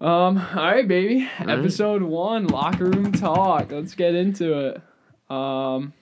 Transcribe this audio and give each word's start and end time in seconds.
Um, 0.00 0.38
all 0.38 0.64
right, 0.64 0.86
baby. 0.86 1.28
Episode 1.40 2.02
one, 2.02 2.46
locker 2.46 2.84
room 2.86 3.12
talk. 3.12 3.72
Let's 3.72 3.94
get 3.94 4.14
into 4.14 4.58
it. 4.68 4.76
Um, 5.28 5.92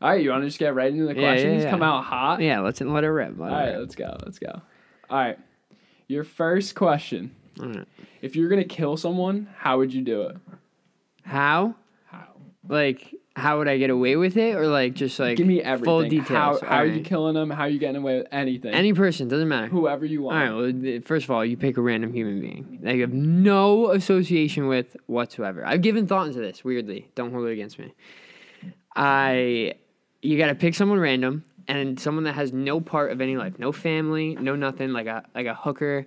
all 0.00 0.10
right, 0.10 0.22
you 0.22 0.30
want 0.30 0.42
to 0.42 0.48
just 0.48 0.58
get 0.58 0.74
right 0.74 0.90
into 0.92 1.04
the 1.06 1.14
Yeah, 1.14 1.20
yeah, 1.20 1.28
questions? 1.32 1.64
yeah. 1.64 1.70
Come 1.70 1.82
out 1.82 2.04
hot. 2.04 2.40
Yeah, 2.42 2.60
let's 2.60 2.80
let 2.80 3.04
it 3.04 3.08
rip. 3.08 3.38
Let 3.38 3.50
All 3.52 3.58
it 3.58 3.60
right, 3.60 3.70
rip. 3.70 3.78
let's 3.80 3.94
go. 3.94 4.16
Let's 4.24 4.38
go. 4.38 4.60
All 5.08 5.18
right, 5.18 5.38
your 6.08 6.24
first 6.24 6.74
question: 6.74 7.34
All 7.60 7.68
right. 7.68 7.88
If 8.20 8.36
you're 8.36 8.48
gonna 8.50 8.64
kill 8.64 8.96
someone, 8.96 9.48
how 9.56 9.78
would 9.78 9.92
you 9.94 10.02
do 10.02 10.22
it? 10.22 10.36
How? 11.22 11.74
How? 12.06 12.28
Like, 12.68 13.14
how 13.34 13.58
would 13.58 13.68
I 13.68 13.78
get 13.78 13.88
away 13.90 14.16
with 14.16 14.36
it, 14.36 14.54
or 14.56 14.66
like 14.66 14.94
just 14.94 15.18
like 15.18 15.36
Give 15.38 15.46
me 15.46 15.62
everything. 15.62 15.84
full 15.84 16.02
details? 16.08 16.60
How, 16.60 16.66
how 16.66 16.76
are 16.78 16.86
you 16.86 17.02
killing 17.02 17.34
them? 17.34 17.48
How 17.50 17.62
are 17.62 17.68
you 17.68 17.78
getting 17.78 17.96
away 17.96 18.18
with 18.18 18.26
anything? 18.30 18.74
Any 18.74 18.92
person 18.92 19.28
doesn't 19.28 19.48
matter. 19.48 19.68
Whoever 19.68 20.04
you 20.04 20.20
All 20.20 20.32
want. 20.32 20.50
right. 20.50 20.92
Well, 20.92 21.00
first 21.04 21.24
of 21.24 21.30
all, 21.30 21.44
you 21.44 21.56
pick 21.56 21.76
a 21.78 21.80
random 21.80 22.12
human 22.12 22.40
being 22.40 22.80
that 22.82 22.94
you 22.94 23.00
have 23.02 23.12
no 23.14 23.90
association 23.92 24.66
with 24.68 24.96
whatsoever. 25.06 25.64
I've 25.64 25.80
given 25.82 26.06
thought 26.06 26.26
into 26.28 26.40
this. 26.40 26.62
Weirdly, 26.62 27.08
don't 27.14 27.32
hold 27.32 27.46
it 27.48 27.52
against 27.52 27.78
me. 27.78 27.94
I, 28.94 29.74
you 30.20 30.38
got 30.38 30.48
to 30.48 30.54
pick 30.54 30.74
someone 30.74 30.98
random 30.98 31.44
and 31.68 31.98
someone 31.98 32.24
that 32.24 32.34
has 32.34 32.52
no 32.52 32.80
part 32.80 33.12
of 33.12 33.20
any 33.20 33.36
life, 33.36 33.58
no 33.58 33.72
family, 33.72 34.34
no 34.34 34.56
nothing, 34.56 34.92
like 34.92 35.06
a 35.06 35.24
like 35.34 35.46
a 35.46 35.54
hooker, 35.54 36.06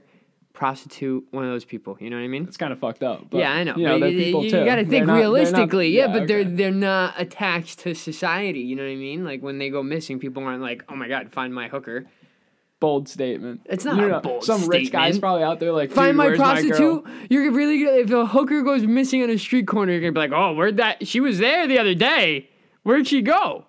prostitute, 0.56 1.24
one 1.32 1.44
of 1.44 1.52
those 1.52 1.66
people. 1.66 1.98
You 2.00 2.10
know 2.10 2.16
what 2.16 2.24
I 2.24 2.28
mean? 2.28 2.44
It's 2.46 2.58
kind 2.58 2.74
of 2.74 2.80
fucked 2.80 3.04
up. 3.04 3.30
But, 3.30 3.38
yeah, 3.40 3.52
I 3.52 3.64
know. 3.64 3.76
You 3.76 3.84
know, 3.84 3.94
but 4.00 4.06
they're 4.08 4.10
you, 4.10 4.24
people 4.26 4.44
you, 4.46 4.50
too. 4.52 4.66
got 4.66 4.76
to 4.78 4.86
think 4.86 4.92
not- 4.92 4.92
they're 4.92 5.06
not- 5.06 5.16
realistically, 5.18 5.90
yeah, 5.90 6.08
but 6.08 6.28
they're 6.28 6.44
they're 6.44 6.72
not 6.72 7.14
attached 7.20 7.80
to 7.80 7.94
society. 7.94 8.62
You 8.62 8.76
know 8.76 8.84
what 8.84 8.90
I 8.92 8.96
mean? 8.96 9.24
Like 9.24 9.42
when 9.44 9.60
they 9.60 9.70
go 9.70 9.84
missing, 9.84 10.20
people 10.20 10.44
aren't 10.44 10.62
like, 10.62 10.84
"Oh 10.90 10.96
my 10.96 11.08
god, 11.08 11.32
find 11.32 11.54
my 11.54 11.68
hooker." 11.68 12.06
bold 12.82 13.08
statement. 13.08 13.62
It's 13.66 13.86
not 13.86 13.96
You 13.96 14.06
a 14.06 14.10
know, 14.10 14.20
bold 14.20 14.44
Some 14.44 14.68
rich 14.68 14.92
guy's 14.92 15.18
probably 15.18 15.44
out 15.44 15.60
there 15.60 15.72
like, 15.72 15.92
Find 15.92 16.10
"Dude, 16.10 16.18
my 16.18 16.26
where's 16.26 16.38
girl?" 16.38 16.46
prostitute. 16.52 17.06
you're 17.30 17.52
really 17.52 17.84
gonna 17.84 17.98
if 17.98 18.12
a 18.12 18.26
hooker 18.26 18.62
goes 18.64 18.84
missing 18.86 19.24
on 19.24 19.30
a 19.30 19.38
street 19.40 19.66
corner, 19.66 19.94
you're 19.94 20.02
gonna 20.02 20.12
be 20.12 20.20
like, 20.20 20.34
"Oh, 20.34 20.54
where'd 20.54 20.78
that? 20.78 21.08
She 21.08 21.20
was 21.22 21.40
there 21.40 21.68
the 21.68 21.80
other 21.80 21.96
day. 21.96 22.50
Where'd 22.84 23.08
she 23.08 23.22
go?" 23.22 23.66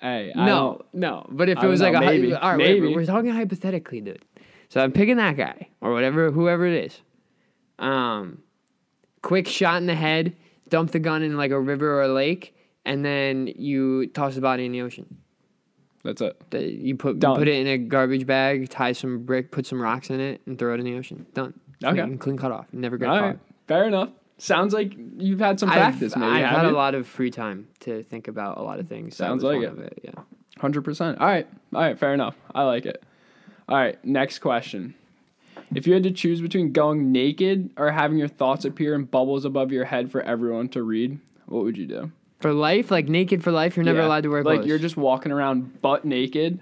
Hey, 0.00 0.32
No, 0.34 0.82
no. 0.92 1.26
But 1.30 1.48
if 1.48 1.58
I 1.58 1.66
it 1.66 1.68
was 1.68 1.80
like 1.80 1.92
know, 1.92 2.00
a 2.00 2.04
maybe, 2.04 2.34
all 2.34 2.50
right, 2.50 2.58
wait, 2.58 2.80
maybe. 2.82 2.94
we're 2.94 3.06
talking 3.06 3.30
hypothetically, 3.30 4.00
dude. 4.00 4.22
So 4.74 4.80
I'm 4.80 4.90
picking 4.90 5.18
that 5.18 5.36
guy 5.36 5.68
or 5.80 5.92
whatever, 5.92 6.32
whoever 6.32 6.66
it 6.66 6.86
is. 6.86 7.00
Um, 7.78 8.42
quick 9.22 9.46
shot 9.46 9.76
in 9.76 9.86
the 9.86 9.94
head, 9.94 10.34
dump 10.68 10.90
the 10.90 10.98
gun 10.98 11.22
in 11.22 11.36
like 11.36 11.52
a 11.52 11.60
river 11.60 11.96
or 12.00 12.02
a 12.02 12.08
lake, 12.08 12.56
and 12.84 13.04
then 13.04 13.46
you 13.54 14.08
toss 14.08 14.34
the 14.34 14.40
body 14.40 14.66
in 14.66 14.72
the 14.72 14.82
ocean. 14.82 15.18
That's 16.02 16.20
it. 16.20 16.42
The- 16.50 16.68
You 16.72 16.96
put 16.96 17.20
Done. 17.20 17.36
put 17.36 17.46
it 17.46 17.54
in 17.54 17.68
a 17.68 17.78
garbage 17.78 18.26
bag, 18.26 18.68
tie 18.68 18.90
some 18.90 19.20
brick, 19.24 19.52
put 19.52 19.64
some 19.64 19.80
rocks 19.80 20.10
in 20.10 20.18
it, 20.18 20.40
and 20.44 20.58
throw 20.58 20.74
it 20.74 20.80
in 20.80 20.86
the 20.86 20.96
ocean. 20.96 21.24
Done. 21.34 21.54
Okay. 21.84 22.00
Clean, 22.02 22.18
clean 22.18 22.36
cut 22.36 22.50
off. 22.50 22.66
Never 22.72 22.98
get 22.98 23.08
All 23.10 23.16
caught. 23.20 23.24
right, 23.26 23.38
fair 23.68 23.84
enough. 23.86 24.08
Sounds 24.38 24.74
like 24.74 24.92
you've 25.18 25.38
had 25.38 25.60
some 25.60 25.70
I've- 25.70 25.78
practice, 25.78 26.16
maybe. 26.16 26.32
I've 26.32 26.46
had 26.50 26.64
a 26.64 26.70
you? 26.70 26.74
lot 26.74 26.96
of 26.96 27.06
free 27.06 27.30
time 27.30 27.68
to 27.80 28.02
think 28.02 28.26
about 28.26 28.58
a 28.58 28.62
lot 28.62 28.80
of 28.80 28.88
things. 28.88 29.16
That 29.18 29.26
Sounds 29.28 29.44
was 29.44 29.52
like 29.54 29.62
one 29.62 29.64
it. 29.66 29.70
Of 29.70 29.78
it. 29.78 29.98
Yeah. 30.02 30.22
Hundred 30.58 30.82
percent. 30.82 31.20
All 31.20 31.28
right, 31.28 31.46
all 31.72 31.80
right, 31.80 31.96
fair 31.96 32.12
enough. 32.12 32.34
I 32.52 32.64
like 32.64 32.86
it. 32.86 33.04
All 33.68 33.76
right, 33.76 34.02
next 34.04 34.40
question. 34.40 34.94
If 35.74 35.86
you 35.86 35.94
had 35.94 36.02
to 36.02 36.10
choose 36.10 36.40
between 36.40 36.72
going 36.72 37.10
naked 37.10 37.70
or 37.76 37.90
having 37.90 38.18
your 38.18 38.28
thoughts 38.28 38.64
appear 38.64 38.94
in 38.94 39.04
bubbles 39.04 39.44
above 39.44 39.72
your 39.72 39.86
head 39.86 40.10
for 40.10 40.20
everyone 40.20 40.68
to 40.70 40.82
read, 40.82 41.18
what 41.46 41.64
would 41.64 41.76
you 41.78 41.86
do? 41.86 42.12
For 42.40 42.52
life, 42.52 42.90
like 42.90 43.08
naked 43.08 43.42
for 43.42 43.50
life, 43.50 43.76
you're 43.76 43.84
never 43.84 44.00
Yeah. 44.00 44.06
allowed 44.06 44.22
to 44.24 44.28
wear 44.28 44.42
clothes. 44.42 44.58
like 44.58 44.66
you're 44.66 44.78
just 44.78 44.96
walking 44.96 45.32
around 45.32 45.80
butt 45.80 46.04
naked, 46.04 46.60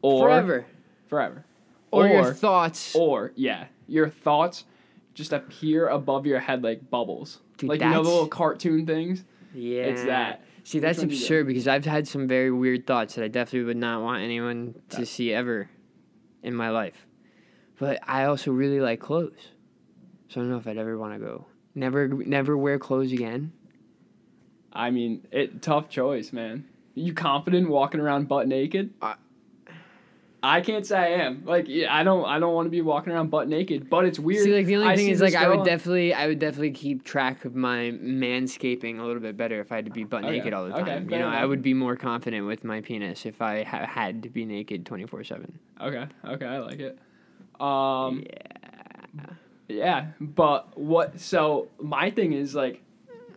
or 0.00 0.28
forever. 0.28 0.66
forever, 1.08 1.44
Or, 1.90 2.04
or 2.06 2.08
your 2.08 2.32
thoughts. 2.32 2.96
or 2.96 3.32
yeah, 3.36 3.66
your 3.86 4.08
thoughts 4.08 4.64
just 5.12 5.32
appear 5.32 5.88
above 5.88 6.26
your 6.26 6.40
head 6.40 6.62
like 6.64 6.88
bubbles, 6.90 7.40
Dude, 7.58 7.68
like 7.68 7.80
you 7.80 7.84
know 7.86 7.90
the 7.90 7.96
that's- 7.98 8.12
little 8.12 8.28
cartoon 8.28 8.86
things. 8.86 9.24
yeah. 9.54 9.82
it's 9.82 10.04
that. 10.04 10.42
See, 10.62 10.78
Which 10.78 10.82
that's 10.82 10.98
one 11.00 11.08
do 11.08 11.14
you 11.14 11.20
do? 11.20 11.24
absurd 11.26 11.46
because 11.46 11.68
I've 11.68 11.84
had 11.84 12.08
some 12.08 12.26
very 12.26 12.50
weird 12.50 12.86
thoughts 12.86 13.16
that 13.16 13.24
I 13.24 13.28
definitely 13.28 13.66
would 13.66 13.76
not 13.76 14.00
want 14.02 14.22
anyone 14.22 14.74
to 14.90 15.00
That- 15.00 15.06
see 15.06 15.30
ever 15.34 15.68
in 16.44 16.54
my 16.54 16.70
life. 16.70 17.06
But 17.78 17.98
I 18.06 18.24
also 18.24 18.52
really 18.52 18.80
like 18.80 19.00
clothes. 19.00 19.48
So 20.28 20.40
I 20.40 20.44
don't 20.44 20.50
know 20.50 20.58
if 20.58 20.66
I'd 20.68 20.78
ever 20.78 20.96
want 20.96 21.14
to 21.14 21.18
go. 21.18 21.46
Never 21.74 22.06
never 22.08 22.56
wear 22.56 22.78
clothes 22.78 23.12
again. 23.12 23.52
I 24.72 24.90
mean, 24.90 25.26
it 25.32 25.62
tough 25.62 25.88
choice, 25.88 26.32
man. 26.32 26.66
You 26.94 27.14
confident 27.14 27.68
walking 27.68 28.00
around 28.00 28.28
butt 28.28 28.46
naked? 28.46 28.94
I- 29.02 29.16
I 30.46 30.60
can't 30.60 30.84
say 30.86 30.98
I 30.98 31.06
am. 31.24 31.42
Like, 31.46 31.66
yeah, 31.68 31.94
I 31.94 32.02
don't. 32.02 32.24
I 32.26 32.38
don't 32.38 32.52
want 32.54 32.66
to 32.66 32.70
be 32.70 32.82
walking 32.82 33.12
around 33.12 33.30
butt 33.30 33.48
naked. 33.48 33.88
But 33.88 34.04
it's 34.04 34.18
weird. 34.18 34.44
See, 34.44 34.54
like 34.54 34.66
the 34.66 34.76
only 34.76 34.88
I 34.88 34.96
thing 34.96 35.08
is, 35.08 35.20
like 35.20 35.34
I 35.34 35.48
would 35.48 35.60
on- 35.60 35.64
definitely, 35.66 36.12
I 36.12 36.26
would 36.26 36.38
definitely 36.38 36.72
keep 36.72 37.02
track 37.04 37.44
of 37.46 37.54
my 37.54 37.92
manscaping 38.02 38.98
a 38.98 39.02
little 39.02 39.22
bit 39.22 39.36
better 39.36 39.60
if 39.60 39.72
I 39.72 39.76
had 39.76 39.86
to 39.86 39.90
be 39.90 40.04
butt 40.04 40.24
Okay, 40.24 40.38
naked 40.38 40.52
all 40.52 40.66
the 40.66 40.72
time. 40.72 40.82
okay, 40.82 41.02
you 41.14 41.18
know, 41.18 41.28
I 41.28 41.44
would 41.46 41.62
be 41.62 41.72
more 41.72 41.96
confident 41.96 42.46
with 42.46 42.62
my 42.62 42.82
penis 42.82 43.24
if 43.24 43.40
I 43.40 43.62
ha- 43.62 43.86
had 43.86 44.22
to 44.24 44.28
be 44.28 44.44
naked 44.44 44.84
twenty 44.84 45.06
four 45.06 45.24
seven. 45.24 45.58
Okay. 45.80 46.06
Okay. 46.26 46.46
I 46.46 46.58
like 46.58 46.78
it. 46.80 46.98
Um. 47.58 48.24
Yeah. 48.26 49.26
Yeah. 49.68 50.06
But 50.20 50.78
what? 50.78 51.20
So 51.20 51.68
my 51.80 52.10
thing 52.10 52.32
is 52.34 52.54
like, 52.54 52.82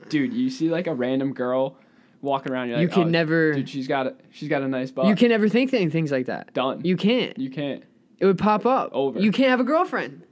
dude, 0.10 0.34
you 0.34 0.50
see 0.50 0.70
like 0.70 0.88
a 0.88 0.94
random 0.94 1.34
girl 1.34 1.78
walking 2.22 2.52
around. 2.52 2.70
You're 2.70 2.80
You 2.80 2.88
like, 2.88 2.94
can 2.94 3.04
"Oh, 3.04 3.10
never, 3.10 3.54
Dude, 3.54 3.70
she's 3.70 3.88
got 3.88 4.08
a. 4.08 4.16
She's 4.32 4.50
got 4.50 4.62
a 4.62 4.68
nice 4.68 4.92
butt. 4.92 5.08
you 5.08 5.16
can 5.16 5.30
never 5.30 5.48
think 5.50 5.72
th- 5.72 5.92
things 5.92 6.12
like 6.12 6.26
that. 6.28 6.54
Done. 6.54 6.84
You 6.84 6.98
can't. 6.98 7.38
You 7.38 7.50
can't. 7.50 7.84
It 8.20 8.26
would 8.26 8.38
pop 8.38 8.66
up. 8.66 8.90
Over. 8.94 9.20
You 9.20 9.32
can't 9.32 9.50
have 9.50 9.60
a 9.60 9.64
girlfriend. 9.64 10.24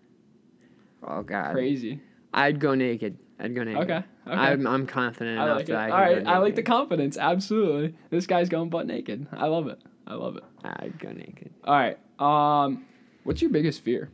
Oh 1.03 1.22
God. 1.22 1.53
Crazy. 1.53 2.01
I'd 2.34 2.59
go 2.59 2.74
naked. 2.75 3.18
I'd 3.40 3.53
go 3.56 3.63
naked. 3.63 3.84
Okay. 3.84 4.03
Okay. 4.28 4.35
I'm, 4.35 4.66
I'm 4.66 4.88
confident 4.88 5.40
I 5.40 5.44
enough 5.44 5.57
like 5.57 5.69
it. 5.69 5.72
that 5.74 5.78
I 5.78 5.90
All 5.91 6.00
right, 6.16 6.28
I 6.28 6.38
like 6.40 6.56
the 6.56 6.63
confidence. 6.63 7.16
Absolutely, 7.18 7.95
this 8.09 8.25
guy's 8.25 8.50
going 8.50 8.69
butt 8.69 8.88
naked. 8.88 9.28
I 9.31 9.45
love 9.47 9.68
it. 9.68 9.79
I 10.07 10.16
love 10.16 10.38
it. 10.38 10.44
I'd 10.63 10.97
go 11.00 11.12
naked. 11.12 11.53
All 11.63 11.75
right. 11.75 11.97
Um, 12.18 12.85
what's 13.24 13.41
your 13.41 13.51
biggest 13.51 13.81
fear? 13.81 14.09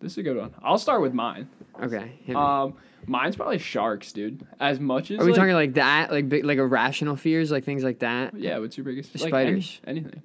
This 0.00 0.12
is 0.12 0.18
a 0.18 0.22
good 0.22 0.36
one. 0.36 0.54
I'll 0.62 0.78
start 0.78 1.00
with 1.02 1.12
mine. 1.14 1.48
Okay. 1.82 2.12
hit 2.24 2.28
me. 2.28 2.34
Um, 2.34 2.74
mine's 3.06 3.36
probably 3.36 3.58
sharks, 3.58 4.12
dude. 4.12 4.46
As 4.58 4.78
much 4.80 5.10
as 5.10 5.18
Are 5.18 5.24
we 5.24 5.32
like, 5.32 5.38
talking 5.38 5.54
like 5.54 5.74
that, 5.74 6.10
like 6.10 6.28
big, 6.28 6.44
like 6.44 6.58
irrational 6.58 7.16
fears, 7.16 7.50
like 7.50 7.64
things 7.64 7.82
like 7.84 8.00
that? 8.00 8.34
yeah, 8.34 8.58
what's 8.58 8.76
your 8.76 8.84
biggest? 8.84 9.14
Like, 9.14 9.32
any- 9.32 9.60
spiders. 9.60 9.80
anything. 9.86 10.22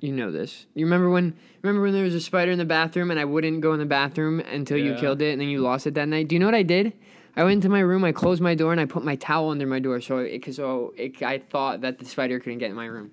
You 0.00 0.12
know 0.12 0.30
this. 0.30 0.66
You 0.74 0.86
remember 0.86 1.10
when? 1.10 1.34
Remember 1.62 1.82
when 1.82 1.92
there 1.92 2.04
was 2.04 2.14
a 2.14 2.20
spider 2.20 2.52
in 2.52 2.58
the 2.58 2.64
bathroom 2.64 3.10
and 3.10 3.18
I 3.18 3.24
wouldn't 3.24 3.60
go 3.62 3.72
in 3.72 3.80
the 3.80 3.84
bathroom 3.86 4.38
until 4.38 4.78
you 4.78 4.92
Yeah. 4.92 5.00
killed 5.00 5.20
it 5.22 5.32
and 5.32 5.40
then 5.40 5.48
you 5.48 5.60
lost 5.60 5.88
it 5.88 5.94
that 5.94 6.06
night? 6.06 6.28
Do 6.28 6.36
you 6.36 6.38
know 6.38 6.46
what 6.46 6.54
I 6.54 6.62
did? 6.62 6.92
I 7.34 7.42
went 7.42 7.54
into 7.54 7.68
my 7.68 7.80
room, 7.80 8.04
I 8.04 8.12
closed 8.12 8.40
my 8.40 8.54
door, 8.54 8.70
and 8.70 8.80
I 8.80 8.84
put 8.84 9.04
my 9.04 9.16
towel 9.16 9.50
under 9.50 9.66
my 9.66 9.80
door 9.80 10.00
so 10.00 10.18
it, 10.18 10.38
cause 10.40 10.54
so 10.56 10.94
it, 10.96 11.20
I 11.22 11.38
thought 11.38 11.80
that 11.80 11.98
the 11.98 12.04
spider 12.04 12.38
couldn't 12.38 12.58
get 12.58 12.70
in 12.70 12.76
my 12.76 12.86
room. 12.86 13.10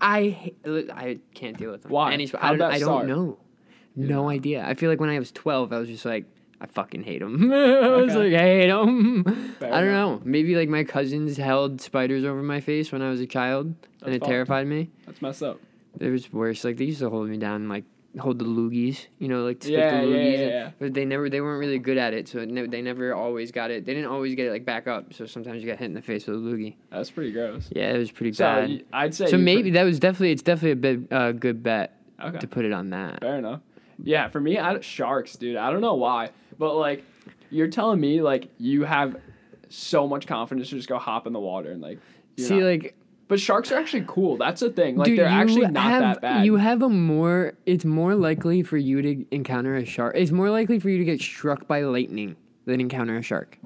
I 0.00 0.54
ha- 0.64 0.82
I 0.94 1.18
can't 1.34 1.56
deal 1.58 1.72
with 1.72 1.82
them. 1.82 1.90
Why? 1.92 2.12
Any, 2.12 2.26
sp- 2.30 2.38
I 2.42 2.46
How'd 2.46 2.58
don't, 2.58 2.68
that 2.70 2.74
I 2.74 2.78
don't 2.78 2.86
start? 2.88 3.06
know. 3.08 3.38
No 3.96 4.28
idea. 4.30 4.64
I 4.64 4.74
feel 4.74 4.88
like 4.88 5.00
when 5.00 5.10
I 5.10 5.18
was 5.18 5.30
twelve, 5.32 5.72
I 5.72 5.78
was 5.78 5.88
just 5.88 6.04
like, 6.04 6.24
I 6.60 6.66
fucking 6.66 7.02
hate 7.04 7.20
them. 7.20 7.50
I 7.52 7.88
was 8.02 8.14
like, 8.14 8.34
I 8.34 8.38
hate 8.38 8.66
them. 8.68 9.24
Fair 9.58 9.72
I 9.72 9.80
don't 9.80 9.88
enough. 9.90 10.20
know. 10.20 10.22
Maybe 10.24 10.54
like 10.56 10.68
my 10.68 10.84
cousins 10.84 11.36
held 11.36 11.80
spiders 11.80 12.24
over 12.24 12.42
my 12.42 12.60
face 12.60 12.92
when 12.92 13.00
I 13.02 13.08
was 13.10 13.20
a 13.20 13.26
child, 13.26 13.74
and 14.02 14.14
it 14.14 14.22
terrified 14.22 14.66
me. 14.66 14.90
That's 15.06 15.22
messed 15.22 15.42
up. 15.42 15.58
It 15.98 16.10
was 16.10 16.32
worse. 16.32 16.62
Like 16.64 16.76
they 16.76 16.84
used 16.84 17.00
to 17.00 17.08
hold 17.10 17.28
me 17.28 17.36
down, 17.38 17.68
like 17.68 17.84
hold 18.18 18.38
the 18.40 18.44
loogies, 18.44 19.06
you 19.18 19.28
know, 19.28 19.44
like 19.44 19.62
stick 19.62 19.72
Yeah, 19.72 20.00
the 20.00 20.06
loogies. 20.06 20.32
yeah, 20.34 20.40
yeah. 20.40 20.48
yeah. 20.48 20.70
But 20.78 20.94
they 20.94 21.04
never, 21.04 21.30
they 21.30 21.40
weren't 21.40 21.60
really 21.60 21.78
good 21.78 21.96
at 21.96 22.12
it, 22.12 22.28
so 22.28 22.44
ne- 22.44 22.66
they 22.66 22.82
never 22.82 23.14
always 23.14 23.52
got 23.52 23.70
it. 23.70 23.84
They 23.86 23.94
didn't 23.94 24.10
always 24.10 24.34
get 24.34 24.46
it 24.46 24.50
like 24.50 24.64
back 24.64 24.86
up. 24.86 25.14
So 25.14 25.26
sometimes 25.26 25.62
you 25.62 25.68
got 25.68 25.78
hit 25.78 25.86
in 25.86 25.94
the 25.94 26.02
face 26.02 26.26
with 26.26 26.36
a 26.36 26.40
loogie. 26.40 26.74
That's 26.90 27.10
pretty 27.10 27.32
gross. 27.32 27.68
Yeah, 27.72 27.90
it 27.92 27.98
was 27.98 28.10
pretty 28.10 28.32
So 28.34 28.44
bad. 28.44 28.68
y- 28.68 28.82
I'd 28.92 29.14
say 29.14 29.26
so 29.28 29.38
maybe 29.38 29.70
that 29.70 29.84
was 29.84 29.98
definitely, 29.98 30.32
it's 30.32 30.42
definitely 30.42 30.72
a 30.72 30.76
bit 30.96 31.12
uh, 31.12 31.32
good 31.32 31.62
bet 31.62 31.96
okay. 32.22 32.38
to 32.38 32.46
put 32.48 32.64
it 32.64 32.72
on 32.72 32.90
that. 32.90 33.20
Fair 33.20 33.38
enough. 33.38 33.60
Yeah, 34.02 34.28
for 34.28 34.40
me, 34.40 34.58
I, 34.58 34.80
sharks, 34.80 35.36
dude. 35.36 35.56
I 35.56 35.70
don't 35.70 35.82
know 35.82 35.94
why, 35.94 36.30
but 36.60 36.76
like, 36.76 37.02
you're 37.50 37.66
telling 37.68 37.98
me 38.00 38.22
like 38.22 38.48
you 38.58 38.84
have 38.84 39.16
so 39.68 40.06
much 40.06 40.26
confidence 40.28 40.68
to 40.68 40.76
just 40.76 40.88
go 40.88 40.98
hop 40.98 41.26
in 41.26 41.32
the 41.32 41.40
water 41.40 41.72
and 41.72 41.80
like. 41.80 41.98
you're 42.36 42.46
See, 42.46 42.60
not- 42.60 42.66
like, 42.66 42.94
but 43.28 43.38
sharks 43.38 43.70
are 43.70 43.76
actually 43.78 44.04
cool. 44.08 44.36
That's 44.36 44.60
the 44.60 44.70
thing. 44.70 44.96
Like 44.96 45.06
dude, 45.06 45.18
they're 45.20 45.26
actually 45.26 45.68
not 45.68 45.82
have, 45.84 46.02
that 46.02 46.20
bad. 46.20 46.46
You 46.46 46.56
have 46.56 46.82
a 46.82 46.88
more, 46.88 47.54
it's 47.64 47.84
more 47.84 48.16
likely 48.16 48.62
for 48.64 48.76
you 48.76 49.00
to 49.02 49.24
encounter 49.30 49.76
a 49.76 49.84
shark. 49.84 50.16
It's 50.16 50.32
more 50.32 50.50
likely 50.50 50.80
for 50.80 50.88
you 50.90 50.98
to 50.98 51.04
get 51.04 51.20
struck 51.20 51.68
by 51.68 51.82
lightning 51.82 52.34
than 52.66 52.80
encounter 52.80 53.16
a 53.16 53.22
shark. 53.22 53.56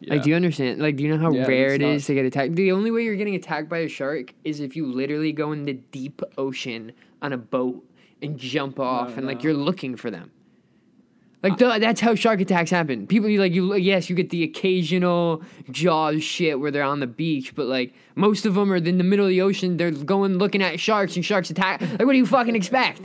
yeah. 0.00 0.14
Like, 0.14 0.24
do 0.24 0.30
you 0.30 0.36
understand? 0.36 0.80
Like, 0.82 0.96
do 0.96 1.04
you 1.04 1.10
know 1.16 1.18
how 1.22 1.30
Yeah, 1.32 1.46
rare 1.46 1.72
it 1.74 1.82
is 1.82 2.04
to 2.06 2.14
get 2.14 2.24
attacked? 2.24 2.56
The 2.56 2.72
only 2.72 2.90
way 2.90 3.04
you're 3.04 3.14
getting 3.14 3.36
attacked 3.36 3.68
by 3.68 3.78
a 3.78 3.88
shark 3.88 4.34
is 4.42 4.58
if 4.58 4.74
you 4.74 4.86
literally 4.92 5.32
go 5.32 5.52
in 5.52 5.62
the 5.64 5.74
deep 5.74 6.20
ocean 6.36 6.90
on 7.22 7.32
a 7.32 7.38
boat 7.38 7.84
and 8.20 8.36
jump 8.38 8.80
off, 8.80 9.10
No, 9.10 9.16
and 9.18 9.26
like 9.26 9.44
you're 9.44 9.54
looking 9.54 9.94
for 9.96 10.10
them. 10.10 10.32
Like 11.42 11.58
the, 11.58 11.78
that's 11.80 12.00
how 12.00 12.14
shark 12.14 12.40
attacks 12.40 12.70
happen. 12.70 13.06
People 13.08 13.28
you 13.28 13.40
like 13.40 13.52
you 13.52 13.74
yes 13.74 14.08
you 14.08 14.14
get 14.14 14.30
the 14.30 14.44
occasional 14.44 15.42
jaws 15.70 16.22
shit 16.22 16.60
where 16.60 16.70
they're 16.70 16.82
on 16.84 17.00
the 17.00 17.06
beach, 17.08 17.54
but 17.56 17.66
like 17.66 17.92
most 18.14 18.46
of 18.46 18.54
them 18.54 18.72
are 18.72 18.76
in 18.76 18.98
the 18.98 19.04
middle 19.04 19.24
of 19.24 19.30
the 19.30 19.40
ocean. 19.42 19.76
They're 19.76 19.90
going 19.90 20.38
looking 20.38 20.62
at 20.62 20.78
sharks 20.78 21.16
and 21.16 21.24
sharks 21.24 21.50
attack. 21.50 21.80
Like 21.80 22.00
what 22.06 22.12
do 22.12 22.18
you 22.18 22.26
fucking 22.26 22.54
expect? 22.54 23.02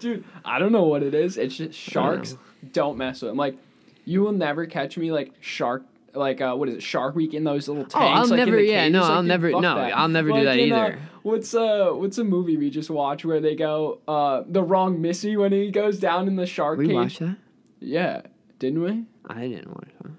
Dude, 0.00 0.24
I 0.44 0.58
don't 0.58 0.72
know 0.72 0.84
what 0.84 1.02
it 1.02 1.14
is. 1.14 1.36
It's 1.36 1.56
just 1.56 1.78
sharks. 1.78 2.36
Don't 2.72 2.96
mess 2.96 3.20
with 3.22 3.30
them. 3.30 3.36
Like, 3.36 3.56
you 4.04 4.22
will 4.22 4.32
never 4.32 4.66
catch 4.66 4.96
me 4.96 5.12
like 5.12 5.32
shark. 5.40 5.82
Like 6.14 6.40
uh, 6.40 6.54
what 6.54 6.68
is 6.68 6.74
it? 6.76 6.82
Shark 6.82 7.14
Week 7.14 7.32
in 7.34 7.44
those 7.44 7.68
little 7.68 7.84
tanks. 7.84 7.94
Oh, 7.94 8.00
I'll 8.00 8.22
like, 8.22 8.30
in 8.32 8.36
never- 8.36 8.56
the 8.56 8.64
yeah, 8.64 8.88
no, 8.88 9.00
Like, 9.00 9.10
I'll 9.10 9.22
dude, 9.22 9.28
never- 9.28 9.50
fuck 9.52 9.62
no, 9.62 9.74
that. 9.76 9.96
I'll 9.96 10.08
never 10.08 10.30
do 10.30 10.44
that 10.44 10.58
in, 10.58 10.72
uh, 10.72 10.76
either. 10.76 10.98
what's 11.22 11.54
uh 11.54 11.90
what's 11.92 12.18
a 12.18 12.24
movie 12.24 12.56
we 12.58 12.68
just 12.68 12.90
watched 12.90 13.24
where 13.24 13.40
they 13.40 13.54
go 13.56 13.98
uh 14.06 14.42
the 14.46 14.62
wrong 14.62 15.00
Missy 15.00 15.36
when 15.38 15.52
he 15.52 15.70
goes 15.70 15.98
down 15.98 16.28
in 16.28 16.36
the 16.36 16.44
shark 16.46 16.78
We 16.78 16.86
cage? 16.88 16.94
watched 16.94 17.20
that. 17.20 17.36
Yeah, 17.82 18.22
didn't 18.58 18.82
we? 18.82 19.04
I 19.26 19.48
didn't 19.48 19.68
watch 19.70 19.88
it. 20.04 20.10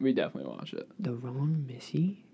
We 0.00 0.12
definitely 0.12 0.50
watched 0.50 0.74
it. 0.74 0.88
The 0.98 1.12
wrong 1.14 1.64
Missy. 1.66 2.24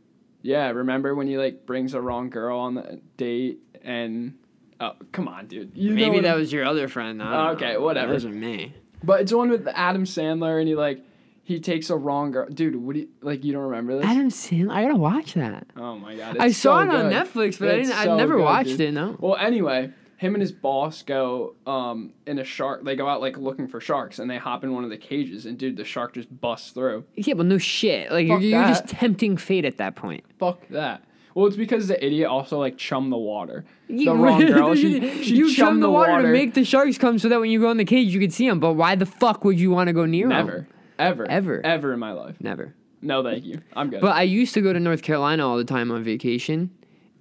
Yeah, 0.42 0.70
remember 0.70 1.14
when 1.14 1.26
he 1.26 1.36
like 1.36 1.66
brings 1.66 1.94
a 1.94 2.00
wrong 2.00 2.30
girl 2.30 2.58
on 2.58 2.74
the 2.74 3.00
date 3.16 3.58
and 3.82 4.34
oh 4.80 4.92
come 5.12 5.28
on, 5.28 5.46
dude. 5.46 5.72
You 5.74 5.92
Maybe 5.92 6.20
that 6.20 6.30
I'm- 6.30 6.38
was 6.38 6.52
your 6.52 6.64
other 6.64 6.88
friend. 6.88 7.18
Don't 7.18 7.28
Okay, 7.56 7.74
know. 7.74 7.80
whatever. 7.82 8.06
That 8.08 8.12
wasn't 8.14 8.36
me. 8.36 8.74
But 9.04 9.20
it's 9.22 9.32
one 9.32 9.50
with 9.50 9.68
Adam 9.68 10.04
Sandler 10.04 10.58
and 10.58 10.68
he 10.68 10.74
like 10.74 11.00
he 11.42 11.60
takes 11.60 11.88
a 11.90 11.96
wrong 11.96 12.30
girl. 12.30 12.46
Dude, 12.48 12.76
what 12.76 12.94
do 12.94 13.00
you 13.00 13.08
like? 13.20 13.44
You 13.44 13.52
don't 13.52 13.62
remember 13.64 13.96
this? 13.96 14.06
Adam 14.06 14.28
Sandler. 14.28 14.70
I 14.72 14.82
gotta 14.82 14.96
watch 14.96 15.34
that. 15.34 15.66
oh 15.76 15.98
my 15.98 16.14
god, 16.16 16.36
I 16.38 16.50
saw 16.52 16.78
so 16.78 16.88
it 16.88 16.94
on 16.94 17.08
good. 17.08 17.12
Netflix, 17.12 17.58
but 17.58 17.68
I 17.70 17.76
didn't. 17.82 17.98
I 17.98 18.16
never 18.16 18.36
good, 18.36 18.44
watched 18.44 18.68
dude. 18.70 18.80
it. 18.80 18.92
No. 18.92 19.16
Well, 19.18 19.36
anyway, 19.36 19.90
him 20.18 20.34
and 20.34 20.42
his 20.42 20.52
boss 20.52 21.02
go 21.02 21.54
um 21.66 22.12
in 22.26 22.38
a 22.38 22.44
shark. 22.44 22.84
They 22.84 22.94
go 22.96 23.08
out 23.08 23.20
like 23.20 23.38
looking 23.38 23.66
for 23.68 23.80
sharks 23.80 24.18
and 24.18 24.30
they 24.30 24.36
hop 24.38 24.62
in 24.64 24.74
one 24.74 24.84
of 24.84 24.90
the 24.90 24.96
cages 24.98 25.46
and 25.46 25.56
dude, 25.56 25.76
the 25.76 25.84
shark 25.84 26.12
just 26.14 26.28
busts 26.40 26.70
through. 26.72 27.04
Yeah, 27.14 27.34
but 27.34 27.46
no 27.46 27.58
shit. 27.58 28.10
Like 28.12 28.26
you're, 28.26 28.40
you're 28.40 28.66
just 28.68 28.86
tempting 28.88 29.36
fate 29.36 29.64
at 29.64 29.78
that 29.78 29.96
point. 29.96 30.24
Fuck 30.38 30.68
that. 30.68 31.04
Well, 31.34 31.46
it's 31.46 31.56
because 31.56 31.86
the 31.86 32.04
idiot 32.04 32.28
also 32.28 32.58
like 32.58 32.76
chummed 32.76 33.12
the 33.12 33.16
water. 33.16 33.64
You- 33.86 34.06
the 34.06 34.14
wrong 34.16 34.44
girl. 34.44 34.74
She, 34.74 35.22
she 35.22 35.36
you 35.36 35.46
chum 35.54 35.66
chummed 35.66 35.82
the 35.82 35.90
water, 35.90 36.10
water 36.12 36.26
to 36.26 36.32
make 36.32 36.54
the 36.54 36.64
sharks 36.64 36.98
come, 36.98 37.18
so 37.20 37.28
that 37.28 37.38
when 37.40 37.50
you 37.50 37.60
go 37.60 37.70
in 37.70 37.76
the 37.76 37.84
cage, 37.84 38.12
you 38.12 38.18
can 38.20 38.30
see 38.30 38.48
them. 38.48 38.58
But 38.60 38.72
why 38.74 38.96
the 38.96 39.06
fuck 39.06 39.44
would 39.44 39.58
you 39.60 39.70
want 39.70 39.86
to 39.86 39.92
go 39.92 40.04
near 40.04 40.28
them? 40.28 40.46
Never, 40.46 40.66
ever, 40.98 41.30
Ever. 41.30 41.64
ever 41.64 41.92
in 41.92 42.00
my 42.00 42.10
life. 42.12 42.34
Never. 42.40 42.74
No, 43.02 43.22
thank 43.22 43.44
you. 43.44 43.60
I'm 43.76 43.88
good. 43.90 44.00
But 44.00 44.16
I 44.16 44.22
used 44.22 44.52
to 44.54 44.60
go 44.60 44.72
to 44.72 44.80
North 44.80 45.02
Carolina 45.02 45.46
all 45.48 45.56
the 45.56 45.64
time 45.64 45.92
on 45.92 46.02
vacation, 46.02 46.70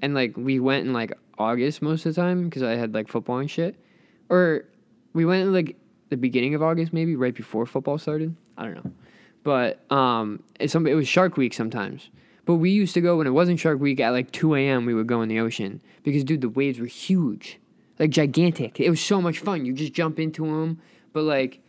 and 0.01 0.15
like 0.15 0.35
we 0.35 0.59
went 0.59 0.87
in 0.87 0.93
like 0.93 1.11
August 1.37 1.81
most 1.81 2.05
of 2.05 2.15
the 2.15 2.21
time 2.21 2.45
because 2.45 2.63
I 2.63 2.75
had 2.75 2.93
like 2.93 3.07
football 3.07 3.37
and 3.37 3.49
shit, 3.49 3.75
or 4.29 4.65
we 5.13 5.25
went 5.25 5.49
like 5.49 5.75
the 6.09 6.17
beginning 6.17 6.55
of 6.55 6.63
August 6.63 6.93
maybe 6.93 7.15
right 7.15 7.35
before 7.35 7.65
football 7.65 7.97
started. 7.97 8.35
I 8.57 8.65
don't 8.65 8.75
know, 8.75 8.91
but 9.43 9.91
um, 9.91 10.43
it's 10.59 10.73
some 10.73 10.87
it 10.87 10.93
was 10.93 11.07
Shark 11.07 11.37
Week 11.37 11.53
sometimes. 11.53 12.09
But 12.45 12.55
we 12.55 12.69
used 12.69 12.93
to 12.93 13.01
go 13.01 13.17
when 13.17 13.27
it 13.27 13.31
wasn't 13.31 13.59
Shark 13.59 13.79
Week 13.79 13.99
at 13.99 14.11
like 14.11 14.31
two 14.31 14.55
a.m. 14.55 14.85
We 14.85 14.93
would 14.93 15.07
go 15.07 15.21
in 15.21 15.29
the 15.29 15.39
ocean 15.39 15.81
because 16.03 16.23
dude 16.23 16.41
the 16.41 16.49
waves 16.49 16.79
were 16.79 16.85
huge, 16.85 17.59
like 17.99 18.09
gigantic. 18.09 18.79
It 18.79 18.89
was 18.89 19.01
so 19.01 19.21
much 19.21 19.39
fun. 19.39 19.65
You 19.65 19.73
just 19.73 19.93
jump 19.93 20.19
into 20.19 20.45
them, 20.45 20.79
but 21.11 21.23
like 21.23 21.59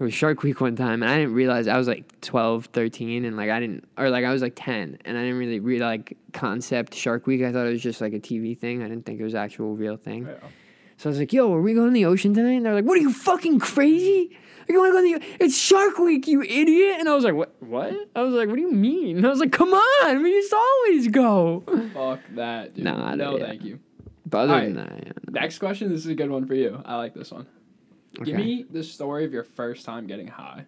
it 0.00 0.04
was 0.04 0.14
Shark 0.14 0.42
Week 0.42 0.62
one 0.62 0.76
time, 0.76 1.02
and 1.02 1.12
I 1.12 1.18
didn't 1.18 1.34
realize 1.34 1.68
I 1.68 1.76
was 1.76 1.86
like 1.86 2.20
12, 2.22 2.66
13, 2.72 3.26
and 3.26 3.36
like 3.36 3.50
I 3.50 3.60
didn't, 3.60 3.84
or 3.98 4.08
like 4.08 4.24
I 4.24 4.32
was 4.32 4.40
like 4.40 4.54
10, 4.56 4.96
and 5.04 5.18
I 5.18 5.20
didn't 5.20 5.36
really 5.36 5.60
read 5.60 5.82
like 5.82 6.16
concept 6.32 6.94
Shark 6.94 7.26
Week. 7.26 7.42
I 7.42 7.52
thought 7.52 7.66
it 7.66 7.70
was 7.70 7.82
just 7.82 8.00
like 8.00 8.14
a 8.14 8.18
TV 8.18 8.58
thing. 8.58 8.82
I 8.82 8.88
didn't 8.88 9.04
think 9.04 9.20
it 9.20 9.24
was 9.24 9.34
actual 9.34 9.76
real 9.76 9.98
thing. 9.98 10.26
Yeah. 10.26 10.48
So 10.96 11.08
I 11.08 11.10
was 11.10 11.18
like, 11.18 11.34
yo, 11.34 11.52
are 11.54 11.60
we 11.60 11.74
going 11.74 11.88
to 11.88 11.92
the 11.94 12.06
ocean 12.06 12.32
tonight? 12.32 12.52
And 12.52 12.64
they're 12.64 12.74
like, 12.74 12.86
what 12.86 12.96
are 12.96 13.02
you 13.02 13.12
fucking 13.12 13.58
crazy? 13.58 14.38
Are 14.68 14.72
You 14.72 14.78
want 14.80 14.94
to 14.94 15.12
go 15.12 15.18
to 15.18 15.26
the, 15.26 15.44
it's 15.44 15.58
Shark 15.58 15.98
Week, 15.98 16.26
you 16.26 16.42
idiot. 16.42 16.96
And 16.98 17.06
I 17.06 17.14
was 17.14 17.24
like, 17.24 17.34
what, 17.34 17.54
what? 17.60 17.94
I 18.16 18.22
was 18.22 18.32
like, 18.32 18.48
what 18.48 18.56
do 18.56 18.62
you 18.62 18.72
mean? 18.72 19.18
And 19.18 19.26
I 19.26 19.28
was 19.28 19.40
like, 19.40 19.52
come 19.52 19.74
on, 19.74 20.22
we 20.22 20.30
used 20.30 20.50
to 20.50 20.56
always 20.56 21.08
go. 21.08 21.62
Fuck 21.92 22.20
that, 22.36 22.74
dude. 22.74 22.84
Nah, 22.84 23.10
I 23.10 23.14
no, 23.16 23.36
yeah. 23.36 23.46
thank 23.46 23.64
you. 23.64 23.80
But 24.24 24.50
other 24.50 24.60
than 24.62 24.76
that, 24.76 24.92
yeah. 25.06 25.12
no. 25.28 25.40
Next 25.40 25.58
question. 25.58 25.90
This 25.90 26.00
is 26.00 26.06
a 26.06 26.14
good 26.14 26.30
one 26.30 26.46
for 26.46 26.54
you. 26.54 26.80
I 26.86 26.96
like 26.96 27.14
this 27.14 27.30
one. 27.30 27.46
Give 28.24 28.34
me 28.36 28.66
the 28.70 28.82
story 28.82 29.24
of 29.24 29.32
your 29.32 29.44
first 29.44 29.84
time 29.86 30.06
getting 30.06 30.26
high. 30.28 30.66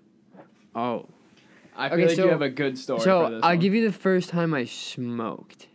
Oh. 0.75 1.07
I 1.77 1.89
feel 1.89 1.95
Okay, 1.99 2.07
like 2.09 2.17
so- 2.17 2.25
you 2.25 2.31
have 2.31 2.43
a 2.43 2.51
good 2.51 2.79
story 2.79 3.01
for 3.01 3.05
So 3.05 3.31
this 3.31 3.41
I'll 3.43 3.51
one. 3.51 3.59
give 3.59 3.75
you 3.75 3.85
the 3.87 3.93
first 3.97 4.29
time 4.29 4.53
I 4.55 4.65
smoked, 4.65 5.69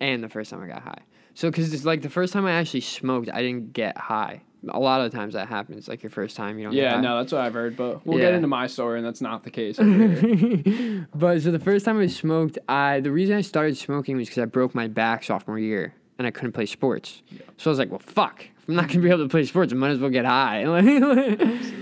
and 0.00 0.22
the 0.24 0.28
first 0.28 0.50
time 0.50 0.62
I 0.62 0.66
got 0.66 0.82
high. 0.82 1.00
So 1.34 1.50
because 1.50 1.72
it's 1.74 1.84
like 1.84 2.00
the 2.02 2.08
first 2.10 2.32
time 2.32 2.46
I 2.46 2.52
actually 2.52 2.80
smoked, 2.80 3.28
I 3.32 3.42
didn't 3.42 3.72
get 3.74 3.96
high. 3.98 4.42
A 4.70 4.80
lot 4.80 5.00
of 5.02 5.12
times 5.12 5.34
that 5.34 5.46
happens. 5.48 5.86
Like 5.86 6.02
your 6.02 6.10
first 6.10 6.34
time, 6.36 6.58
you 6.58 6.64
don't. 6.64 6.72
get 6.74 6.82
Yeah, 6.82 7.00
no, 7.00 7.18
that's 7.18 7.30
what 7.32 7.42
I've 7.42 7.52
heard, 7.54 7.76
but 7.76 8.04
we'll 8.06 8.18
get 8.18 8.32
into 8.34 8.48
my 8.48 8.66
story, 8.66 8.98
and 8.98 9.06
that's 9.06 9.20
not 9.20 9.44
the 9.44 9.50
case. 9.50 9.76
but 11.14 11.42
so 11.42 11.50
the 11.52 11.60
first 11.62 11.84
time 11.84 12.00
I 12.00 12.06
smoked, 12.06 12.58
I 12.68 13.00
the 13.00 13.12
reason 13.12 13.36
I 13.36 13.42
started 13.42 13.76
smoking 13.76 14.16
was 14.16 14.28
because 14.28 14.42
I 14.42 14.46
broke 14.46 14.74
my 14.74 14.88
back 14.88 15.22
sophomore 15.24 15.58
year 15.58 15.94
and 16.18 16.26
I 16.26 16.30
couldn't 16.30 16.52
play 16.52 16.66
sports. 16.66 17.22
So 17.58 17.70
I 17.70 17.72
was 17.72 17.78
like, 17.78 17.90
well, 17.90 18.00
fuck. 18.00 18.46
I'm 18.68 18.74
not 18.74 18.88
gonna 18.88 19.00
be 19.00 19.08
able 19.08 19.24
to 19.24 19.28
play 19.28 19.44
sports, 19.44 19.72
I 19.72 19.76
might 19.76 19.90
as 19.90 19.98
well 19.98 20.10
get 20.10 20.24
high. 20.24 20.64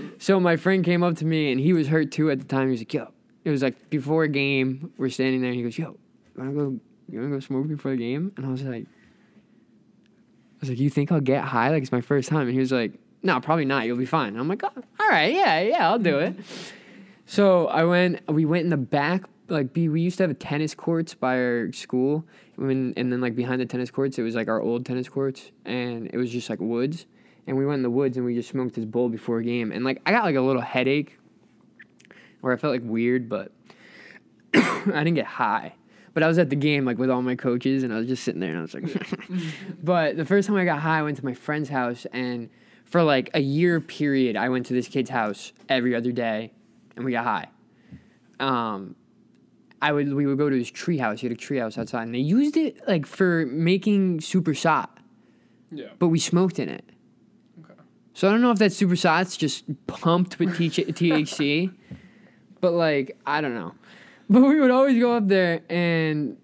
so 0.19 0.39
my 0.39 0.55
friend 0.55 0.83
came 0.83 1.03
up 1.03 1.15
to 1.17 1.25
me 1.25 1.51
and 1.51 1.59
he 1.59 1.73
was 1.73 1.87
hurt 1.87 2.11
too 2.11 2.29
at 2.29 2.39
the 2.39 2.45
time. 2.45 2.67
He 2.67 2.71
was 2.71 2.81
like, 2.81 2.93
yo, 2.93 3.11
it 3.43 3.49
was 3.49 3.63
like 3.63 3.89
before 3.89 4.23
a 4.23 4.27
game. 4.27 4.91
We're 4.97 5.09
standing 5.09 5.41
there 5.41 5.49
and 5.49 5.57
he 5.57 5.63
goes, 5.63 5.77
yo, 5.77 5.89
you 5.89 5.97
wanna 6.35 6.53
go? 6.53 6.79
You 7.09 7.19
wanna 7.19 7.33
go 7.33 7.39
smoke 7.39 7.67
before 7.67 7.91
the 7.91 7.97
game? 7.97 8.31
And 8.37 8.45
I 8.45 8.49
was 8.49 8.63
like, 8.63 8.83
I 8.83 10.57
was 10.61 10.69
like, 10.69 10.79
you 10.79 10.89
think 10.89 11.11
I'll 11.11 11.21
get 11.21 11.43
high? 11.43 11.69
Like 11.69 11.81
it's 11.83 11.91
my 11.91 12.01
first 12.01 12.29
time. 12.29 12.41
And 12.41 12.51
he 12.51 12.59
was 12.59 12.71
like, 12.71 12.93
no, 13.23 13.39
probably 13.39 13.65
not. 13.65 13.85
You'll 13.85 13.97
be 13.97 14.05
fine. 14.05 14.29
And 14.29 14.39
I'm 14.39 14.47
like, 14.47 14.63
oh, 14.63 14.83
all 14.99 15.09
right, 15.09 15.33
yeah, 15.33 15.59
yeah, 15.59 15.89
I'll 15.89 15.99
do 15.99 16.19
it. 16.19 16.35
So 17.25 17.67
I 17.67 17.83
went. 17.83 18.21
We 18.31 18.45
went 18.45 18.65
in 18.65 18.69
the 18.69 18.77
back. 18.77 19.23
Like, 19.47 19.73
be 19.73 19.89
we 19.89 20.01
used 20.01 20.17
to 20.17 20.27
have 20.27 20.39
tennis 20.39 20.73
courts 20.73 21.13
by 21.13 21.37
our 21.37 21.71
school. 21.71 22.25
When 22.55 22.93
and 22.97 23.11
then 23.11 23.21
like 23.21 23.35
behind 23.35 23.61
the 23.61 23.65
tennis 23.65 23.91
courts, 23.91 24.17
it 24.17 24.23
was 24.23 24.35
like 24.35 24.47
our 24.47 24.61
old 24.61 24.85
tennis 24.85 25.07
courts, 25.07 25.51
and 25.65 26.09
it 26.11 26.17
was 26.17 26.31
just 26.31 26.49
like 26.49 26.59
woods. 26.59 27.05
And 27.47 27.55
we 27.57 27.65
went 27.65 27.77
in 27.77 27.83
the 27.83 27.91
woods 27.91 28.17
and 28.17 28.25
we 28.25 28.33
just 28.33 28.49
smoked 28.49 28.73
this 28.73 28.85
bowl 28.85 29.07
before 29.07 29.37
a 29.37 29.43
game. 29.43 29.71
And 29.71 29.85
like 29.85 30.01
I 30.05 30.11
got 30.11 30.23
like 30.23 30.35
a 30.35 30.41
little 30.41 30.63
headache, 30.63 31.19
where 32.41 32.53
I 32.53 32.57
felt 32.57 32.73
like 32.73 32.81
weird, 32.83 33.29
but 33.29 33.51
I 34.55 35.03
didn't 35.03 35.15
get 35.15 35.25
high. 35.25 35.75
But 36.13 36.23
I 36.23 36.27
was 36.27 36.39
at 36.39 36.49
the 36.49 36.55
game 36.55 36.85
like 36.85 36.97
with 36.97 37.09
all 37.09 37.21
my 37.21 37.35
coaches, 37.35 37.83
and 37.83 37.93
I 37.93 37.97
was 37.97 38.07
just 38.07 38.23
sitting 38.23 38.39
there, 38.39 38.51
and 38.51 38.59
I 38.59 38.61
was 38.61 38.73
like. 38.73 39.07
but 39.83 40.15
the 40.15 40.25
first 40.25 40.47
time 40.47 40.55
I 40.57 40.63
got 40.63 40.79
high, 40.79 40.99
I 40.99 41.01
went 41.03 41.17
to 41.17 41.25
my 41.25 41.33
friend's 41.33 41.69
house, 41.69 42.07
and 42.13 42.49
for 42.85 43.03
like 43.03 43.29
a 43.33 43.41
year 43.41 43.81
period, 43.81 44.37
I 44.37 44.49
went 44.49 44.65
to 44.67 44.73
this 44.73 44.87
kid's 44.87 45.09
house 45.09 45.51
every 45.67 45.93
other 45.93 46.11
day, 46.11 46.53
and 46.95 47.03
we 47.03 47.11
got 47.11 47.25
high. 47.25 47.47
Um, 48.39 48.95
I 49.81 49.91
would 49.91 50.13
we 50.13 50.25
would 50.25 50.37
go 50.37 50.49
to 50.49 50.57
his 50.57 50.71
tree 50.71 50.97
house. 50.97 51.21
He 51.21 51.27
had 51.27 51.35
a 51.35 51.39
tree 51.39 51.57
house 51.57 51.77
outside, 51.77 52.03
and 52.03 52.15
they 52.15 52.19
used 52.19 52.57
it 52.57 52.87
like 52.87 53.05
for 53.05 53.45
making 53.47 54.21
super 54.21 54.53
shot, 54.53 54.99
yeah. 55.71 55.87
but 55.99 56.07
we 56.07 56.19
smoked 56.19 56.59
in 56.59 56.69
it. 56.69 56.85
Okay. 57.63 57.79
So 58.13 58.27
I 58.27 58.31
don't 58.31 58.41
know 58.41 58.51
if 58.51 58.59
that 58.59 58.71
super 58.71 58.95
shot's 58.95 59.37
just 59.37 59.65
pumped 59.87 60.39
with 60.39 60.57
TH- 60.57 60.87
THC, 60.87 61.73
but 62.61 62.73
like 62.73 63.17
I 63.25 63.41
don't 63.41 63.55
know. 63.55 63.73
But 64.29 64.41
we 64.41 64.59
would 64.59 64.71
always 64.71 64.99
go 64.99 65.15
up 65.15 65.27
there, 65.27 65.61
and 65.69 66.37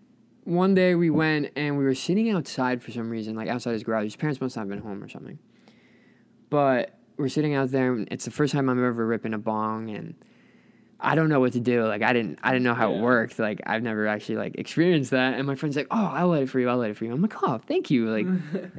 one 0.44 0.74
day 0.76 0.96
we 0.96 1.10
went 1.10 1.52
and 1.56 1.78
we 1.78 1.84
were 1.84 1.96
sitting 1.96 2.30
outside 2.30 2.84
for 2.84 2.92
some 2.92 3.10
reason, 3.10 3.36
like 3.36 3.48
outside 3.48 3.74
his 3.74 3.84
garage. 3.84 4.04
His 4.04 4.16
parents 4.16 4.42
must 4.42 4.56
not 4.56 4.64
have 4.64 4.70
been 4.70 4.80
home 4.80 5.04
or 5.04 5.10
something. 5.10 5.40
But 6.50 6.98
we're 7.18 7.30
sitting 7.30 7.54
out 7.54 7.72
there, 7.72 7.94
and 7.94 8.08
it's 8.12 8.26
the 8.26 8.32
first 8.32 8.54
time 8.54 8.70
I'm 8.70 8.78
ever 8.78 9.06
ripping 9.06 9.34
a 9.34 9.38
bong, 9.38 9.90
and 9.90 10.16
I 11.04 11.16
don't 11.16 11.30
know 11.30 11.40
what 11.40 11.54
to 11.54 11.60
do. 11.60 11.84
Like 11.86 12.02
I 12.04 12.14
didn't, 12.14 12.40
I 12.44 12.52
didn't 12.52 12.64
know 12.64 12.74
how 12.76 12.92
it 12.92 12.96
Yeah. 12.98 13.02
worked. 13.02 13.40
Like 13.40 13.60
I've 13.66 13.82
never 13.84 14.08
actually 14.08 14.36
like 14.36 14.56
experienced 14.56 15.12
that. 15.12 15.34
And 15.34 15.48
my 15.48 15.56
friend's 15.56 15.76
like, 15.76 15.88
"Oh, 15.90 16.06
I'll 16.14 16.28
light 16.28 16.44
it 16.44 16.50
for 16.50 16.60
you. 16.60 16.70
I'll 16.70 16.78
light 16.78 16.92
it 16.92 16.98
for 16.98 17.06
you." 17.06 17.12
I'm 17.14 17.22
like, 17.22 17.42
"Oh, 17.44 17.60
thank 17.68 17.90
you." 17.92 18.08
Like. 18.10 18.28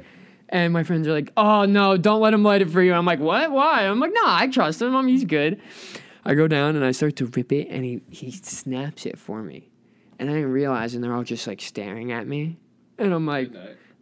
And 0.49 0.71
my 0.75 0.83
friends 0.83 1.09
are 1.09 1.13
like, 1.13 1.33
"Oh 1.35 1.65
no, 1.65 1.97
don't 1.97 2.21
let 2.21 2.35
him 2.35 2.43
light 2.43 2.61
it 2.61 2.69
for 2.69 2.83
you." 2.83 2.93
I'm 2.93 3.07
like, 3.07 3.21
"What? 3.21 3.51
Why?" 3.51 3.87
I'm 3.87 3.99
like, 4.01 4.13
"No, 4.13 4.21
I 4.27 4.49
trust 4.49 4.83
him. 4.83 4.95
I'm 4.95 5.07
he's 5.09 5.25
good." 5.25 5.59
I 6.27 6.35
go 6.35 6.47
down 6.47 6.77
and 6.77 6.85
I 6.85 6.91
start 6.91 7.17
to 7.17 7.25
rip 7.27 7.53
it, 7.53 7.69
and 7.71 7.83
he 7.87 8.03
he 8.11 8.31
snaps 8.33 9.07
it 9.07 9.19
for 9.19 9.43
me, 9.43 9.71
and 10.19 10.29
I 10.29 10.35
didn't 10.35 10.53
realize, 10.53 10.95
and 10.95 11.03
they're 11.03 11.15
all 11.15 11.23
just 11.25 11.47
like 11.47 11.63
staring 11.63 12.13
at 12.13 12.27
me, 12.27 12.59
and 12.99 13.15
I'm 13.15 13.27
like, 13.27 13.51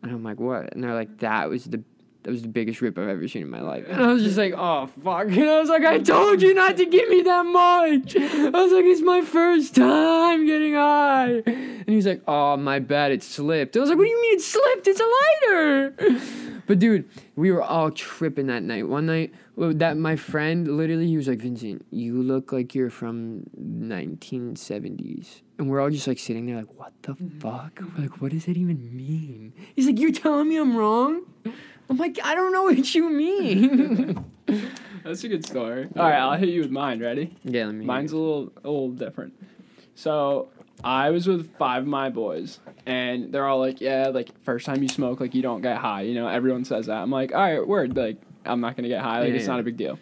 and 0.03 0.11
I'm 0.11 0.25
like, 0.25 0.41
"What?" 0.41 0.75
And 0.75 0.83
they're 0.83 0.93
like, 0.93 1.19
"That 1.19 1.49
was 1.49 1.67
the." 1.67 1.85
That 2.23 2.33
was 2.33 2.43
the 2.43 2.49
biggest 2.49 2.83
rip 2.83 2.99
I've 2.99 3.09
ever 3.09 3.27
seen 3.29 3.43
in 3.43 3.51
my 3.51 3.63
life. 3.63 3.87
And 3.89 4.03
I 4.03 4.13
was 4.13 4.23
just 4.23 4.37
like, 4.37 4.53
oh, 4.55 4.89
fuck. 5.03 5.27
And 5.29 5.49
I 5.49 5.59
was 5.59 5.71
like, 5.71 5.85
I 5.85 5.99
told 5.99 6.43
you 6.43 6.53
not 6.53 6.77
to 6.77 6.85
give 6.85 7.09
me 7.09 7.23
that 7.23 7.47
much. 7.47 8.15
I 8.17 8.51
was 8.51 8.73
like, 8.73 8.85
it's 8.85 9.01
my 9.01 9.23
first 9.23 9.75
time 9.75 10.45
getting 10.45 10.75
high. 10.75 11.43
And 11.47 11.89
he 11.89 11.97
was 11.97 12.07
like, 12.07 12.23
oh, 12.29 12.59
my 12.59 12.79
bad, 12.79 13.13
it 13.13 13.23
slipped. 13.23 13.75
I 13.77 13.81
was 13.81 13.89
like, 13.89 13.97
what 13.97 14.05
do 14.05 14.11
you 14.11 14.21
mean 14.21 14.35
it 14.37 14.43
slipped? 14.43 14.87
It's 14.87 15.01
a 15.01 15.49
lighter. 15.49 16.50
But 16.71 16.79
dude, 16.79 17.11
we 17.35 17.51
were 17.51 17.65
all 17.65 17.91
tripping 17.91 18.47
that 18.47 18.63
night. 18.63 18.87
One 18.87 19.07
night, 19.07 19.35
that 19.57 19.97
my 19.97 20.15
friend 20.15 20.77
literally, 20.77 21.09
he 21.09 21.17
was 21.17 21.27
like, 21.27 21.41
Vincent, 21.41 21.85
you 21.91 22.23
look 22.23 22.53
like 22.53 22.77
you're 22.77 22.91
from 22.91 23.43
1970s. 23.61 25.41
And 25.59 25.69
we're 25.69 25.81
all 25.81 25.91
just 25.91 26.07
like 26.07 26.21
sitting 26.21 26.47
there, 26.47 26.55
like, 26.55 26.73
what 26.79 26.93
the 27.03 27.15
mm-hmm. 27.15 27.41
fuck? 27.41 27.81
We're 27.81 28.05
like, 28.05 28.23
what 28.23 28.31
does 28.31 28.45
that 28.45 28.57
even 28.57 28.97
mean? 28.97 29.53
He's 29.75 29.87
like, 29.87 29.99
you're 29.99 30.13
telling 30.13 30.49
me 30.49 30.59
I'm 30.59 30.77
wrong? 30.77 31.23
I'm 31.89 31.97
like, 31.97 32.21
I 32.23 32.37
don't 32.37 32.53
know 32.53 32.63
what 32.63 32.95
you 32.95 33.11
mean. 33.11 34.25
That's 35.03 35.25
a 35.25 35.29
good 35.29 35.45
story. 35.45 35.89
All 35.97 36.05
right, 36.05 36.21
I'll 36.21 36.39
hit 36.39 36.51
you 36.51 36.61
with 36.61 36.71
mine. 36.71 37.01
Ready? 37.01 37.37
yeah, 37.43 37.67
let 37.67 37.75
me. 37.75 37.85
Mine's 37.85 38.13
a 38.13 38.17
little 38.17 38.53
a 38.63 38.71
little 38.71 38.91
different. 38.91 39.35
So 39.97 40.51
I 40.83 41.11
was 41.11 41.27
with 41.27 41.57
five 41.59 41.83
of 41.83 41.89
my 41.89 42.09
boys, 42.11 42.59
and 42.87 43.33
they're 43.33 43.47
all 43.47 43.59
like, 43.59 43.81
"Yeah, 43.81 44.09
like 44.09 44.31
first 44.45 44.67
time 44.67 44.83
you 44.83 44.89
smoke, 44.89 45.21
like 45.21 45.35
you 45.35 45.43
don't 45.43 45.61
get 45.61 45.77
high." 45.79 46.03
You 46.03 46.15
know, 46.15 46.27
everyone 46.29 46.65
says 46.65 46.87
that. 46.87 46.97
I'm 46.99 47.11
like, 47.11 47.33
"All 47.35 47.41
right, 47.41 47.67
word." 47.67 47.97
Like, 47.97 48.17
I'm 48.45 48.61
not 48.61 48.77
gonna 48.77 48.89
get 48.89 49.03
high. 49.03 49.21
Like 49.21 49.29
Yeah, 49.31 49.35
it's 49.35 49.45
yeah. 49.45 49.51
not 49.51 49.61
a 49.61 49.63
big 49.63 49.77
deal. 49.77 49.99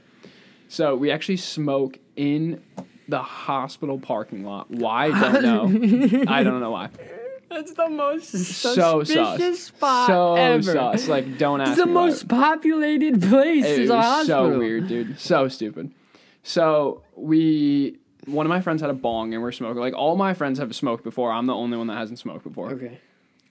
So 0.68 0.94
we 0.97 1.11
actually 1.11 1.38
smoke 1.38 1.99
in 2.16 2.62
the 3.08 3.23
hospital 3.23 3.99
parking 3.99 4.44
lot. 4.44 4.70
Why? 4.70 5.06
I 5.11 5.32
don't 5.40 5.42
know. 5.42 6.25
I 6.28 6.42
don't 6.42 6.61
know 6.61 6.70
why. 6.70 6.90
That's 7.50 7.73
the 7.73 7.88
most 7.88 8.28
So 8.30 9.02
suspicious 9.02 9.61
sus. 9.61 9.61
spot 9.68 10.06
so 10.06 10.35
ever. 10.35 10.62
sus. 10.62 11.08
Like 11.08 11.38
don't 11.38 11.62
ask 11.62 11.70
It's 11.73 11.80
the 11.80 11.87
most 11.87 12.28
populated 12.28 13.23
place. 13.23 13.64
It 13.64 13.78
is 13.80 13.90
a 13.90 14.02
hospital. 14.02 14.52
so 14.52 14.58
weird, 14.58 14.88
dude. 14.88 15.18
So 15.18 15.49
stupid. 15.49 15.90
So 16.42 17.02
we, 17.16 17.97
one 18.28 18.47
of 18.47 18.50
my 18.50 18.61
friends 18.61 18.80
had 18.80 18.90
a 18.90 18.94
bong 18.94 19.35
and 19.35 19.42
we're 19.42 19.52
smoking. 19.52 19.80
Like 19.80 19.94
all 19.94 20.16
my 20.16 20.35
friends 20.35 20.58
have 20.58 20.75
smoked 20.75 21.04
before. 21.04 21.32
I'm 21.32 21.47
the 21.47 21.54
only 21.54 21.76
one 21.76 21.87
that 21.88 21.97
hasn't 21.99 22.18
smoked 22.18 22.44
before. 22.44 22.70
Okay. 22.70 23.00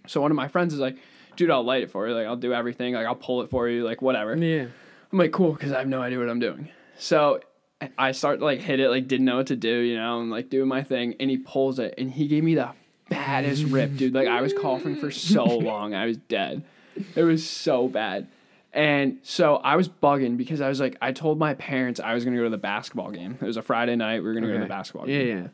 So 0.07 0.21
one 0.21 0.31
of 0.31 0.35
my 0.37 0.47
friends 0.47 0.73
is 0.73 0.79
like, 0.79 0.97
dude, 1.35 1.51
I'll 1.51 1.63
light 1.63 1.83
it 1.83 1.91
for 1.91 2.07
you. 2.07 2.13
Like 2.13 2.27
I'll 2.27 2.35
do 2.35 2.53
everything. 2.53 2.93
Like 2.93 3.05
I'll 3.05 3.15
pull 3.15 3.41
it 3.41 3.49
for 3.49 3.67
you. 3.67 3.83
Like 3.83 4.01
whatever. 4.01 4.35
Yeah. 4.35 4.67
I'm 5.11 5.17
like, 5.17 5.31
cool, 5.31 5.53
because 5.53 5.71
I 5.71 5.79
have 5.79 5.87
no 5.87 6.01
idea 6.01 6.19
what 6.19 6.29
I'm 6.29 6.39
doing. 6.39 6.69
So 6.97 7.41
I 7.97 8.11
start 8.11 8.39
to 8.39 8.45
like 8.45 8.59
hit 8.59 8.79
it, 8.79 8.89
like 8.89 9.07
didn't 9.07 9.25
know 9.25 9.37
what 9.37 9.47
to 9.47 9.55
do, 9.55 9.79
you 9.79 9.95
know, 9.95 10.19
and 10.19 10.31
like 10.31 10.49
doing 10.49 10.67
my 10.67 10.83
thing. 10.83 11.15
And 11.19 11.29
he 11.29 11.37
pulls 11.37 11.79
it, 11.79 11.93
and 11.97 12.11
he 12.11 12.27
gave 12.27 12.43
me 12.43 12.55
the 12.55 12.71
baddest 13.09 13.65
rip, 13.65 13.95
dude. 13.95 14.13
Like 14.13 14.27
I 14.27 14.41
was 14.41 14.53
coughing 14.53 14.95
for 14.95 15.11
so 15.11 15.43
long, 15.45 15.93
I 15.93 16.05
was 16.05 16.17
dead. 16.17 16.63
It 17.15 17.23
was 17.23 17.47
so 17.47 17.87
bad. 17.87 18.27
And 18.73 19.17
so 19.23 19.55
I 19.57 19.75
was 19.75 19.89
bugging 19.89 20.37
because 20.37 20.61
I 20.61 20.69
was 20.69 20.79
like, 20.79 20.97
I 21.01 21.11
told 21.11 21.39
my 21.39 21.53
parents 21.55 21.99
I 21.99 22.13
was 22.13 22.23
gonna 22.25 22.37
go 22.37 22.43
to 22.43 22.49
the 22.49 22.57
basketball 22.57 23.11
game. 23.11 23.37
It 23.41 23.45
was 23.45 23.57
a 23.57 23.61
Friday 23.61 23.95
night. 23.95 24.21
We 24.21 24.27
were 24.27 24.33
gonna 24.33 24.47
go 24.47 24.53
to 24.53 24.59
the 24.59 24.65
Okay. 24.65 24.69
basketball 24.69 25.09
Yeah, 25.09 25.19
game. 25.23 25.37
yeah. 25.37 25.47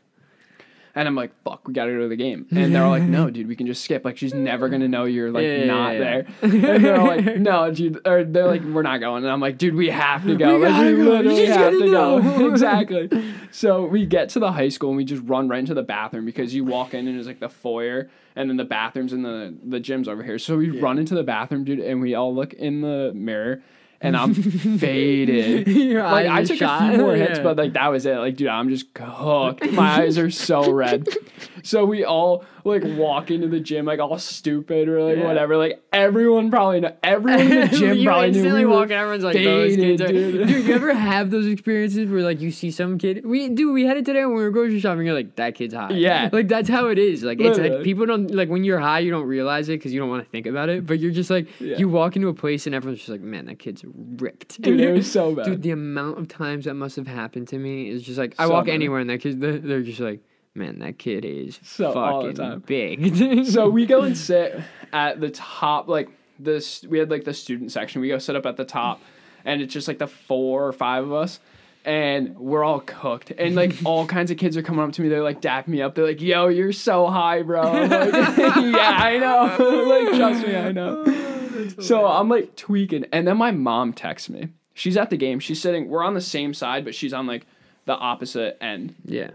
And 0.96 1.08
I'm 1.08 1.16
like, 1.16 1.32
fuck, 1.42 1.66
we 1.66 1.74
gotta 1.74 1.90
go 1.90 2.00
to 2.00 2.08
the 2.08 2.16
game. 2.16 2.46
And 2.52 2.72
they're 2.72 2.84
all 2.84 2.90
like, 2.90 3.02
no, 3.02 3.28
dude, 3.28 3.48
we 3.48 3.56
can 3.56 3.66
just 3.66 3.82
skip. 3.82 4.04
Like, 4.04 4.16
she's 4.16 4.32
never 4.32 4.68
gonna 4.68 4.86
know 4.86 5.04
you're 5.04 5.32
like 5.32 5.44
Yeah, 5.44 5.64
not 5.64 5.94
yeah, 5.94 5.98
there. 5.98 6.26
And 6.42 6.84
they're 6.84 6.98
like, 6.98 7.36
no, 7.36 7.70
dude. 7.72 8.06
Or 8.06 8.22
they're 8.22 8.46
like, 8.46 8.62
we're 8.62 8.82
not 8.82 9.00
going. 9.00 9.24
And 9.24 9.32
I'm 9.32 9.40
like, 9.40 9.58
dude, 9.58 9.74
we 9.74 9.90
have 9.90 10.24
to 10.24 10.36
go. 10.36 10.58
We 10.58 10.66
like, 10.68 10.96
we 10.96 11.04
go. 11.04 11.10
literally 11.10 11.46
just 11.46 11.58
have 11.58 11.72
to 11.72 11.90
go. 11.90 12.18
know. 12.18 12.48
exactly. 12.50 13.08
So 13.50 13.86
we 13.86 14.06
get 14.06 14.28
to 14.30 14.38
the 14.38 14.52
high 14.52 14.68
school 14.68 14.90
and 14.90 14.96
we 14.96 15.04
just 15.04 15.22
run 15.24 15.48
right 15.48 15.58
into 15.58 15.74
the 15.74 15.82
bathroom 15.82 16.24
because 16.26 16.54
you 16.54 16.64
walk 16.64 16.94
in 16.94 17.08
and 17.08 17.18
it's 17.18 17.26
like 17.26 17.40
the 17.40 17.48
foyer 17.48 18.08
and 18.36 18.48
then 18.48 18.56
the 18.56 18.64
bathrooms 18.64 19.12
and 19.12 19.24
the 19.24 19.56
the 19.64 19.80
gyms 19.80 20.06
over 20.06 20.22
here. 20.22 20.38
So 20.38 20.56
we 20.56 20.80
run 20.80 20.98
into 20.98 21.14
the 21.14 21.24
bathroom, 21.24 21.64
dude, 21.64 21.80
and 21.80 22.00
we 22.00 22.14
all 22.14 22.34
look 22.34 22.52
in 22.52 22.82
the 22.82 23.12
mirror. 23.14 23.62
And 24.04 24.16
I'm 24.16 24.34
faded. 24.78 25.66
Your 25.66 26.02
like 26.02 26.26
I 26.26 26.44
took 26.44 26.58
shot. 26.58 26.82
a 26.82 26.90
few 26.92 26.98
more 27.00 27.14
hits, 27.16 27.38
Yeah. 27.38 27.42
but 27.42 27.56
like 27.56 27.72
that 27.72 27.88
was 27.88 28.04
it. 28.06 28.16
Like, 28.16 28.36
dude, 28.36 28.48
I'm 28.48 28.68
just 28.68 28.92
cooked. 28.94 29.70
My 29.72 30.02
eyes 30.02 30.18
are 30.18 30.30
so 30.30 30.70
red. 30.70 31.08
So 31.64 31.84
we 31.86 32.04
all 32.04 32.44
like 32.64 32.82
walk 32.84 33.30
into 33.30 33.48
the 33.48 33.58
gym 33.58 33.84
like 33.86 33.98
all 33.98 34.18
stupid 34.18 34.88
or 34.88 35.02
like 35.02 35.16
Yeah. 35.18 35.24
whatever. 35.24 35.56
Like 35.56 35.82
everyone 35.92 36.50
probably 36.50 36.80
know. 36.80 36.94
Everyone 37.02 37.40
in 37.40 37.60
the 37.62 37.66
gym 37.78 37.96
you 37.98 38.06
probably 38.08 38.30
knew 38.30 38.38
instantly 38.38 38.60
we 38.60 38.66
were 38.66 38.72
walk 38.76 38.86
in, 38.86 38.92
everyone's 38.92 39.24
like, 39.24 39.34
those 39.34 39.74
kids 39.76 40.02
are. 40.02 40.06
dude. 40.08 40.46
Dude. 40.46 40.66
you 40.66 40.74
ever 40.74 40.92
have 41.10 41.30
those 41.30 41.46
experiences 41.46 42.10
where 42.10 42.22
like 42.22 42.40
you 42.40 42.50
see 42.50 42.70
some 42.70 42.98
kid? 42.98 43.24
We 43.24 43.48
do. 43.48 43.72
We 43.72 43.84
had 43.86 43.96
it 43.96 44.04
today 44.04 44.24
when 44.26 44.36
we 44.36 44.42
were 44.42 44.50
grocery 44.50 44.78
shopping. 44.80 45.06
You're 45.06 45.14
like, 45.14 45.36
that 45.36 45.54
kid's 45.54 45.74
high. 45.74 45.90
Yeah. 45.90 46.28
Like 46.32 46.48
that's 46.48 46.68
how 46.68 46.88
it 46.88 46.98
is. 46.98 47.22
Like 47.24 47.40
it's 47.40 47.58
like 47.58 47.82
people 47.82 48.06
don't 48.06 48.30
like 48.30 48.48
when 48.50 48.62
you're 48.64 48.78
high, 48.80 48.98
you 49.00 49.10
don't 49.10 49.26
realize 49.26 49.68
it 49.68 49.78
because 49.78 49.92
you 49.92 50.00
don't 50.00 50.10
want 50.10 50.22
to 50.22 50.30
think 50.30 50.46
about 50.46 50.68
it. 50.68 50.86
But 50.86 51.00
you're 51.00 51.12
just 51.12 51.30
like, 51.30 51.48
Yeah. 51.60 51.78
you 51.78 51.88
walk 51.88 52.14
into 52.16 52.28
a 52.28 52.34
place 52.34 52.66
and 52.66 52.74
everyone's 52.74 52.98
just 53.00 53.08
like, 53.10 53.20
man, 53.22 53.46
that 53.46 53.58
kid's 53.58 53.82
ripped. 53.86 54.60
Dude, 54.60 54.80
it 54.80 54.92
was 54.92 55.10
so 55.10 55.34
bad. 55.34 55.46
Dude, 55.46 55.62
the 55.62 55.70
amount 55.70 56.18
of 56.18 56.28
times 56.28 56.66
that 56.66 56.74
must 56.74 56.96
have 56.96 57.06
happened 57.06 57.48
to 57.48 57.58
me 57.58 57.88
is 57.88 58.02
just 58.02 58.18
like 58.18 58.34
I 58.38 58.46
walk 58.48 58.66
many. 58.66 58.74
anywhere 58.74 59.00
and 59.00 59.08
that 59.10 59.18
kid, 59.20 59.40
they're 59.40 59.82
just 59.82 60.00
like, 60.00 60.20
man, 60.54 60.78
that 60.80 60.98
kid 60.98 61.24
is 61.24 61.58
So, 61.62 61.92
fucking 61.92 62.60
big. 62.66 63.46
so 63.46 63.68
we 63.68 63.86
go 63.86 64.02
and 64.02 64.16
sit 64.30 64.60
at 64.92 65.20
the 65.20 65.30
top, 65.30 65.88
like 65.88 66.08
this. 66.38 66.82
We 66.84 66.98
had 66.98 67.10
like 67.10 67.24
the 67.24 67.34
student 67.34 67.72
section. 67.72 68.00
We 68.00 68.08
go 68.08 68.18
sit 68.18 68.36
up 68.36 68.46
at 68.46 68.56
the 68.56 68.64
top, 68.64 69.00
and 69.44 69.60
it's 69.62 69.72
just 69.72 69.88
like 69.88 69.98
the 69.98 70.06
four 70.06 70.66
or 70.66 70.72
five 70.72 71.04
of 71.04 71.12
us, 71.12 71.40
and 71.84 72.36
we're 72.38 72.64
all 72.64 72.80
cooked. 72.80 73.30
And 73.36 73.54
like 73.54 73.74
all 73.84 74.06
kinds 74.06 74.30
of 74.30 74.36
kids 74.38 74.56
are 74.56 74.62
coming 74.62 74.84
up 74.84 74.92
to 74.92 75.02
me. 75.02 75.08
They're 75.08 75.22
like 75.22 75.40
dapping 75.40 75.68
me 75.68 75.82
up. 75.82 75.94
They're 75.94 76.06
like, 76.06 76.20
"Yo, 76.20 76.48
you're 76.48 76.72
so 76.72 77.06
high, 77.08 77.42
bro." 77.42 77.62
I'm 77.62 77.90
like, 77.90 78.12
yeah, 78.12 78.96
I 79.00 79.18
know. 79.18 79.84
like, 79.88 80.16
trust 80.16 80.46
me, 80.46 80.56
I 80.56 80.72
know. 80.72 81.04
Oh, 81.06 81.68
so 81.80 82.06
I'm 82.06 82.28
like 82.28 82.56
tweaking, 82.56 83.06
and 83.12 83.26
then 83.26 83.36
my 83.36 83.50
mom 83.52 83.92
texts 83.92 84.28
me. 84.28 84.48
She's 84.76 84.96
at 84.96 85.10
the 85.10 85.16
game. 85.16 85.38
She's 85.38 85.60
sitting. 85.60 85.88
We're 85.88 86.02
on 86.02 86.14
the 86.14 86.20
same 86.20 86.52
side, 86.52 86.84
but 86.84 86.94
she's 86.96 87.12
on 87.12 87.26
like 87.28 87.46
the 87.86 87.94
opposite 87.94 88.56
end. 88.60 88.94
yeah. 89.04 89.30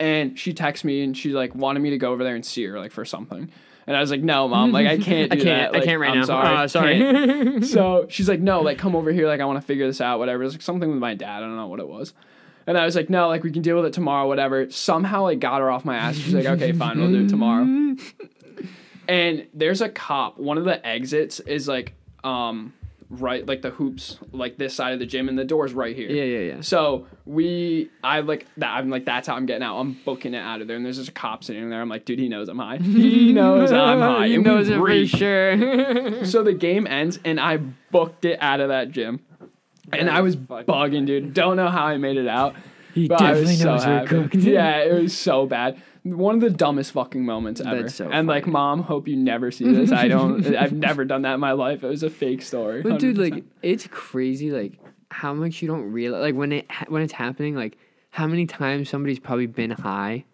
And 0.00 0.38
she 0.38 0.54
texted 0.54 0.84
me 0.84 1.02
and 1.02 1.16
she 1.16 1.30
like 1.32 1.54
wanted 1.54 1.80
me 1.80 1.90
to 1.90 1.98
go 1.98 2.12
over 2.12 2.22
there 2.22 2.34
and 2.34 2.44
see 2.46 2.64
her 2.64 2.78
like 2.78 2.92
for 2.92 3.04
something. 3.04 3.50
And 3.86 3.96
I 3.96 4.00
was 4.00 4.10
like, 4.10 4.20
no, 4.22 4.46
mom, 4.48 4.70
like 4.70 4.86
I 4.86 4.98
can't 5.02 5.32
I 5.32 5.36
can't. 5.36 5.72
that. 5.72 5.80
I 5.80 5.84
can't 5.84 6.00
right 6.00 6.10
I'm 6.10 6.20
now. 6.20 6.24
Sorry. 6.24 6.56
Uh, 6.56 6.68
sorry. 6.68 7.60
So 7.66 8.06
she's 8.08 8.28
like, 8.28 8.40
no, 8.40 8.60
like 8.60 8.78
come 8.78 8.94
over 8.94 9.10
here. 9.10 9.26
Like 9.26 9.40
I 9.40 9.44
want 9.44 9.60
to 9.60 9.66
figure 9.66 9.86
this 9.86 10.00
out, 10.00 10.18
whatever. 10.18 10.42
It's 10.44 10.54
like 10.54 10.62
something 10.62 10.88
with 10.90 10.98
my 10.98 11.14
dad. 11.14 11.38
I 11.38 11.40
don't 11.40 11.56
know 11.56 11.66
what 11.66 11.80
it 11.80 11.88
was. 11.88 12.14
And 12.66 12.76
I 12.76 12.84
was 12.84 12.94
like, 12.94 13.08
no, 13.08 13.28
like 13.28 13.42
we 13.44 13.50
can 13.50 13.62
deal 13.62 13.76
with 13.76 13.86
it 13.86 13.94
tomorrow, 13.94 14.28
whatever. 14.28 14.70
Somehow 14.70 15.22
like 15.22 15.40
got 15.40 15.60
her 15.60 15.70
off 15.70 15.84
my 15.86 15.96
ass. 15.96 16.16
She's 16.16 16.34
like, 16.34 16.44
okay, 16.46 16.72
fine, 16.72 16.98
we'll 16.98 17.10
do 17.10 17.24
it 17.24 17.28
tomorrow. 17.28 17.96
And 19.08 19.46
there's 19.54 19.80
a 19.80 19.88
cop. 19.88 20.38
One 20.38 20.58
of 20.58 20.64
the 20.64 20.86
exits 20.86 21.40
is 21.40 21.66
like, 21.66 21.94
um, 22.24 22.74
right, 23.10 23.46
like 23.46 23.62
the 23.62 23.70
hoops, 23.70 24.18
like 24.32 24.58
this 24.58 24.74
side 24.74 24.92
of 24.92 24.98
the 24.98 25.06
gym, 25.06 25.28
and 25.28 25.38
the 25.38 25.44
door's 25.44 25.72
right 25.72 25.94
here. 25.96 26.10
yeah, 26.10 26.24
yeah, 26.24 26.54
yeah. 26.54 26.60
So 26.60 27.06
we, 27.24 27.90
I 28.02 28.20
like 28.20 28.46
that. 28.58 28.70
I'm 28.76 28.90
like, 28.90 29.04
that's 29.04 29.26
how 29.28 29.34
I'm 29.34 29.46
getting 29.46 29.62
out. 29.62 29.78
I'm 29.78 29.98
booking 30.04 30.34
it 30.34 30.38
out 30.38 30.60
of 30.60 30.68
there. 30.68 30.76
And 30.76 30.84
there's 30.84 30.96
just 30.98 31.08
a 31.10 31.12
cop 31.12 31.44
sitting 31.44 31.70
there. 31.70 31.80
I'm 31.80 31.88
like, 31.88 32.04
dude, 32.04 32.18
he 32.18 32.28
knows 32.28 32.48
I'm 32.48 32.58
high. 32.58 32.78
He 32.82 33.32
knows 33.32 33.72
I'm 33.72 34.00
high. 34.00 34.28
He 34.28 34.34
And 34.34 34.44
knows 34.44 34.68
it 34.68 34.76
for 34.78 35.06
sure. 35.06 36.24
So 36.24 36.42
the 36.42 36.52
game 36.54 36.86
ends, 36.86 37.18
and 37.24 37.40
I 37.40 37.56
booked 37.56 38.24
it 38.24 38.38
out 38.40 38.60
of 38.60 38.68
that 38.68 38.90
gym. 38.90 39.20
And 39.92 40.10
I 40.10 40.20
was 40.20 40.36
bugging, 40.36 41.06
dude. 41.06 41.32
Don't 41.32 41.56
know 41.56 41.68
how 41.68 41.86
I 41.86 41.96
made 41.96 42.18
it 42.18 42.28
out. 42.28 42.54
He 42.94 43.08
But 43.08 43.22
I 43.22 43.30
was 43.32 43.48
definitely 43.48 43.56
so 43.56 43.64
knows 43.64 43.86
we're 43.86 44.06
cooked. 44.06 44.34
Yeah, 44.44 44.78
it 44.80 45.02
was 45.02 45.16
so 45.16 45.46
bad. 45.46 45.80
One 46.16 46.34
of 46.34 46.40
the 46.40 46.50
dumbest 46.50 46.92
fucking 46.92 47.24
moments 47.24 47.60
ever. 47.60 47.88
So 47.88 48.10
and 48.10 48.26
like, 48.26 48.46
mom, 48.46 48.82
hope 48.82 49.08
you 49.08 49.16
never 49.16 49.50
see 49.50 49.72
this. 49.72 49.92
I 49.92 50.08
don't. 50.08 50.46
I've 50.56 50.72
never 50.72 51.04
done 51.04 51.22
that 51.22 51.34
in 51.34 51.40
my 51.40 51.52
life. 51.52 51.82
It 51.82 51.88
was 51.88 52.02
a 52.02 52.10
fake 52.10 52.42
story. 52.42 52.82
But 52.82 52.98
dude, 52.98 53.16
100%. 53.16 53.30
like 53.30 53.44
it's 53.62 53.86
crazy, 53.86 54.50
like 54.50 54.78
how 55.10 55.34
much 55.34 55.62
you 55.62 55.68
don't 55.68 55.90
realize, 55.92 56.20
like 56.20 56.34
when 56.34 56.52
it 56.52 56.70
when 56.88 57.02
it's 57.02 57.12
happening, 57.12 57.54
like 57.54 57.76
how 58.10 58.26
many 58.26 58.46
times 58.46 58.88
somebody's 58.88 59.18
probably 59.18 59.46
been 59.46 59.70
high, 59.70 60.24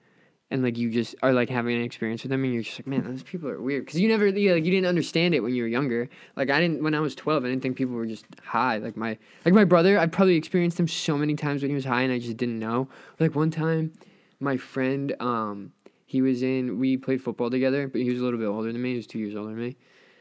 and 0.51 0.63
like 0.63 0.77
you 0.77 0.91
just 0.91 1.15
are 1.23 1.33
like 1.33 1.49
having 1.49 1.77
an 1.77 1.83
experience 1.83 2.23
with 2.23 2.31
them, 2.31 2.45
and 2.45 2.53
you're 2.53 2.63
just 2.63 2.79
like, 2.79 2.87
man, 2.87 3.05
those 3.05 3.23
people 3.23 3.49
are 3.49 3.61
weird, 3.61 3.85
because 3.85 4.01
you 4.01 4.09
never, 4.09 4.27
yeah, 4.29 4.53
like 4.53 4.65
you 4.65 4.71
didn't 4.71 4.87
understand 4.87 5.35
it 5.35 5.41
when 5.41 5.55
you 5.55 5.63
were 5.63 5.69
younger. 5.69 6.09
Like 6.37 6.51
I 6.51 6.61
didn't 6.61 6.83
when 6.83 6.95
I 6.95 7.01
was 7.01 7.15
twelve, 7.15 7.45
I 7.45 7.49
didn't 7.49 7.63
think 7.63 7.77
people 7.77 7.95
were 7.95 8.07
just 8.07 8.27
high. 8.45 8.79
Like 8.79 8.97
my 8.97 9.19
like 9.45 9.55
my 9.55 9.65
brother, 9.65 9.99
I 9.99 10.07
probably 10.07 10.37
experienced 10.37 10.79
him 10.79 10.89
so 10.89 11.17
many 11.17 11.35
times 11.35 11.63
when 11.63 11.71
he 11.71 11.75
was 11.75 11.85
high, 11.85 12.03
and 12.03 12.13
I 12.13 12.19
just 12.19 12.37
didn't 12.37 12.59
know. 12.59 12.89
Like 13.19 13.35
one 13.35 13.51
time, 13.51 13.93
my 14.41 14.57
friend, 14.57 15.15
um, 15.21 15.73
he 16.07 16.23
was 16.23 16.43
in, 16.43 16.79
we 16.79 16.97
played 16.97 17.23
football 17.23 17.51
together, 17.51 17.89
but 17.89 18.01
he 18.01 18.11
was 18.11 18.21
a 18.21 18.25
little 18.25 18.39
bit 18.39 18.47
older 18.47 18.73
than 18.73 18.81
me. 18.81 18.91
He 18.91 18.97
was 18.97 19.07
two 19.07 19.19
years 19.19 19.35
older 19.35 19.51
than 19.51 19.59
me. 19.59 19.77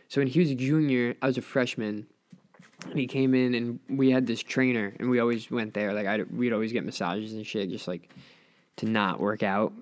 So 0.08 0.22
when 0.22 0.28
he 0.28 0.40
was 0.40 0.52
a 0.52 0.56
junior, 0.56 1.16
I 1.22 1.28
was 1.28 1.38
a 1.38 1.42
freshman. 1.42 2.08
And 2.86 3.00
he 3.00 3.08
came 3.08 3.34
in 3.34 3.54
and 3.56 3.80
we 3.90 4.12
had 4.12 4.28
this 4.28 4.42
trainer 4.42 4.94
and 5.00 5.10
we 5.10 5.20
always 5.20 5.50
went 5.50 5.74
there. 5.74 5.94
Like 5.94 6.06
I 6.06 6.24
we'd 6.24 6.52
always 6.52 6.74
get 6.74 6.84
massages 6.84 7.34
and 7.34 7.48
shit, 7.48 7.70
just 7.70 7.88
like 7.88 8.10
to 8.78 8.86
not 8.86 9.20
work 9.22 9.42
out. 9.42 9.74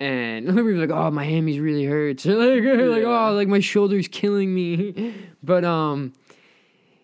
And 0.00 0.46
we 0.54 0.62
were 0.62 0.74
like, 0.74 0.90
"Oh, 0.90 1.10
my 1.10 1.26
hammies 1.26 1.60
really 1.60 1.84
hurts." 1.84 2.24
like, 2.26 2.62
like, 2.62 3.02
"Oh, 3.04 3.32
like 3.34 3.48
my 3.48 3.58
shoulder's 3.58 4.06
killing 4.06 4.54
me." 4.54 5.12
But 5.42 5.64
um, 5.64 6.12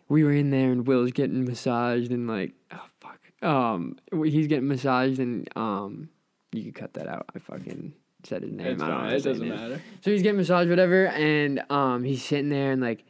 we 0.09 0.25
were 0.25 0.33
in 0.33 0.50
there 0.50 0.71
and 0.71 0.87
Will's 0.87 1.12
getting 1.12 1.44
massaged 1.44 2.11
and 2.11 2.28
like, 2.28 2.52
oh 2.73 2.87
fuck, 3.00 3.21
um, 3.42 3.97
he's 4.25 4.47
getting 4.47 4.68
massaged 4.68 5.18
and 5.18 5.49
um, 5.56 6.09
you 6.57 6.65
could 6.65 6.75
cut 6.75 6.95
that 6.95 7.07
out. 7.09 7.27
I 7.35 7.39
fucking 7.39 7.93
said 8.25 8.43
his 8.43 8.53
name. 8.53 8.67
it's 8.69 8.83
I 8.83 8.89
don't 8.89 9.01
fine. 9.01 9.13
It 9.13 9.23
doesn't 9.23 9.49
matter. 9.49 9.83
So 10.03 10.11
he's 10.11 10.23
getting 10.23 10.39
massaged, 10.39 10.71
whatever, 10.71 11.07
and 11.09 11.63
um, 11.71 12.05
he's 12.05 12.25
sitting 12.25 12.49
there 12.49 12.73
and 12.73 12.81
like, 12.81 13.05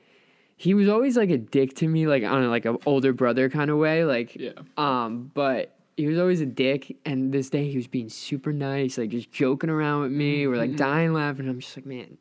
he 0.57 0.73
was 0.75 0.89
always 0.89 1.17
like 1.17 1.31
a 1.31 1.39
dick 1.39 1.75
to 1.77 1.89
me, 1.89 2.07
like 2.07 2.23
on 2.25 2.49
like 2.51 2.65
an 2.65 2.79
older 2.87 3.13
brother 3.13 3.49
kind 3.51 3.71
of 3.71 3.79
way, 3.79 4.05
like, 4.05 4.35
Yeah. 4.37 4.53
um, 4.77 5.31
but 5.35 5.77
he 5.97 6.07
was 6.07 6.19
always 6.19 6.41
a 6.41 6.47
dick. 6.47 6.97
And 7.05 7.33
this 7.33 7.51
day 7.51 7.69
he 7.71 7.77
was 7.77 7.87
being 7.89 8.09
super 8.09 8.53
nice, 8.53 8.97
like 8.99 9.11
just 9.11 9.31
joking 9.33 9.71
around 9.71 10.03
with 10.03 10.13
me, 10.13 10.47
or 10.47 10.57
like 10.57 10.77
dying 10.77 11.13
laughing. 11.13 11.49
I'm 11.49 11.61
just 11.61 11.77
like, 11.77 11.87
man. 11.87 12.19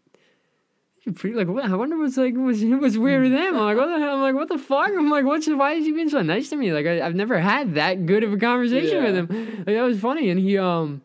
You're 1.06 1.14
pretty 1.14 1.36
like 1.36 1.50
what? 1.50 1.66
I 1.66 1.76
wonder 1.76 1.98
what's 1.98 2.16
like 2.16 2.34
what's, 2.36 2.62
what's 2.64 2.96
weird 2.98 3.24
with 3.24 3.34
him. 3.34 3.58
I'm 3.58 3.66
like 3.66 3.76
what 3.78 3.88
the 3.88 4.00
hell? 4.00 4.16
I'm 4.16 4.22
like 4.22 4.36
what 4.36 4.48
the 4.48 4.58
fuck? 4.58 4.88
I'm 4.90 5.10
like 5.10 5.26
what's 5.26 5.50
why 5.50 5.74
is 5.74 5.86
he 5.86 5.92
being 5.92 6.08
so 6.08 6.22
nice 6.22 6.50
to 6.52 6.56
me? 6.56 6.72
Like 6.72 6.86
I, 6.86 7.02
I've 7.06 7.14
never 7.16 7.40
had 7.42 7.76
that 7.76 8.06
good 8.06 8.24
of 8.24 8.32
a 8.32 8.38
conversation 8.38 9.04
with 9.04 9.14
him. 9.16 9.28
Like 9.58 9.76
that 9.76 9.82
was 9.82 10.00
funny. 10.00 10.30
And 10.30 10.40
he 10.40 10.58
um, 10.58 11.02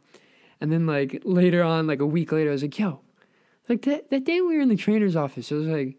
and 0.61 0.73
then 0.73 0.87
like 0.87 1.23
later 1.25 1.63
on, 1.63 1.87
like 1.87 2.01
a 2.01 2.07
week 2.07 2.33
later, 2.33 2.51
I 2.51 2.53
was 2.53 2.63
like, 2.63 2.79
yo, 2.79 3.01
like 3.69 3.83
that, 3.83 4.11
that 4.11 4.25
day 4.25 4.41
we 4.41 4.57
were 4.57 4.63
in 4.63 4.69
the 4.69 4.77
trainer's 4.77 5.17
office, 5.17 5.53
I 5.53 5.57
was 5.57 5.67
like, 5.67 5.97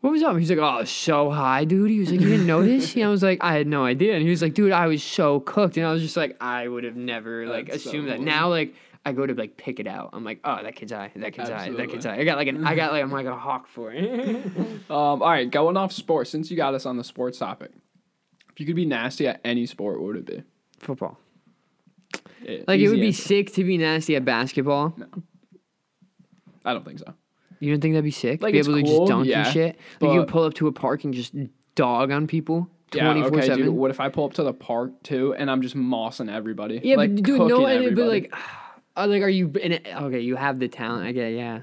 what 0.00 0.10
was 0.10 0.22
up? 0.22 0.36
He's 0.36 0.48
like, 0.50 0.60
oh, 0.60 0.84
so 0.84 1.30
high, 1.30 1.64
dude. 1.64 1.90
He 1.90 1.98
was 1.98 2.10
like, 2.12 2.20
you 2.20 2.28
didn't 2.28 2.46
notice? 2.46 2.94
And 2.94 3.04
I 3.04 3.08
was 3.08 3.22
like, 3.22 3.38
I 3.42 3.54
had 3.54 3.66
no 3.66 3.84
idea. 3.84 4.14
And 4.14 4.22
he 4.22 4.30
was 4.30 4.42
like, 4.42 4.54
dude, 4.54 4.70
I 4.70 4.86
was 4.86 5.02
so 5.02 5.40
cooked. 5.40 5.76
And 5.76 5.84
I 5.84 5.92
was 5.92 6.02
just 6.02 6.16
like, 6.16 6.36
I 6.40 6.68
would 6.68 6.84
have 6.84 6.94
never 6.94 7.46
like 7.46 7.66
That's 7.66 7.82
so 7.82 7.90
assumed 7.90 8.08
that. 8.08 8.12
funny. 8.18 8.24
Now, 8.24 8.48
like, 8.48 8.74
I 9.04 9.12
go 9.12 9.26
to 9.26 9.34
like 9.34 9.56
pick 9.56 9.80
it 9.80 9.86
out. 9.86 10.10
I'm 10.12 10.22
like, 10.22 10.40
oh, 10.44 10.62
that 10.62 10.76
kid's 10.76 10.92
eye, 10.92 11.10
that 11.16 11.32
kid's 11.32 11.50
eye, 11.50 11.70
that 11.70 11.88
kid's 11.88 12.06
eye. 12.06 12.16
I 12.18 12.24
got 12.24 12.36
like 12.36 12.48
an, 12.48 12.64
I 12.64 12.74
got 12.74 12.92
like 12.92 13.02
I'm 13.02 13.10
like 13.10 13.26
a 13.26 13.34
hawk 13.36 13.66
for 13.66 13.92
it. 13.92 14.44
Um, 14.90 15.22
all 15.22 15.28
right, 15.28 15.50
going 15.50 15.76
off 15.76 15.92
sports. 15.92 16.30
Since 16.30 16.50
you 16.50 16.56
got 16.56 16.74
us 16.74 16.86
on 16.86 16.96
the 16.96 17.04
sports 17.04 17.38
topic, 17.38 17.72
if 18.52 18.60
you 18.60 18.66
could 18.66 18.76
be 18.76 18.86
nasty 18.86 19.26
at 19.26 19.40
any 19.44 19.66
sport, 19.66 19.98
what 20.00 20.06
would 20.08 20.16
it 20.16 20.26
be? 20.26 20.42
Football. 20.78 21.18
Yeah, 22.42 22.58
Like 22.66 22.80
it 22.80 22.88
would 22.88 23.00
be 23.00 23.08
answer. 23.08 23.22
sick 23.22 23.52
to 23.54 23.64
be 23.64 23.78
nasty 23.78 24.16
at 24.16 24.24
basketball. 24.24 24.96
I 26.64 26.72
don't 26.72 26.84
think 26.84 26.98
so. 26.98 27.14
You 27.60 27.72
don't 27.72 27.80
think 27.80 27.94
that'd 27.94 28.04
be 28.04 28.10
sick? 28.10 28.40
Like, 28.42 28.52
be 28.52 28.58
able 28.58 28.74
to 28.74 28.82
just 28.82 29.06
dunk 29.06 29.26
yeah, 29.26 29.44
and 29.44 29.52
shit. 29.52 29.78
Like 30.00 30.12
you 30.12 30.20
could 30.20 30.28
pull 30.28 30.44
up 30.44 30.54
to 30.54 30.68
a 30.68 30.72
park 30.72 31.04
and 31.04 31.12
just 31.12 31.34
dog 31.74 32.10
on 32.10 32.26
people 32.26 32.68
Yeah, 32.92 33.12
okay, 33.12 33.54
dude. 33.54 33.68
What 33.68 33.90
if 33.90 34.00
I 34.00 34.08
pull 34.08 34.24
up 34.24 34.34
to 34.34 34.42
the 34.42 34.52
park 34.52 35.02
too 35.02 35.34
and 35.34 35.50
I'm 35.50 35.62
just 35.62 35.76
mossing 35.76 36.32
everybody? 36.32 36.80
Yeah, 36.82 36.96
like, 36.96 37.14
but 37.14 37.22
dude, 37.22 37.48
no, 37.48 37.66
and, 37.66 37.96
but 37.96 38.06
like, 38.06 38.34
uh, 38.96 39.06
like, 39.06 39.22
are 39.22 39.28
you? 39.28 39.52
In 39.60 39.72
it, 39.72 39.86
okay, 39.86 40.20
you 40.20 40.36
have 40.36 40.58
the 40.58 40.68
talent. 40.68 41.06
I 41.06 41.12
get, 41.12 41.32
it, 41.32 41.36
yeah. 41.36 41.60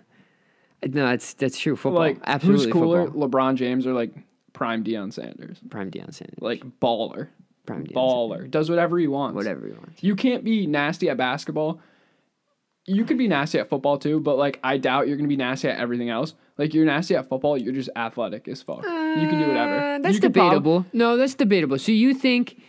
No, 0.83 1.07
that's 1.07 1.33
that's 1.33 1.57
true. 1.57 1.75
Football, 1.75 1.99
like 1.99 2.19
absolutely. 2.25 2.65
who's 2.65 2.73
cooler, 2.73 3.05
Football. 3.05 3.29
LeBron 3.29 3.55
James 3.55 3.87
or 3.87 3.93
like 3.93 4.13
prime 4.53 4.83
Deion 4.83 5.11
Sanders? 5.11 5.59
Prime 5.69 5.89
Deion 5.89 6.13
Sanders. 6.13 6.37
Like 6.39 6.63
baller, 6.79 7.29
Prime 7.65 7.85
baller, 7.87 8.49
does 8.49 8.69
whatever 8.69 8.97
he 8.99 9.07
wants. 9.07 9.35
Whatever 9.35 9.67
you 9.67 9.73
want. 9.73 9.93
You 10.01 10.15
can't 10.15 10.43
be 10.43 10.67
nasty 10.67 11.09
at 11.09 11.17
basketball. 11.17 11.79
You 12.87 13.03
could 13.03 13.17
be 13.17 13.27
nasty 13.27 13.57
at 13.57 13.67
football 13.67 13.97
too, 13.97 14.19
but 14.19 14.37
like 14.37 14.59
I 14.63 14.77
doubt 14.77 15.07
you're 15.07 15.17
gonna 15.17 15.27
be 15.27 15.35
nasty 15.37 15.67
at 15.67 15.79
everything 15.79 16.09
else. 16.09 16.35
Like 16.57 16.73
you're 16.73 16.85
nasty 16.85 17.15
at 17.15 17.27
football, 17.27 17.57
you're 17.57 17.73
just 17.73 17.89
athletic 17.95 18.47
as 18.47 18.61
fuck. 18.61 18.83
you 18.83 19.27
can 19.27 19.39
do 19.39 19.47
whatever. 19.47 19.77
Uh, 19.79 19.99
that's 19.99 20.19
could 20.19 20.33
prob- 20.33 20.51
debatable. 20.51 20.85
no, 20.93 21.17
that's 21.17 21.33
debatable. 21.33 21.79
So 21.79 21.91
you 21.91 22.13
think, 22.13 22.61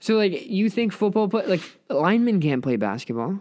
so 0.00 0.14
like 0.14 0.46
you 0.46 0.70
think 0.70 0.92
football 0.92 1.28
play 1.28 1.46
like 1.46 1.60
linemen 1.90 2.40
can't 2.40 2.62
play 2.62 2.76
basketball? 2.76 3.40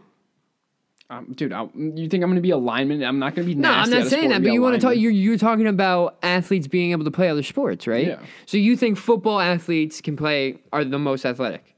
Um, 1.09 1.31
dude, 1.33 1.53
I, 1.53 1.67
you 1.75 2.09
think 2.09 2.23
I'm 2.23 2.29
gonna 2.29 2.41
be 2.41 2.51
a 2.51 2.57
lineman? 2.57 3.03
I'm 3.03 3.19
not 3.19 3.33
gonna 3.35 3.45
be 3.47 3.55
No, 3.55 3.71
I'm 3.71 3.89
not 3.89 4.07
saying 4.07 4.29
that. 4.29 4.43
But 4.43 4.51
you 4.51 4.61
want 4.61 4.75
to 4.75 4.81
talk. 4.81 4.97
You're 4.97 5.11
you're 5.11 5.37
talking 5.37 5.67
about 5.67 6.17
athletes 6.21 6.67
being 6.67 6.91
able 6.91 7.05
to 7.05 7.11
play 7.11 7.29
other 7.29 7.43
sports, 7.43 7.87
right? 7.87 8.07
Yeah. 8.07 8.19
So 8.45 8.57
you 8.57 8.75
think 8.75 8.97
football 8.97 9.39
athletes 9.39 10.01
can 10.01 10.17
play 10.17 10.57
are 10.73 10.83
the 10.83 10.99
most 10.99 11.25
athletic? 11.25 11.75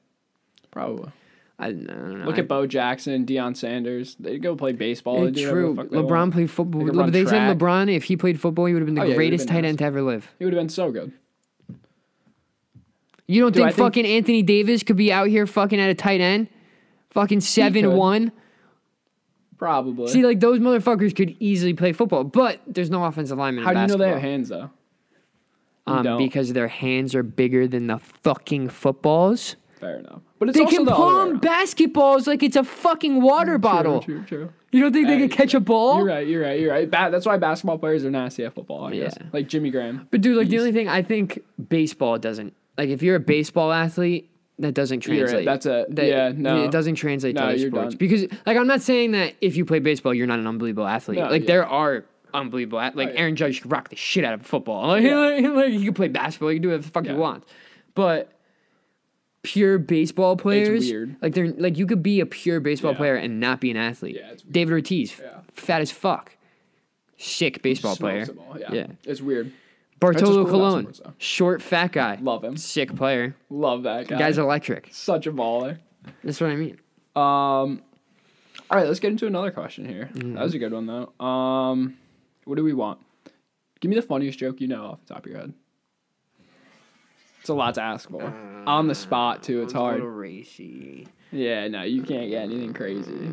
Probably. 0.71 1.11
I, 1.59 1.67
I 1.67 1.71
don't 1.73 2.19
know. 2.19 2.25
Look 2.25 2.37
I- 2.37 2.39
at 2.39 2.47
Bo 2.47 2.65
Jackson, 2.65 3.25
Deion 3.25 3.55
Sanders. 3.55 4.15
They 4.19 4.37
go 4.39 4.55
play 4.55 4.71
baseball. 4.71 5.29
They 5.29 5.43
true. 5.43 5.75
the 5.75 5.83
LeBron 5.97 6.09
want. 6.09 6.33
played 6.33 6.49
football. 6.49 6.85
They 6.85 7.23
They, 7.23 7.25
said. 7.29 7.57
LeBron, 7.57 7.93
if 7.93 8.05
he 8.05 8.15
played 8.17 8.39
football, 8.39 8.65
he 8.65 8.73
would 8.73 8.79
have 8.79 8.85
been 8.87 8.95
the 8.95 9.01
Oh, 9.01 9.05
yeah, 9.05 9.15
greatest 9.15 9.45
been 9.47 9.55
tight 9.55 9.61
nice. 9.61 9.69
end 9.69 9.79
to 9.79 9.83
ever 9.85 10.01
live. 10.01 10.31
He 10.39 10.45
would 10.45 10.53
have 10.53 10.59
been 10.61 10.69
so 10.69 10.89
good. 10.91 11.11
You 13.27 13.41
don't 13.41 13.51
Dude, 13.53 13.61
I 13.61 13.65
think 13.67 13.75
think- 13.75 13.85
fucking 13.85 14.05
Anthony 14.05 14.41
Davis 14.41 14.83
could 14.83 14.95
be 14.95 15.11
out 15.13 15.27
here 15.27 15.45
fucking 15.45 15.79
at 15.79 15.89
a 15.89 15.93
tight 15.95 16.21
end? 16.21 16.47
Fucking 17.11 17.41
7 17.41 17.95
1? 17.95 18.31
Probably. 19.59 20.07
See, 20.07 20.25
like 20.25 20.39
those 20.39 20.59
motherfuckers 20.59 21.15
could 21.15 21.35
easily 21.39 21.73
play 21.73 21.91
football, 21.93 22.23
but 22.23 22.61
there's 22.65 22.89
no 22.89 23.03
offensive 23.03 23.37
lineman 23.37 23.63
How 23.65 23.73
do 23.73 23.81
you 23.81 23.87
know 23.87 23.97
they 23.97 24.09
have 24.09 24.21
hands 24.21 24.49
though? 24.49 24.69
You 25.85 25.93
Um, 25.95 26.03
don't. 26.03 26.17
because 26.17 26.53
their 26.53 26.67
hands 26.69 27.13
are 27.13 27.23
bigger 27.23 27.67
than 27.67 27.87
the 27.87 27.99
fucking 27.99 28.69
footballs. 28.69 29.55
Fair 29.79 29.97
enough. 29.99 30.21
But 30.39 30.49
it's 30.49 30.57
They 30.57 30.63
also 30.63 30.75
can 30.77 30.85
the 30.85 30.91
palm 30.91 31.39
basketballs 31.41 32.25
like 32.27 32.41
it's 32.43 32.55
a 32.55 32.63
fucking 32.63 33.21
water 33.21 33.57
bottle. 33.57 34.01
True, 34.01 34.23
true, 34.23 34.25
true. 34.45 34.49
You 34.71 34.81
don't 34.81 34.93
think 34.93 35.07
they 35.07 35.15
Hey, 35.17 35.27
can 35.27 35.29
catch 35.37 35.53
a 35.53 35.59
ball? 35.59 35.97
You're 35.97 36.05
right. 36.07 36.27
You're 36.27 36.41
right. 36.43 36.59
You're 36.59 36.71
right. 36.71 36.89
Ba- 36.89 37.09
that's 37.11 37.25
why 37.25 37.37
basketball 37.37 37.77
players 37.79 38.05
are 38.05 38.11
nasty 38.11 38.45
at 38.45 38.53
football. 38.53 38.85
I 38.85 38.91
guess. 38.95 39.17
Yeah. 39.19 39.27
Like 39.33 39.47
Jimmy 39.49 39.71
Graham. 39.71 40.07
But 40.11 40.21
dude, 40.21 40.37
like 40.37 40.47
the 40.49 40.59
only 40.59 40.71
thing 40.71 40.87
I 40.87 41.01
think 41.01 41.39
baseball 41.69 42.17
doesn't 42.17 42.53
like 42.77 42.89
if 42.89 43.01
you're 43.01 43.15
a 43.15 43.19
baseball 43.21 43.71
athlete, 43.73 44.28
that 44.59 44.73
doesn't 44.73 45.05
You're 45.05 45.15
right, 45.15 45.19
translate. 45.21 45.45
that's 45.45 45.65
a- 45.65 45.85
that- 45.89 46.05
yeah, 46.07 46.31
no. 46.35 46.63
it 46.63 46.71
doesn't 46.71 46.95
translate 46.95 47.35
to 47.37 47.43
other 47.43 47.57
sports 47.57 47.93
done. 47.95 47.97
because 47.97 48.23
like 48.45 48.57
I'm 48.57 48.67
not 48.67 48.81
saying 48.81 49.11
that 49.11 49.33
if 49.41 49.55
you 49.57 49.65
play 49.65 49.79
baseball, 49.79 50.13
you're 50.13 50.27
not 50.27 50.39
an 50.39 50.47
unbelievable 50.47 50.87
athlete. 50.87 51.19
No, 51.19 51.27
like 51.29 51.41
yeah. 51.43 51.47
there 51.47 51.65
are 51.67 52.05
unbelievable 52.33 52.77
like 52.77 52.95
Oh, 52.95 52.99
yeah. 53.01 53.19
Aaron 53.19 53.35
Judge 53.35 53.61
could 53.61 53.71
rock 53.71 53.89
the 53.89 53.95
shit 53.95 54.23
out 54.23 54.33
of 54.35 54.45
football. 54.45 54.87
Like, 54.87 55.03
Yeah. 55.05 55.15
like, 55.17 55.43
like, 55.45 55.69
he 55.73 55.85
could 55.85 55.95
play 55.95 56.07
basketball, 56.09 56.51
you 56.51 56.57
can 56.57 56.63
do 56.63 56.67
whatever 56.69 56.83
the 56.83 56.89
fuck 56.91 57.05
he 57.07 57.13
wants. 57.13 57.47
But 57.95 58.31
pure 59.41 59.77
baseball 59.79 60.35
players, 60.35 60.85
weird. 60.89 61.15
like 61.21 61.33
they're 61.33 61.47
like 61.53 61.77
you 61.77 61.85
could 61.87 62.03
be 62.03 62.19
a 62.19 62.25
pure 62.25 62.59
baseball 62.59 62.93
player 62.93 63.15
and 63.15 63.39
not 63.39 63.61
be 63.61 63.71
an 63.71 63.77
athlete. 63.77 64.17
Yeah, 64.17 64.31
it's 64.31 64.43
weird. 64.43 64.53
David 64.53 64.73
Ortiz, 64.73 65.13
fat 65.53 65.81
as 65.81 65.91
fuck, 65.91 66.35
sick 67.17 67.61
baseball 67.61 67.95
player. 67.95 68.25
Yeah. 68.59 68.73
Yeah. 68.73 68.87
It's 69.05 69.21
weird. 69.21 69.51
Bartolo 69.99 70.45
cool 70.45 70.51
Colon, 70.51 70.93
short 71.17 71.61
fat 71.61 71.91
guy, 71.91 72.17
Love 72.21 72.43
him. 72.43 72.55
sick 72.57 72.95
player. 72.95 73.35
Love 73.49 73.83
that 73.83 74.07
guy. 74.07 74.17
Guy's 74.17 74.37
electric. 74.37 74.87
such 74.91 75.27
a 75.27 75.31
baller. 75.31 75.79
That's 76.23 76.39
what 76.39 76.49
I 76.51 76.55
mean. 76.55 76.79
Um. 77.15 77.81
All 78.71 78.77
right, 78.77 78.87
let's 78.87 78.99
get 78.99 79.11
into 79.11 79.25
another 79.25 79.49
question 79.51 79.85
here. 79.89 80.09
Mm-hmm. 80.13 80.35
That 80.35 80.43
was 80.43 80.53
a 80.53 80.59
good 80.59 80.71
one 80.71 80.85
though. 80.85 81.25
Um, 81.25 81.97
what 82.45 82.55
do 82.55 82.63
we 82.63 82.73
want? 82.73 82.99
Give 83.79 83.89
me 83.89 83.95
the 83.95 84.01
funniest 84.03 84.37
joke 84.37 84.61
you 84.61 84.67
know 84.67 84.85
off 84.85 84.99
the 85.05 85.13
top 85.15 85.25
of 85.25 85.31
your 85.31 85.39
head. 85.41 85.53
It's 87.39 87.49
a 87.49 87.53
lot 87.53 87.73
to 87.75 87.81
ask 87.81 88.09
for. 88.09 88.23
On 88.67 88.87
the 88.87 88.95
spot 88.95 89.41
too. 89.43 89.63
It's 89.63 89.73
hard. 89.73 90.01
racy. 90.01 91.07
Yeah, 91.31 91.67
no, 91.67 91.83
you 91.83 92.03
can't 92.03 92.29
get 92.29 92.43
anything 92.43 92.73
crazy. 92.73 93.31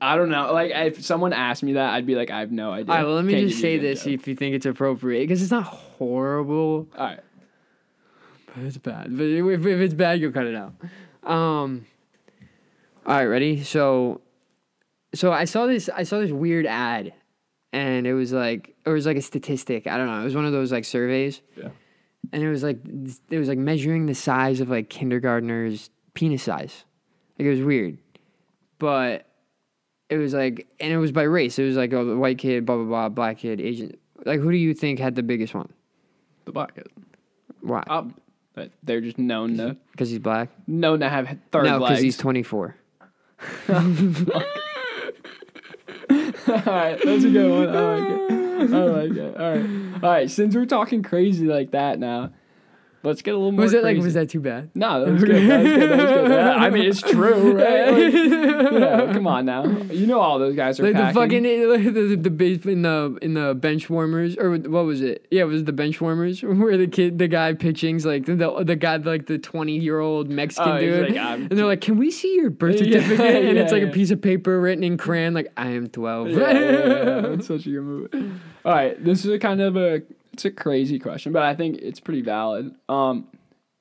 I 0.00 0.16
don't 0.16 0.28
know. 0.30 0.52
Like, 0.52 0.72
if 0.74 1.04
someone 1.04 1.32
asked 1.32 1.62
me 1.62 1.74
that, 1.74 1.94
I'd 1.94 2.06
be 2.06 2.14
like, 2.14 2.30
I 2.30 2.40
have 2.40 2.52
no 2.52 2.72
idea. 2.72 2.92
All 2.92 2.98
right, 2.98 3.04
well, 3.06 3.14
let 3.16 3.24
me 3.24 3.34
Can't 3.34 3.48
just 3.48 3.60
say 3.60 3.78
this 3.78 4.04
joke. 4.04 4.12
if 4.14 4.28
you 4.28 4.34
think 4.36 4.54
it's 4.54 4.66
appropriate, 4.66 5.22
because 5.22 5.42
it's 5.42 5.50
not 5.50 5.64
horrible, 5.64 6.88
All 6.96 7.06
right. 7.06 7.20
but 8.54 8.64
it's 8.64 8.78
bad. 8.78 9.16
But 9.16 9.24
if, 9.24 9.60
if 9.66 9.80
it's 9.80 9.94
bad, 9.94 10.20
you'll 10.20 10.32
cut 10.32 10.46
it 10.46 10.54
out. 10.54 10.74
Um. 11.30 11.86
All 13.06 13.14
right, 13.16 13.24
ready? 13.26 13.62
So, 13.62 14.20
so 15.14 15.32
I 15.32 15.44
saw 15.44 15.66
this. 15.66 15.88
I 15.94 16.02
saw 16.02 16.18
this 16.18 16.32
weird 16.32 16.66
ad, 16.66 17.12
and 17.72 18.06
it 18.06 18.14
was 18.14 18.32
like 18.32 18.74
it 18.84 18.90
was 18.90 19.06
like 19.06 19.16
a 19.16 19.22
statistic. 19.22 19.86
I 19.86 19.96
don't 19.96 20.06
know. 20.08 20.20
It 20.20 20.24
was 20.24 20.34
one 20.34 20.44
of 20.44 20.52
those 20.52 20.72
like 20.72 20.84
surveys. 20.84 21.40
Yeah. 21.56 21.68
and 22.32 22.42
it 22.42 22.48
was 22.50 22.62
like 22.64 22.78
it 23.30 23.38
was 23.38 23.48
like 23.48 23.58
measuring 23.58 24.06
the 24.06 24.14
size 24.14 24.60
of 24.60 24.68
like 24.70 24.88
kindergartners' 24.90 25.90
penis 26.14 26.42
size. 26.42 26.84
Like 27.38 27.46
it 27.46 27.50
was 27.50 27.62
weird, 27.62 27.98
but 28.78 29.25
it 30.08 30.18
was 30.18 30.34
like, 30.34 30.66
and 30.80 30.92
it 30.92 30.98
was 30.98 31.12
by 31.12 31.22
race. 31.22 31.58
It 31.58 31.64
was 31.64 31.76
like 31.76 31.92
a 31.92 32.16
white 32.16 32.38
kid, 32.38 32.64
blah 32.66 32.76
blah 32.76 32.84
blah, 32.84 33.08
black 33.08 33.38
kid, 33.38 33.60
Asian. 33.60 33.96
Like 34.24 34.40
who 34.40 34.50
do 34.50 34.56
you 34.56 34.74
think 34.74 34.98
had 34.98 35.14
the 35.14 35.22
biggest 35.22 35.54
one? 35.54 35.72
The 36.44 36.52
black 36.52 36.74
kid. 36.74 36.88
Why? 37.60 37.82
Um, 37.88 38.14
but 38.54 38.70
they're 38.82 39.00
just 39.00 39.18
known 39.18 39.56
to 39.58 39.76
Because 39.92 40.10
he's 40.10 40.18
black? 40.18 40.48
known 40.66 41.00
to 41.00 41.08
have 41.08 41.26
third 41.50 41.64
no, 41.64 41.78
because 41.80 42.00
he's 42.00 42.16
twenty 42.26 42.42
four. 42.42 42.76
All 43.68 43.74
right, 46.48 46.98
that's 47.02 47.24
a 47.24 47.30
good 47.30 47.50
one. 47.50 47.76
I 47.76 47.96
like 47.96 48.30
it. 48.30 48.72
I 48.72 48.84
like 48.84 49.10
it. 49.12 49.36
All 49.36 49.50
right, 49.56 49.94
all 50.04 50.10
right. 50.10 50.30
Since 50.30 50.54
we're 50.54 50.64
talking 50.66 51.02
crazy 51.02 51.46
like 51.46 51.72
that 51.72 51.98
now, 51.98 52.30
let's 53.06 53.22
get 53.22 53.34
a 53.34 53.36
little 53.36 53.52
more. 53.52 53.62
Was 53.62 53.72
that 53.72 53.82
like? 53.82 53.96
Was 53.98 54.14
that 54.14 54.28
too 54.28 54.40
bad? 54.40 54.70
No, 54.74 55.04
that 55.04 55.12
was 55.12 55.24
good. 55.24 55.48
That 55.48 55.62
was 55.62 55.72
good. 55.72 55.90
That 55.90 55.98
was 55.98 56.28
good. 56.28 56.30
Yeah, 56.30 56.54
I 56.56 56.70
mean, 56.70 56.84
it's 56.84 57.00
true, 57.00 57.52
right? 57.56 57.90
Like, 57.92 58.12
yeah, 58.80 59.12
come 59.12 59.26
on 59.26 59.46
now. 59.46 59.64
You 59.64 60.06
know 60.06 60.20
all 60.20 60.38
those 60.38 60.54
guys 60.56 60.78
are 60.80 60.82
Like 60.82 60.94
the 60.94 61.12
fucking 61.14 61.42
like 61.68 61.84
the, 61.84 61.90
the, 61.90 62.16
the 62.16 62.30
base 62.30 62.66
in 62.66 62.82
the 62.82 63.18
in 63.22 63.34
the 63.34 63.54
bench 63.54 63.88
warmers 63.88 64.36
or 64.36 64.56
what 64.56 64.84
was 64.84 65.00
it? 65.00 65.26
Yeah, 65.30 65.42
it 65.42 65.46
was 65.46 65.64
the 65.64 65.72
bench 65.72 66.00
warmers 66.00 66.42
where 66.42 66.76
the 66.76 66.86
kid 66.88 67.18
the 67.18 67.28
guy 67.28 67.54
pitching's 67.54 68.04
like 68.04 68.26
the 68.26 68.34
the 68.64 68.76
guy 68.76 68.96
like 68.96 69.26
the 69.26 69.38
twenty 69.38 69.78
year 69.78 70.00
old 70.00 70.28
Mexican 70.28 70.72
Oh, 70.72 70.80
dude, 70.80 71.10
like, 71.10 71.16
and 71.16 71.50
they're 71.50 71.66
like, 71.66 71.80
"Can 71.80 71.96
we 71.96 72.10
see 72.10 72.34
your 72.34 72.50
birth 72.50 72.80
Yeah, 72.80 73.00
certificate?" 73.00 73.44
and 73.44 73.58
it's 73.58 73.72
yeah, 73.72 73.78
like 73.78 73.88
a 73.88 73.92
piece 73.92 74.10
of 74.10 74.20
paper 74.20 74.60
written 74.60 74.82
in 74.84 74.96
crayon, 74.96 75.34
like 75.34 75.52
I 75.56 75.68
am 75.68 75.88
twelve. 75.88 76.28
Yeah, 76.30 76.50
yeah, 76.50 76.60
yeah, 76.60 77.20
that's 77.20 77.46
such 77.46 77.66
a 77.66 77.70
good 77.70 77.82
movie. 77.82 78.32
All 78.64 78.72
right, 78.72 79.02
this 79.02 79.24
is 79.24 79.30
a 79.30 79.38
kind 79.38 79.60
of 79.60 79.76
a 79.76 80.02
it's 80.36 80.44
a 80.44 80.50
crazy 80.50 80.98
question, 80.98 81.32
but 81.32 81.42
I 81.44 81.54
think 81.54 81.78
it's 81.80 81.98
pretty 81.98 82.20
valid. 82.20 82.74
Um, 82.90 83.26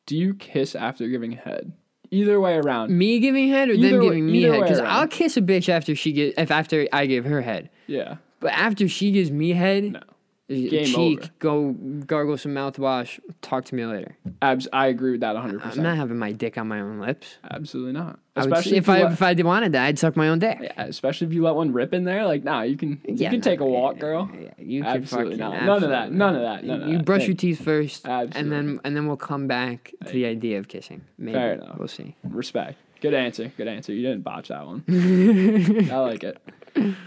do 0.05 0.15
you 0.15 0.33
kiss 0.35 0.73
after 0.73 1.05
giving 1.09 1.33
head? 1.33 1.73
Either 2.11 2.39
way 2.39 2.55
around. 2.55 2.97
me 2.97 3.19
giving 3.19 3.49
head 3.49 3.67
or 3.67 3.73
Either 3.73 3.89
them 3.89 3.99
way- 3.99 4.05
giving 4.05 4.25
me 4.31 4.43
head? 4.43 4.61
Because. 4.61 4.79
I'll 4.79 5.07
kiss 5.07 5.35
a 5.35 5.41
bitch 5.41 5.67
after 5.67 5.95
she 5.95 6.13
get 6.13 6.35
if 6.37 6.49
after 6.51 6.87
I 6.93 7.07
give 7.07 7.25
her 7.25 7.41
head, 7.41 7.69
Yeah. 7.87 8.17
but 8.39 8.53
after 8.53 8.87
she 8.87 9.11
gives 9.11 9.31
me 9.31 9.49
head, 9.51 9.83
No. 9.93 9.99
Game 10.47 10.85
cheek, 10.85 11.19
over. 11.21 11.29
go 11.39 11.71
gargle 12.05 12.37
some 12.37 12.53
mouthwash, 12.53 13.19
talk 13.41 13.65
to 13.65 13.73
me 13.73 13.83
later. 13.83 14.15
Abs- 14.43 14.67
I 14.71 14.87
agree 14.87 15.13
with 15.13 15.21
that 15.21 15.35
100%. 15.35 15.77
I'm 15.77 15.81
not 15.83 15.97
having 15.97 16.19
my 16.19 16.33
dick 16.33 16.55
on 16.59 16.67
my 16.67 16.81
own 16.81 16.99
lips. 16.99 17.37
Absolutely 17.49 17.93
not. 17.93 18.19
I 18.35 18.41
would- 18.41 18.51
Especially 18.53 18.77
if 18.77 18.87
I 18.87 19.01
let- 19.03 19.13
if 19.13 19.21
I 19.23 19.33
did 19.33 19.43
wanted 19.47 19.71
that, 19.71 19.85
I'd 19.85 19.97
suck 19.97 20.15
my 20.15 20.27
own 20.29 20.37
dick. 20.37 20.59
yeah, 20.61 20.83
especially 20.83 21.25
if 21.25 21.33
you 21.33 21.41
let 21.41 21.55
one 21.55 21.73
rip 21.73 21.95
in 21.95 22.03
there. 22.03 22.25
Like, 22.27 22.43
nah, 22.43 22.61
you 22.61 22.77
can 22.77 23.01
you 23.07 23.15
Yeah, 23.15 23.31
can 23.31 23.39
no, 23.39 23.43
take 23.43 23.59
a 23.59 23.65
walk, 23.65 23.95
yeah, 23.95 24.01
girl. 24.01 24.29
Yeah, 24.39 24.49
you 24.59 24.83
can 24.83 24.97
Absolutely 24.97 25.37
not. 25.37 25.63
None 25.63 25.83
of 25.83 25.89
that. 25.89 26.11
None 26.11 26.35
of 26.35 26.41
that. 26.43 26.63
None 26.63 26.81
of 26.83 26.89
you 26.89 26.97
that. 26.97 27.05
brush 27.05 27.25
your 27.25 27.35
teeth 27.35 27.63
first, 27.63 28.07
and 28.07 28.51
then 28.51 28.79
and 28.83 28.95
then 28.95 29.07
we'll 29.07 29.17
come 29.17 29.47
back 29.47 29.93
to 30.05 30.13
the 30.13 30.27
idea 30.27 30.59
of 30.59 30.67
kissing. 30.67 31.01
Maybe. 31.17 31.33
Fair 31.33 31.53
enough. 31.53 31.79
We'll 31.79 31.87
see. 31.87 32.15
Respect. 32.23 32.77
Good 33.01 33.15
answer. 33.15 33.51
Good 33.57 33.67
answer. 33.67 33.93
You 33.93 34.03
didn't 34.03 34.21
botch 34.23 34.49
that 34.49 34.63
one. 34.65 34.83
I 35.91 35.97
like 35.97 36.23
it. 36.23 36.37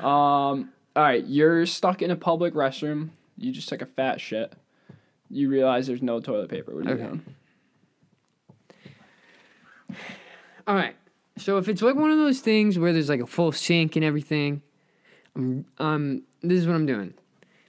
Um. 0.02 0.70
All 0.96 1.04
right. 1.04 1.24
You're 1.24 1.66
stuck 1.66 2.02
in 2.02 2.10
a 2.10 2.16
public 2.16 2.54
restroom. 2.54 3.10
You 3.38 3.52
just 3.52 3.68
took 3.68 3.80
a 3.82 3.86
fat 3.86 4.20
shit. 4.20 4.52
You 5.30 5.48
realize 5.48 5.86
there's 5.86 6.02
no 6.02 6.20
toilet 6.20 6.50
paper. 6.50 6.74
What 6.74 6.86
are 6.86 6.88
you 6.88 6.94
Okay. 6.94 7.04
doing? 7.04 7.22
All 10.66 10.74
right. 10.74 10.96
So 11.36 11.56
if 11.58 11.68
it's 11.68 11.82
like 11.82 11.94
one 11.94 12.10
of 12.10 12.18
those 12.18 12.40
things 12.40 12.78
where 12.78 12.92
there's 12.92 13.08
like 13.08 13.20
a 13.20 13.26
full 13.26 13.52
sink 13.52 13.96
and 13.96 14.04
everything, 14.04 14.62
um, 15.36 15.64
um, 15.78 16.22
this 16.42 16.58
is 16.60 16.66
what 16.66 16.74
I'm 16.74 16.86
doing. 16.86 17.14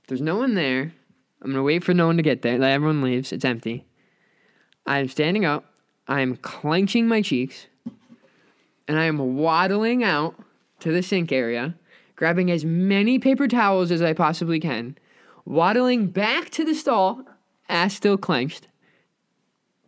If 0.02 0.08
there's 0.08 0.22
no 0.22 0.38
one 0.38 0.56
there, 0.56 0.92
I'm 1.42 1.52
gonna 1.52 1.64
wait 1.64 1.84
for 1.84 1.94
no 1.94 2.08
one 2.08 2.18
to 2.18 2.24
get 2.24 2.42
there. 2.42 2.58
Like 2.58 2.72
everyone 2.72 3.02
leaves, 3.02 3.32
it's 3.32 3.46
empty. 3.46 3.86
I'm 4.86 5.08
standing 5.08 5.46
up. 5.46 5.66
I'm 6.08 6.36
clenching 6.38 7.08
my 7.08 7.22
cheeks, 7.22 7.68
and 8.88 8.98
I 8.98 9.04
am 9.06 9.36
waddling 9.38 10.04
out 10.04 10.34
to 10.80 10.92
the 10.92 11.04
sink 11.04 11.32
area, 11.32 11.76
grabbing 12.16 12.50
as 12.50 12.66
many 12.66 13.20
paper 13.20 13.48
towels 13.48 13.92
as 13.92 14.02
I 14.02 14.14
possibly 14.14 14.60
can, 14.60 14.98
waddling 15.46 16.08
back 16.08 16.50
to 16.52 16.64
the 16.66 16.74
stall, 16.76 17.24
ass 17.68 17.94
still 17.96 18.18
clenched, 18.18 18.68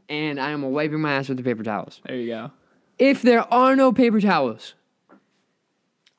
and 0.10 0.40
I 0.40 0.50
am 0.52 0.62
wiping 0.64 1.02
my 1.02 1.14
ass 1.14 1.30
with 1.30 1.38
the 1.38 1.44
paper 1.44 1.64
towels. 1.64 2.02
There 2.06 2.16
you 2.16 2.28
go. 2.28 2.52
If 3.00 3.22
there 3.22 3.52
are 3.54 3.76
no 3.76 3.92
paper 3.92 4.20
towels, 4.22 4.76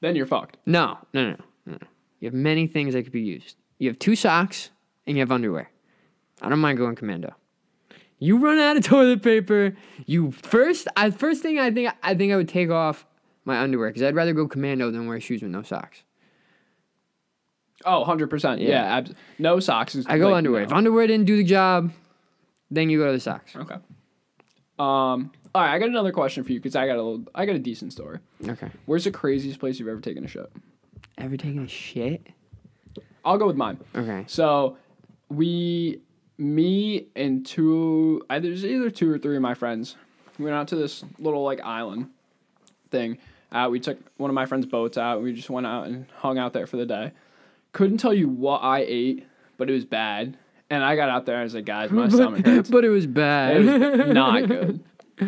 Then 0.01 0.17
you're 0.17 0.27
fucked. 0.27 0.57
no, 0.67 0.99
no, 1.13 1.31
no, 1.31 1.37
no. 1.67 1.79
You 2.21 2.27
have 2.27 2.35
many 2.35 2.67
things 2.67 2.95
that 2.95 3.03
could 3.05 3.13
be 3.13 3.21
used. 3.21 3.57
You 3.79 3.89
have 3.89 3.99
two 3.99 4.15
socks 4.17 4.71
and 5.07 5.17
you 5.17 5.21
have 5.23 5.33
underwear. 5.33 5.71
I 6.41 6.49
don't 6.49 6.59
mind 6.61 6.79
going 6.79 6.95
commando. 6.97 7.35
You 8.19 8.39
run 8.39 8.59
out 8.59 8.77
of 8.77 8.85
toilet 8.85 9.23
paper. 9.23 9.77
You 10.07 10.31
first, 10.31 10.87
I 10.97 11.11
first 11.11 11.43
thing 11.43 11.59
I 11.59 11.71
think 11.73 11.93
I 12.03 12.15
think 12.15 12.33
I 12.33 12.37
would 12.37 12.49
take 12.49 12.71
off 12.71 13.05
my 13.45 13.59
underwear 13.61 13.89
because 13.91 14.03
I'd 14.03 14.15
rather 14.15 14.33
go 14.33 14.47
commando 14.47 14.91
than 14.93 15.07
wear 15.09 15.21
shoes 15.21 15.43
with 15.43 15.51
no 15.51 15.63
socks. 15.63 16.03
Oh, 17.85 18.05
100%. 18.07 18.61
Yeah. 18.61 18.69
Yeah. 18.69 18.97
abs- 18.97 19.15
no 19.39 19.61
socks. 19.61 19.95
Is 19.95 20.07
I 20.07 20.19
go 20.19 20.29
like, 20.29 20.39
underwear. 20.39 20.61
no. 20.63 20.67
If 20.67 20.73
underwear 20.73 21.07
didn't 21.07 21.27
do 21.27 21.37
the 21.37 21.45
job, 21.45 21.93
then 22.71 22.91
you 22.91 22.99
go 22.99 23.07
to 23.07 23.13
the 23.13 23.21
socks. 23.21 23.55
Okay. 23.57 23.77
Um. 24.79 25.33
All 25.55 25.61
right, 25.61 25.75
I 25.75 25.79
got 25.79 25.89
another 25.91 26.13
question 26.13 26.45
for 26.45 26.53
you 26.53 26.59
because 26.59 26.75
I 26.75 26.87
got 26.87 26.95
a 26.97 27.03
little, 27.03 27.25
I 27.35 27.45
got 27.45 27.55
a 27.57 27.59
decent 27.59 27.93
story. 27.93 28.19
Okay. 28.49 28.71
Where's 28.87 29.05
the 29.05 29.11
craziest 29.11 29.61
place 29.61 29.79
you've 29.79 29.89
ever 29.89 30.01
taken 30.01 30.25
a 30.25 30.29
shit? 30.29 30.51
Ever 31.19 31.37
taken 31.37 31.63
a 31.63 31.69
shit? 31.69 32.27
I'll 33.23 33.37
go 33.37 33.47
with 33.47 33.57
mine. 33.57 33.79
Okay. 33.95 34.25
So, 34.29 34.79
we, 35.29 36.01
me 36.39 37.07
and 37.15 37.45
two, 37.45 38.25
I 38.31 38.39
there's 38.39 38.65
either 38.65 38.89
two 38.89 39.13
or 39.13 39.19
three 39.19 39.37
of 39.37 39.43
my 39.43 39.53
friends. 39.53 39.97
We 40.39 40.47
went 40.47 40.57
out 40.57 40.69
to 40.69 40.77
this 40.77 41.05
little 41.19 41.45
like 41.45 41.61
island 41.61 42.09
thing. 42.91 43.19
Uh, 43.53 43.69
we 43.71 43.79
took 43.79 43.99
one 44.17 44.31
of 44.31 44.35
my 44.35 44.47
friends' 44.47 44.65
boats 44.65 44.97
out. 44.97 45.23
We 45.23 45.35
just 45.35 45.51
went 45.51 45.67
out 45.67 45.87
and 45.87 46.07
hung 46.17 46.39
out 46.39 46.55
there 46.55 46.67
for 46.67 46.79
the 46.79 46.87
day. 46.87 47.13
Couldn't 47.73 47.99
tell 47.99 48.15
you 48.15 48.29
what 48.29 48.59
I 48.59 48.85
ate, 48.87 49.27
but 49.59 49.69
it 49.71 49.73
was 49.73 49.85
bad. 49.85 50.37
And 50.71 50.83
I 50.83 50.97
got 50.97 51.09
out 51.09 51.27
there 51.27 51.35
and 51.37 51.41
I 51.41 51.45
was 51.45 51.55
like, 51.55 51.65
guys, 51.67 51.91
my 51.91 52.09
stomach 52.11 52.45
hurts. 52.47 52.71
but 52.71 52.85
it 52.85 52.89
was 52.91 53.05
It 53.05 53.15
bad. 53.15 53.65
was 53.65 54.07
not 54.15 54.47
good. 54.49 54.81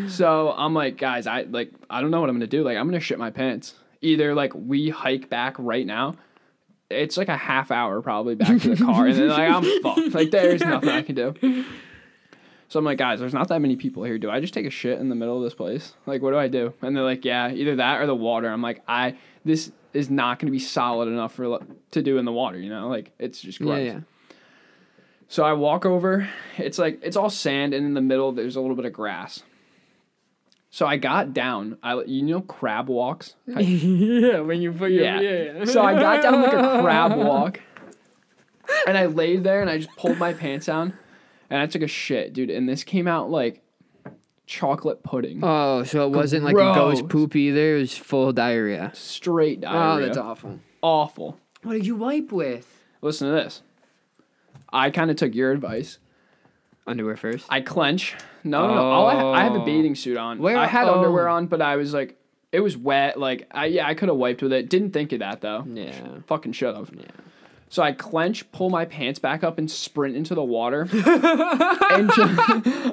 So 0.08 0.52
I'm 0.56 0.74
like, 0.74 0.96
guys, 0.96 1.26
I 1.26 1.42
like 1.42 1.70
I 1.90 2.00
don't 2.00 2.10
know 2.10 2.20
what 2.20 2.28
I'm 2.30 2.36
gonna 2.36 2.46
do. 2.46 2.62
Like 2.64 2.76
I'm 2.76 2.86
gonna 2.86 3.00
shit 3.00 3.18
my 3.18 3.30
pants. 3.30 3.74
Either 4.00 4.34
like 4.34 4.52
we 4.54 4.90
hike 4.90 5.28
back 5.28 5.54
right 5.58 5.86
now. 5.86 6.14
It's 6.90 7.16
like 7.16 7.28
a 7.28 7.36
half 7.36 7.70
hour 7.70 8.00
probably 8.02 8.34
back 8.34 8.60
to 8.62 8.74
the 8.74 8.84
car, 8.84 9.06
and 9.06 9.16
then 9.18 9.28
like 9.28 9.50
I'm 9.50 9.64
fucked. 9.82 10.14
Like 10.14 10.30
there's 10.30 10.60
nothing 10.62 10.88
I 10.90 11.02
can 11.02 11.14
do. 11.14 11.64
So 12.68 12.78
I'm 12.78 12.84
like, 12.84 12.98
guys, 12.98 13.20
there's 13.20 13.34
not 13.34 13.48
that 13.48 13.60
many 13.60 13.76
people 13.76 14.02
here. 14.04 14.18
Do 14.18 14.30
I 14.30 14.40
just 14.40 14.54
take 14.54 14.66
a 14.66 14.70
shit 14.70 14.98
in 14.98 15.08
the 15.08 15.14
middle 15.14 15.36
of 15.36 15.42
this 15.44 15.54
place? 15.54 15.94
Like, 16.06 16.22
what 16.22 16.30
do 16.32 16.38
I 16.38 16.48
do? 16.48 16.72
And 16.82 16.96
they're 16.96 17.04
like, 17.04 17.24
yeah, 17.24 17.50
either 17.52 17.76
that 17.76 18.00
or 18.00 18.06
the 18.06 18.14
water. 18.16 18.48
I'm 18.48 18.62
like, 18.62 18.82
I 18.88 19.16
this 19.44 19.70
is 19.92 20.10
not 20.10 20.38
gonna 20.38 20.50
be 20.50 20.58
solid 20.58 21.06
enough 21.08 21.34
for 21.34 21.60
to 21.92 22.02
do 22.02 22.18
in 22.18 22.24
the 22.24 22.32
water. 22.32 22.58
You 22.58 22.70
know, 22.70 22.88
like 22.88 23.12
it's 23.18 23.40
just 23.40 23.58
gross. 23.60 23.78
yeah, 23.78 23.84
yeah. 23.94 24.00
So 25.28 25.44
I 25.44 25.52
walk 25.52 25.86
over. 25.86 26.28
It's 26.58 26.78
like 26.78 27.00
it's 27.02 27.16
all 27.16 27.30
sand, 27.30 27.74
and 27.74 27.86
in 27.86 27.94
the 27.94 28.00
middle 28.00 28.32
there's 28.32 28.56
a 28.56 28.60
little 28.60 28.76
bit 28.76 28.84
of 28.86 28.92
grass. 28.92 29.42
So 30.70 30.86
I 30.86 30.96
got 30.96 31.32
down. 31.32 31.78
I 31.82 32.02
you 32.04 32.22
know 32.22 32.40
crab 32.40 32.88
walks. 32.88 33.34
I- 33.54 33.60
yeah, 33.60 34.40
when 34.40 34.60
you 34.60 34.72
put 34.72 34.90
your 34.90 35.04
yeah. 35.04 35.64
So 35.66 35.82
I 35.82 35.94
got 35.94 36.22
down 36.22 36.42
like 36.42 36.52
a 36.52 36.80
crab 36.82 37.16
walk, 37.16 37.60
and 38.86 38.98
I 38.98 39.06
laid 39.06 39.44
there 39.44 39.60
and 39.60 39.70
I 39.70 39.78
just 39.78 39.94
pulled 39.96 40.18
my 40.18 40.32
pants 40.32 40.66
down, 40.66 40.98
and 41.50 41.60
I 41.60 41.66
took 41.66 41.82
a 41.82 41.86
shit, 41.86 42.32
dude. 42.32 42.50
And 42.50 42.68
this 42.68 42.84
came 42.84 43.06
out 43.06 43.30
like 43.30 43.62
chocolate 44.46 45.02
pudding, 45.02 45.40
Oh, 45.42 45.84
so 45.84 46.06
it 46.06 46.10
wasn't 46.10 46.44
like 46.44 46.54
a 46.54 46.74
ghost 46.74 47.02
Gross. 47.02 47.12
poop 47.12 47.36
either. 47.36 47.76
It 47.76 47.80
was 47.80 47.96
full 47.96 48.32
diarrhea. 48.32 48.90
straight 48.94 49.60
diarrhea. 49.62 50.04
Oh, 50.04 50.06
that's 50.06 50.18
awful. 50.18 50.60
awful. 50.82 51.40
What 51.62 51.72
did 51.72 51.86
you 51.86 51.96
wipe 51.96 52.30
with? 52.30 52.82
Listen 53.00 53.28
to 53.28 53.34
this. 53.34 53.62
I 54.72 54.90
kind 54.90 55.10
of 55.10 55.16
took 55.16 55.34
your 55.34 55.52
advice. 55.52 55.98
Underwear 56.86 57.16
first. 57.16 57.46
I 57.48 57.60
clench. 57.62 58.14
No, 58.42 58.66
no, 58.66 58.74
no. 58.74 58.82
All 58.82 59.06
I, 59.06 59.14
ha- 59.14 59.32
I 59.32 59.44
have 59.44 59.54
a 59.54 59.64
bathing 59.64 59.94
suit 59.94 60.18
on. 60.18 60.38
Where- 60.38 60.56
I 60.56 60.66
had 60.66 60.86
oh. 60.86 60.96
underwear 60.96 61.28
on, 61.28 61.46
but 61.46 61.62
I 61.62 61.76
was 61.76 61.94
like, 61.94 62.18
it 62.52 62.60
was 62.60 62.76
wet. 62.76 63.18
Like, 63.18 63.46
I 63.50 63.66
yeah, 63.66 63.86
I 63.86 63.94
could 63.94 64.08
have 64.08 64.18
wiped 64.18 64.42
with 64.42 64.52
it. 64.52 64.68
Didn't 64.68 64.90
think 64.92 65.12
of 65.12 65.20
that 65.20 65.40
though. 65.40 65.64
Yeah. 65.66 65.92
Fucking 66.26 66.52
should 66.52 66.76
have. 66.76 66.90
Yeah. 66.94 67.04
So 67.68 67.82
I 67.82 67.92
clench, 67.92 68.50
pull 68.52 68.70
my 68.70 68.84
pants 68.84 69.18
back 69.18 69.42
up, 69.42 69.58
and 69.58 69.68
sprint 69.70 70.14
into 70.16 70.34
the 70.34 70.44
water. 70.44 70.82
and 70.92 72.10
just, 72.12 72.38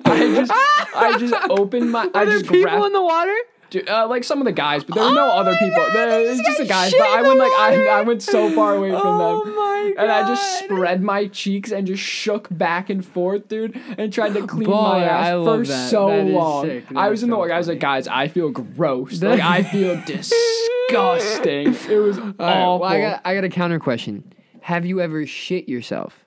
I 0.05 0.33
just, 0.35 0.51
I 0.95 1.17
just 1.19 1.33
open 1.51 1.89
my. 1.89 2.09
I 2.15 2.21
Are 2.21 2.25
there 2.25 2.39
just 2.39 2.49
people 2.51 2.63
grabbed, 2.63 2.85
in 2.85 2.93
the 2.93 3.01
water? 3.03 3.35
dude, 3.69 3.87
uh, 3.87 4.05
like 4.07 4.23
some 4.25 4.39
of 4.39 4.45
the 4.45 4.51
guys, 4.51 4.83
but 4.83 4.95
there 4.95 5.03
were 5.05 5.13
no 5.13 5.27
Oh 5.31 5.37
other 5.39 5.53
people. 5.57 5.77
God, 5.77 5.93
There- 5.93 6.31
It's 6.31 6.41
just 6.41 6.57
the 6.57 6.65
guys, 6.65 6.91
but 6.91 7.01
I 7.07 7.21
went 7.21 7.37
like 7.39 7.51
I. 7.53 7.87
I 7.87 8.01
went 8.01 8.21
so 8.23 8.49
far 8.55 8.75
away 8.75 8.89
from 8.89 9.01
Oh 9.03 9.43
them. 9.45 9.55
my 9.55 9.93
And 9.97 10.11
I 10.11 10.27
just 10.27 10.59
spread 10.63 11.01
my 11.03 11.27
cheeks 11.27 11.71
and 11.71 11.85
just 11.87 12.01
shook 12.03 12.47
back 12.51 12.89
and 12.89 13.05
forth, 13.05 13.47
dude, 13.47 13.79
and 13.97 14.11
tried 14.11 14.33
to 14.33 14.45
clean 14.47 14.67
Baller, 14.67 14.99
my 14.99 15.03
ass 15.03 15.27
I 15.27 15.43
for 15.43 15.65
so 15.65 16.07
That 16.07 16.25
long. 16.25 16.81
I 16.97 17.09
was 17.09 17.21
in 17.23 17.29
the 17.29 17.37
water. 17.37 17.53
I 17.53 17.57
was 17.59 17.67
like, 17.67 17.79
guys, 17.79 18.07
I 18.07 18.27
feel 18.29 18.49
gross. 18.49 19.21
Like 19.31 19.39
I 19.41 19.63
feel 19.63 20.01
disgusting. 20.05 21.75
It 21.89 21.97
was 21.99 22.17
All 22.17 22.25
right, 22.25 22.33
awful. 22.39 22.79
well, 22.79 22.83
I 22.89 22.99
got 23.01 23.21
I 23.25 23.35
got 23.35 23.43
a 23.43 23.49
counter 23.49 23.79
question. 23.79 24.33
Have 24.61 24.85
you 24.85 25.01
ever 25.01 25.25
shit 25.25 25.67
yourself? 25.67 26.23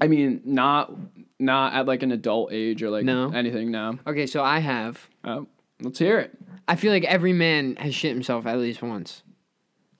I 0.00 0.08
mean, 0.08 0.40
not 0.44 0.92
not 1.38 1.74
at 1.74 1.86
like 1.86 2.02
an 2.02 2.12
adult 2.12 2.52
age 2.52 2.82
or 2.82 2.90
like 2.90 3.04
No? 3.04 3.30
anything. 3.30 3.70
No. 3.70 3.98
Okay, 4.06 4.26
so 4.26 4.42
I 4.42 4.58
have. 4.60 5.08
Oh, 5.24 5.46
let's 5.80 5.98
hear 5.98 6.18
it. 6.18 6.32
I 6.68 6.76
feel 6.76 6.92
like 6.92 7.04
every 7.04 7.32
man 7.32 7.76
has 7.76 7.94
shit 7.94 8.12
himself 8.12 8.46
at 8.46 8.58
least 8.58 8.82
once, 8.82 9.22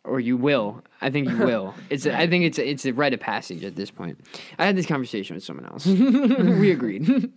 or 0.04 0.18
you 0.20 0.36
will. 0.36 0.82
I 1.00 1.10
think 1.10 1.28
you 1.28 1.36
will. 1.36 1.74
It's. 1.90 2.06
I 2.06 2.26
think 2.26 2.44
it's. 2.44 2.58
It's 2.58 2.86
a 2.86 2.92
rite 2.92 3.12
of 3.12 3.20
passage 3.20 3.64
at 3.64 3.76
this 3.76 3.90
point. 3.90 4.18
I 4.58 4.64
had 4.64 4.76
this 4.76 4.86
conversation 4.86 5.34
with 5.34 5.44
someone 5.44 5.66
else. 5.66 5.84
we 5.86 6.70
agreed. 6.70 7.30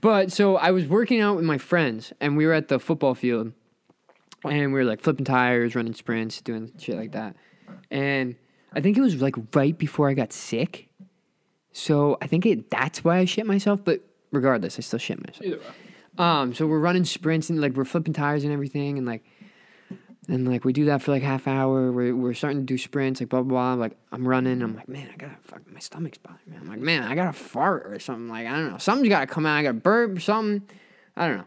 but 0.00 0.32
so 0.32 0.56
I 0.56 0.70
was 0.70 0.86
working 0.86 1.20
out 1.20 1.36
with 1.36 1.44
my 1.44 1.58
friends, 1.58 2.12
and 2.20 2.36
we 2.36 2.46
were 2.46 2.52
at 2.54 2.68
the 2.68 2.78
football 2.80 3.14
field, 3.14 3.52
and 4.44 4.72
we 4.72 4.78
were 4.80 4.84
like 4.84 5.02
flipping 5.02 5.24
tires, 5.26 5.74
running 5.74 5.94
sprints, 5.94 6.40
doing 6.40 6.72
shit 6.78 6.96
like 6.96 7.12
that. 7.12 7.36
And 7.90 8.36
I 8.74 8.80
think 8.80 8.96
it 8.96 9.00
was 9.00 9.20
like 9.20 9.36
right 9.54 9.76
before 9.76 10.08
I 10.08 10.14
got 10.14 10.32
sick. 10.32 10.88
So 11.72 12.18
I 12.20 12.26
think 12.26 12.46
it. 12.46 12.70
That's 12.70 13.04
why 13.04 13.18
I 13.18 13.24
shit 13.24 13.46
myself. 13.46 13.80
But 13.84 14.00
regardless, 14.30 14.78
I 14.78 14.82
still 14.82 14.98
shit 14.98 15.18
myself. 15.24 15.44
Either 15.44 15.58
way. 15.58 15.64
Um, 16.18 16.54
so 16.54 16.66
we're 16.66 16.78
running 16.78 17.04
sprints 17.04 17.48
and 17.48 17.60
like 17.60 17.72
we're 17.72 17.84
flipping 17.84 18.12
tires 18.12 18.44
and 18.44 18.52
everything, 18.52 18.98
and 18.98 19.06
like, 19.06 19.24
and 20.28 20.46
like 20.46 20.64
we 20.64 20.72
do 20.72 20.84
that 20.86 21.00
for 21.00 21.10
like 21.10 21.22
half 21.22 21.48
hour. 21.48 21.90
We're 21.90 22.14
we're 22.14 22.34
starting 22.34 22.60
to 22.60 22.66
do 22.66 22.76
sprints, 22.76 23.20
like 23.20 23.30
blah 23.30 23.42
blah 23.42 23.74
blah. 23.74 23.82
Like 23.82 23.96
I'm 24.12 24.28
running, 24.28 24.60
I'm 24.60 24.76
like, 24.76 24.88
man, 24.88 25.08
I 25.12 25.16
gotta 25.16 25.36
fuck, 25.42 25.62
my 25.72 25.80
stomach's 25.80 26.18
bothering 26.18 26.50
me. 26.50 26.56
I'm 26.60 26.68
like, 26.68 26.80
man, 26.80 27.04
I 27.04 27.14
gotta 27.14 27.32
fart 27.32 27.86
or 27.86 27.98
something. 27.98 28.28
Like 28.28 28.46
I 28.46 28.50
don't 28.50 28.70
know, 28.70 28.78
something's 28.78 29.08
gotta 29.08 29.26
come 29.26 29.46
out. 29.46 29.56
I 29.56 29.62
gotta 29.62 29.74
burp 29.74 30.16
or 30.16 30.20
something. 30.20 30.68
I 31.16 31.28
don't 31.28 31.38
know. 31.38 31.44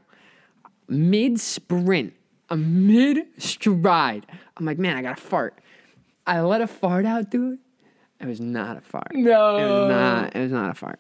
Mid 0.88 1.40
sprint, 1.40 2.14
a 2.50 2.58
mid 2.58 3.28
stride. 3.38 4.26
I'm 4.58 4.66
like, 4.66 4.80
man, 4.80 4.98
I 4.98 5.04
gotta 5.04 5.22
fart. 5.22 5.60
I 6.28 6.42
let 6.42 6.62
a 6.62 6.68
fart 6.68 7.06
out, 7.06 7.30
dude. 7.30 7.60
It 8.20 8.28
was 8.28 8.40
not 8.40 8.78
a 8.78 8.82
fart. 8.82 9.14
No. 9.14 9.58
It 9.58 9.66
was 9.66 9.90
not. 9.90 10.36
It 10.36 10.40
was 10.40 10.52
not 10.52 10.72
a 10.72 10.74
fart. 10.74 11.00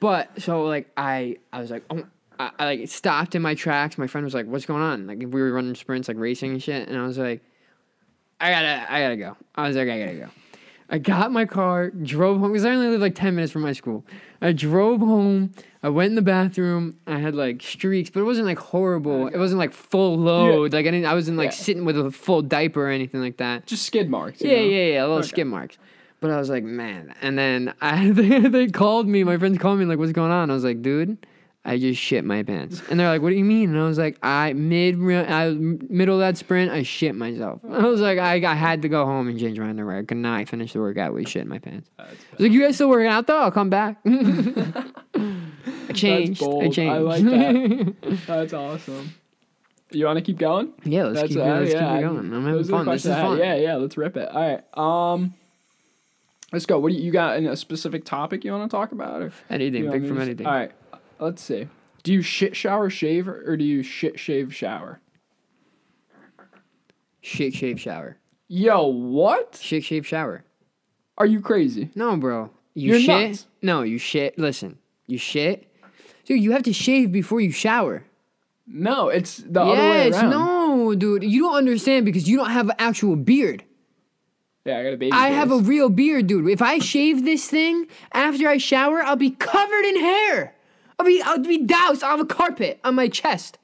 But 0.00 0.42
so 0.42 0.64
like 0.64 0.90
I, 0.96 1.36
I 1.52 1.60
was 1.60 1.70
like, 1.70 1.84
oh, 1.90 2.04
I, 2.38 2.50
I 2.58 2.64
like 2.64 2.88
stopped 2.88 3.34
in 3.34 3.42
my 3.42 3.54
tracks. 3.54 3.96
My 3.96 4.06
friend 4.06 4.24
was 4.24 4.34
like, 4.34 4.46
"What's 4.46 4.66
going 4.66 4.82
on?" 4.82 5.06
Like 5.06 5.18
we 5.18 5.26
were 5.26 5.52
running 5.52 5.74
sprints, 5.74 6.08
like 6.08 6.18
racing 6.18 6.52
and 6.52 6.62
shit. 6.62 6.88
And 6.88 6.98
I 6.98 7.06
was 7.06 7.16
like, 7.16 7.42
"I 8.40 8.50
gotta, 8.50 8.92
I 8.92 9.00
gotta 9.00 9.16
go." 9.16 9.36
I 9.54 9.68
was 9.68 9.76
like, 9.76 9.88
"I 9.88 9.98
gotta 9.98 10.16
go." 10.16 10.28
I 10.90 10.98
got 10.98 11.32
my 11.32 11.44
car, 11.46 11.90
drove 11.90 12.38
home 12.40 12.52
because 12.52 12.64
I 12.66 12.70
only 12.70 12.88
live 12.88 13.00
like 13.00 13.14
ten 13.14 13.34
minutes 13.34 13.52
from 13.52 13.62
my 13.62 13.72
school. 13.72 14.04
I 14.40 14.52
drove 14.52 15.00
home. 15.00 15.52
I 15.82 15.88
went 15.88 16.10
in 16.10 16.14
the 16.14 16.22
bathroom. 16.22 16.96
I 17.06 17.18
had 17.18 17.34
like 17.34 17.62
streaks, 17.62 18.10
but 18.10 18.20
it 18.20 18.24
wasn't 18.24 18.46
like 18.46 18.58
horrible. 18.58 19.26
It 19.28 19.38
wasn't 19.38 19.58
like 19.58 19.72
full 19.72 20.16
load. 20.18 20.72
Like 20.72 20.86
I 20.86 20.90
didn't. 20.90 21.06
I 21.06 21.14
wasn't 21.14 21.38
like 21.38 21.46
Yeah. 21.52 21.56
sitting 21.56 21.84
with 21.84 21.98
a 21.98 22.10
full 22.10 22.42
diaper 22.42 22.86
or 22.86 22.90
anything 22.90 23.20
like 23.20 23.38
that. 23.38 23.66
Just 23.66 23.84
skid 23.86 24.10
marks. 24.10 24.40
you 24.42 24.50
Yeah, 24.50 24.56
know? 24.58 24.64
yeah, 24.66 24.86
yeah, 24.92 25.02
little 25.02 25.18
Okay. 25.18 25.28
skid 25.28 25.46
marks. 25.46 25.78
But 26.20 26.30
I 26.30 26.38
was 26.38 26.48
like, 26.48 26.64
man. 26.64 27.14
And 27.22 27.36
then 27.38 27.74
I 27.80 28.10
they, 28.10 28.40
they 28.40 28.66
called 28.68 29.08
me. 29.08 29.24
My 29.24 29.36
friends 29.38 29.58
called 29.58 29.78
me 29.78 29.84
like, 29.86 29.98
what's 29.98 30.12
going 30.12 30.30
on? 30.32 30.50
I 30.50 30.54
was 30.54 30.64
like, 30.64 30.80
dude, 30.82 31.16
I 31.66 31.78
just 31.78 31.98
shit 31.98 32.24
my 32.24 32.42
pants. 32.42 32.82
And 32.90 33.00
they're 33.00 33.08
like, 33.08 33.22
what 33.22 33.30
do 33.30 33.36
you 33.36 33.44
mean? 33.44 33.70
And 33.70 33.80
I 33.80 33.86
was 33.86 33.96
like, 33.96 34.18
I 34.22 34.52
mid 34.52 34.96
I 34.96 35.50
middle 35.50 36.16
of 36.16 36.20
that 36.20 36.36
sprint, 36.36 36.70
I 36.70 36.82
shit 36.82 37.14
myself. 37.14 37.60
I 37.70 37.86
was 37.86 38.00
like, 38.00 38.18
I, 38.18 38.44
I 38.44 38.54
had 38.54 38.82
to 38.82 38.88
go 38.88 39.06
home 39.06 39.28
and 39.28 39.40
change 39.40 39.58
my 39.58 39.70
underwear. 39.70 39.98
I 39.98 40.02
could 40.02 40.18
not 40.18 40.46
finish 40.48 40.74
the 40.74 40.80
workout 40.80 41.14
with 41.14 41.28
shit 41.28 41.42
in 41.42 41.48
my 41.48 41.58
pants. 41.58 41.88
I 41.98 42.02
was 42.02 42.18
like, 42.40 42.52
you 42.52 42.60
guys 42.60 42.74
still 42.74 42.90
working 42.90 43.08
out 43.10 43.26
though? 43.26 43.38
I'll 43.38 43.50
come 43.50 43.70
back. 43.70 43.96
I 44.06 45.92
changed. 45.94 46.42
I 46.42 46.46
bold. 46.46 46.64
I 46.64 46.68
changed. 46.68 47.02
like 47.02 47.22
that. 47.24 48.18
That's 48.26 48.52
awesome. 48.52 49.14
You 49.90 50.06
want 50.06 50.18
to 50.18 50.24
keep 50.24 50.38
going? 50.38 50.72
Yeah, 50.84 51.04
let's 51.04 51.28
keep, 51.28 51.38
uh, 51.38 51.44
let's 51.44 51.70
keep 51.70 51.80
yeah, 51.80 51.92
I- 51.92 52.00
going. 52.02 52.18
I'm 52.18 52.30
having 52.30 52.52
those 52.52 52.68
are 52.68 52.72
the 52.78 52.84
fun. 52.84 52.86
This 52.86 53.04
is 53.06 53.12
questions 53.12 53.14
I 53.14 53.18
had. 53.18 53.26
fun. 53.26 53.38
Yeah, 53.38 53.54
yeah. 53.54 53.76
Let's 53.76 53.96
rip 53.96 54.16
it. 54.16 54.28
All 54.28 54.40
right. 54.40 55.12
Um, 55.14 55.34
let's 56.52 56.66
go. 56.66 56.78
What 56.78 56.90
do 56.90 56.98
you, 56.98 57.04
you 57.04 57.12
got? 57.12 57.38
In 57.38 57.46
a 57.46 57.56
specific 57.56 58.04
topic 58.04 58.44
you 58.44 58.52
want 58.52 58.70
to 58.70 58.76
talk 58.76 58.92
about? 58.92 59.22
Or 59.22 59.32
Anything, 59.48 59.90
pick 59.90 60.06
from 60.06 60.20
anything. 60.20 60.46
All 60.46 60.52
right. 60.52 60.72
Let's 61.18 61.42
see. 61.42 61.68
Do 62.02 62.12
you 62.12 62.22
shit 62.22 62.54
shower 62.54 62.90
shave 62.90 63.28
or 63.28 63.56
do 63.56 63.64
you 63.64 63.82
shit 63.82 64.18
shave 64.18 64.54
shower? 64.54 65.00
Shit, 67.24 67.54
shave, 67.54 67.80
shower. 67.80 68.18
Yo, 68.48 68.86
what? 68.86 69.58
Shit, 69.58 69.82
shave, 69.82 70.06
shower. 70.06 70.44
Are 71.16 71.24
you 71.24 71.40
crazy? 71.40 71.88
No, 71.94 72.18
bro. 72.18 72.50
You 72.74 72.90
You're 72.90 73.00
shit. 73.00 73.28
nuts. 73.30 73.46
No, 73.62 73.80
you 73.80 73.96
shit. 73.96 74.38
Listen, 74.38 74.78
you 75.06 75.16
shit. 75.16 75.66
Dude, 76.26 76.42
you 76.42 76.52
have 76.52 76.64
to 76.64 76.74
shave 76.74 77.12
before 77.12 77.40
you 77.40 77.50
shower. 77.50 78.04
No, 78.66 79.08
it's 79.08 79.38
the 79.38 79.62
other 79.62 79.72
way 79.72 80.08
yes, 80.08 80.14
around. 80.16 80.30
no, 80.30 80.94
dude. 80.94 81.24
You 81.24 81.44
don't 81.44 81.56
understand 81.56 82.04
because 82.04 82.28
you 82.28 82.36
don't 82.36 82.50
have 82.50 82.68
an 82.68 82.76
actual 82.78 83.16
beard. 83.16 83.64
Yeah, 84.66 84.78
I 84.78 84.82
got 84.82 84.92
a 84.92 84.96
baby. 84.98 85.12
I 85.12 85.28
have 85.28 85.50
a 85.50 85.58
real 85.58 85.88
beard, 85.88 86.26
dude. 86.26 86.46
If 86.48 86.60
I 86.60 86.78
shave 86.78 87.24
this 87.24 87.48
thing 87.48 87.86
after 88.12 88.46
I 88.48 88.58
shower, 88.58 89.02
I'll 89.02 89.16
be 89.16 89.30
covered 89.30 89.84
in 89.86 90.00
hair. 90.00 90.54
I'll 90.98 91.06
be 91.06 91.22
I'll 91.22 91.38
be 91.38 91.58
doused. 91.58 92.02
I'll 92.02 92.12
have 92.16 92.20
a 92.20 92.24
carpet 92.26 92.80
on 92.84 92.94
my 92.94 93.08
chest. 93.08 93.58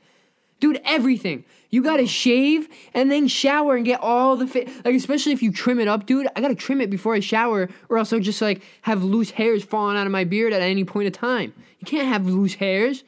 Dude, 0.61 0.81
everything. 0.85 1.45
You 1.71 1.83
gotta 1.83 2.07
shave 2.07 2.69
and 2.93 3.11
then 3.11 3.29
shower 3.29 3.77
and 3.77 3.85
get 3.85 4.01
all 4.01 4.37
the 4.37 4.47
fit. 4.47 4.69
Like, 4.85 4.95
especially 4.95 5.33
if 5.33 5.43
you 5.43 5.53
trim 5.53 5.79
it 5.81 5.87
up, 5.88 6.05
dude. 6.05 6.27
I 6.37 6.40
gotta 6.40 6.55
trim 6.57 6.81
it 6.81 6.90
before 6.90 7.14
I 7.14 7.21
shower, 7.21 7.69
or 7.88 7.97
else 7.99 8.12
I'll 8.12 8.21
just 8.21 8.43
like 8.43 8.62
have 8.83 9.05
loose 9.05 9.31
hairs 9.31 9.62
falling 9.64 9.97
out 9.97 10.07
of 10.07 10.12
my 10.12 10.25
beard 10.25 10.53
at 10.53 10.61
any 10.62 10.85
point 10.85 11.07
of 11.07 11.12
time. 11.12 11.55
You 11.79 11.87
can't 11.87 12.09
have 12.09 12.27
loose 12.27 12.55
hairs. 12.55 13.05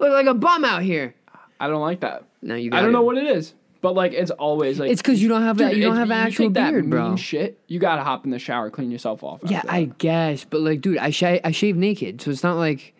Look 0.00 0.10
like 0.10 0.26
a 0.26 0.34
bum 0.34 0.64
out 0.64 0.82
here. 0.82 1.14
I 1.60 1.68
don't 1.68 1.80
like 1.80 2.00
that. 2.00 2.24
No, 2.42 2.54
you 2.54 2.70
I 2.72 2.80
don't 2.82 2.92
know 2.92 3.02
what 3.02 3.18
it 3.18 3.26
is, 3.26 3.54
but 3.82 3.94
like 3.94 4.12
it's 4.12 4.30
always 4.32 4.80
like 4.80 4.90
It's 4.90 5.00
because 5.02 5.22
you 5.22 5.28
don't 5.28 5.42
have 5.42 5.58
that. 5.58 5.70
Dude, 5.70 5.78
You 5.78 5.84
don't 5.84 5.96
have 5.96 6.08
you 6.08 6.14
actual 6.14 6.46
take 6.46 6.54
that 6.54 6.70
beard, 6.72 6.90
bro. 6.90 7.08
mean 7.08 7.16
Shit, 7.18 7.58
you 7.68 7.78
gotta 7.78 8.02
hop 8.02 8.24
in 8.24 8.30
the 8.30 8.38
shower, 8.38 8.70
clean 8.70 8.90
yourself 8.90 9.22
off. 9.22 9.40
Yeah, 9.44 9.62
I 9.68 9.84
guess, 9.98 10.44
but 10.44 10.60
like, 10.60 10.80
dude, 10.80 10.98
I 10.98 11.10
sh- 11.10 11.22
I 11.44 11.50
shave 11.52 11.76
naked, 11.76 12.20
so 12.22 12.30
it's 12.30 12.42
not 12.42 12.56
like 12.56 12.94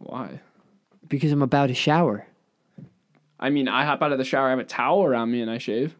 Why? 0.00 0.40
because 1.08 1.32
I'm 1.32 1.42
about 1.42 1.66
to 1.68 1.74
shower. 1.74 2.26
I 3.40 3.50
mean, 3.50 3.68
I 3.68 3.84
hop 3.84 4.02
out 4.02 4.12
of 4.12 4.18
the 4.18 4.24
shower, 4.24 4.46
I 4.48 4.50
have 4.50 4.58
a 4.58 4.64
towel 4.64 5.02
around 5.04 5.30
me, 5.30 5.40
and 5.40 5.50
I 5.50 5.58
shave. 5.58 5.96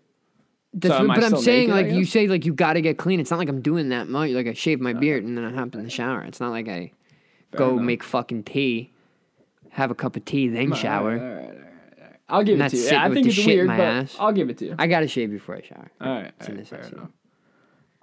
That's 0.72 0.94
So 0.94 1.00
am 1.00 1.08
what, 1.08 1.16
I 1.18 1.20
but 1.20 1.24
I'm 1.24 1.30
still 1.30 1.42
saying, 1.42 1.68
naked, 1.70 1.72
I 1.74 1.88
like, 1.88 1.92
you 1.98 2.04
guess? 2.04 2.12
say, 2.12 2.26
like, 2.28 2.44
you 2.44 2.52
got 2.54 2.74
to 2.74 2.80
get 2.80 2.96
clean. 2.98 3.18
It's 3.18 3.30
not 3.30 3.38
like 3.38 3.48
I'm 3.48 3.60
doing 3.60 3.88
that 3.88 4.08
much. 4.08 4.30
Like, 4.30 4.46
I 4.46 4.52
shave 4.52 4.80
my 4.80 4.92
beard 4.92 5.24
and 5.24 5.36
then 5.36 5.44
I 5.44 5.50
hop 5.52 5.74
in 5.74 5.82
the 5.82 5.90
shower. 5.90 6.22
It's 6.22 6.38
not 6.38 6.50
like 6.50 6.68
I 6.68 6.92
go 7.56 7.72
enough. 7.72 7.84
make 7.84 8.02
fucking 8.04 8.44
tea, 8.44 8.92
have 9.70 9.90
a 9.90 9.94
cup 9.96 10.14
of 10.16 10.24
tea, 10.24 10.48
then 10.48 10.72
shower. 10.74 11.12
All 11.12 11.16
right, 11.18 11.22
all 11.22 11.28
right, 11.28 11.38
all 11.38 11.48
right, 11.48 11.54
all 11.98 12.04
right. 12.04 12.16
I'll 12.28 12.44
give 12.44 12.54
it 12.54 12.58
Not 12.58 12.70
to 12.70 12.76
you. 12.76 12.84
Yeah, 12.84 13.02
I 13.04 13.08
with 13.08 13.14
think 13.16 13.24
the 13.24 13.28
it's 13.30 13.36
shit 13.36 13.46
in 13.48 13.56
weird, 13.56 13.66
my 13.68 13.76
but 13.78 13.82
ass. 13.86 14.16
I'll 14.20 14.32
give 14.32 14.48
it 14.50 14.58
to 14.58 14.66
you. 14.66 14.74
I 14.78 14.86
got 14.86 15.00
to 15.00 15.08
shave 15.08 15.30
before 15.30 15.56
I 15.56 15.62
shower. 15.62 15.90
All 16.00 16.06
right, 16.08 16.16
all 16.16 16.22
right, 16.22 16.32
fair 16.38 16.54
necessity. 16.54 16.96
enough. 16.96 17.10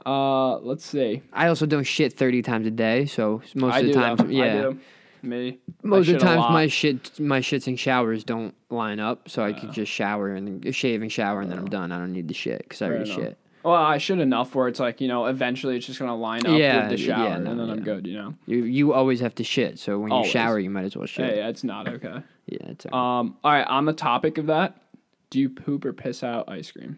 Uh, 0.06 0.58
let's 0.60 0.86
see. 0.86 1.22
I 1.32 1.48
also 1.48 1.66
don't 1.66 1.84
shit 1.84 2.14
30 2.14 2.42
times 2.42 2.68
a 2.68 2.72
day, 2.72 3.06
so 3.06 3.42
most 3.56 3.74
I 3.76 3.80
of 3.80 3.86
the 3.86 3.94
do. 3.94 4.00
times, 4.00 4.20
though. 4.20 4.28
yeah. 4.28 4.44
I 4.46 4.62
do. 4.62 4.80
Me. 5.28 5.60
Most 5.84 6.08
of 6.10 6.16
the 6.16 6.20
times, 6.20 6.42
my 6.50 6.68
shit, 6.68 7.20
my 7.20 7.40
shits 7.40 7.68
and 7.68 7.80
showers 7.80 8.24
don't 8.24 8.56
line 8.70 9.00
up, 9.00 9.30
so 9.30 9.44
I 9.44 9.54
could 9.54 9.72
just 9.72 9.92
shower 9.92 10.30
and 10.34 10.62
then 10.63 10.72
shave 10.72 11.02
and 11.02 11.12
shower, 11.12 11.42
and 11.42 11.52
then 11.52 11.60
I'm 11.60 11.68
done. 11.70 11.92
I 11.92 11.98
don't 12.00 12.13
need 12.13 12.28
the 12.28 12.34
shit 12.34 12.60
because 12.63 12.82
I 12.82 12.88
already 12.88 13.10
enough. 13.12 13.20
shit. 13.24 13.38
Well, 13.63 13.76
I 13.76 13.98
should 13.98 14.20
enough 14.20 14.56
where 14.56 14.68
it's 14.70 14.80
like 14.80 15.02
you 15.02 15.08
know, 15.10 15.26
eventually 15.26 15.76
it's 15.76 15.86
just 15.86 16.00
gonna 16.00 16.16
line 16.16 16.46
up 16.46 16.58
Yeah, 16.58 16.88
with 16.90 16.98
the 17.00 17.06
yeah, 17.06 17.16
shower, 17.16 17.40
no, 17.40 17.52
and 17.52 17.60
then 17.60 17.70
I'm 17.70 17.78
yeah. 17.80 17.84
good. 17.84 18.08
You 18.08 18.13
know. 18.18 18.34
You 18.46 18.63
you 18.63 18.94
always 18.94 19.20
have 19.20 19.36
to 19.36 19.44
shit, 19.44 19.78
so 19.80 20.00
when 20.00 20.10
you 20.10 20.16
Always. 20.16 20.32
shower, 20.32 20.58
you 20.60 20.70
might 20.70 20.86
as 20.86 20.96
well 20.96 21.06
shit. 21.06 21.30
Yeah, 21.36 21.42
yeah, 21.42 21.50
it's 21.50 21.63
not 21.63 21.88
okay. 21.88 22.22
Yeah, 22.50 22.60
it's 22.70 22.86
Um. 22.86 23.36
All 23.44 23.52
right. 23.52 23.68
On 23.68 23.84
the 23.84 23.92
topic 23.92 24.38
of 24.38 24.46
that, 24.46 24.82
do 25.30 25.38
you 25.40 25.50
poop 25.50 25.84
or 25.84 25.92
piss 25.92 26.24
out 26.24 26.48
ice 26.48 26.72
cream? 26.72 26.98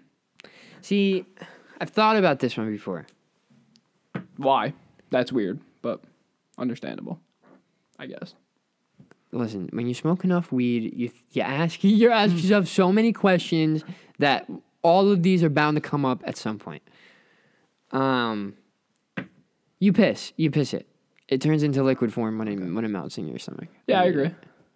See, 0.82 1.26
I've 1.82 1.90
thought 1.90 2.18
about 2.18 2.38
this 2.40 2.56
one 2.56 2.70
before. 2.70 3.08
Why? 4.38 4.74
That's 5.10 5.32
weird, 5.32 5.60
but 5.82 6.04
understandable. 6.60 7.20
I 8.00 8.08
guess. 8.08 8.34
Listen, 9.32 9.70
when 9.74 9.86
you 9.88 9.94
smoke 9.94 10.24
enough 10.24 10.52
weed, 10.52 10.92
you 10.96 11.12
you 11.32 11.42
ask 11.44 11.84
you 11.84 12.10
ask 12.10 12.34
yourself 12.34 12.68
so 12.68 12.92
many 12.92 13.14
questions 13.14 13.84
that 14.18 14.50
all 14.82 15.12
of 15.12 15.22
these 15.22 15.44
are 15.44 15.50
bound 15.50 15.76
to 15.76 15.82
come 15.82 16.06
up 16.06 16.22
at 16.26 16.38
some 16.38 16.58
point. 16.58 16.82
Um, 17.92 18.56
you 19.80 19.94
piss, 19.94 20.34
you 20.36 20.50
piss 20.50 20.74
it. 20.74 20.88
It 21.28 21.42
turns 21.42 21.62
into 21.62 21.84
liquid 21.84 22.12
form 22.12 22.40
when 22.40 22.48
it 22.48 22.56
when 22.60 22.84
it 22.86 22.90
melts 22.90 23.18
in 23.18 23.28
your 23.28 23.38
stomach. 23.40 23.68
Yeah, 23.88 24.02
I 24.02 24.06
agree. 24.06 24.32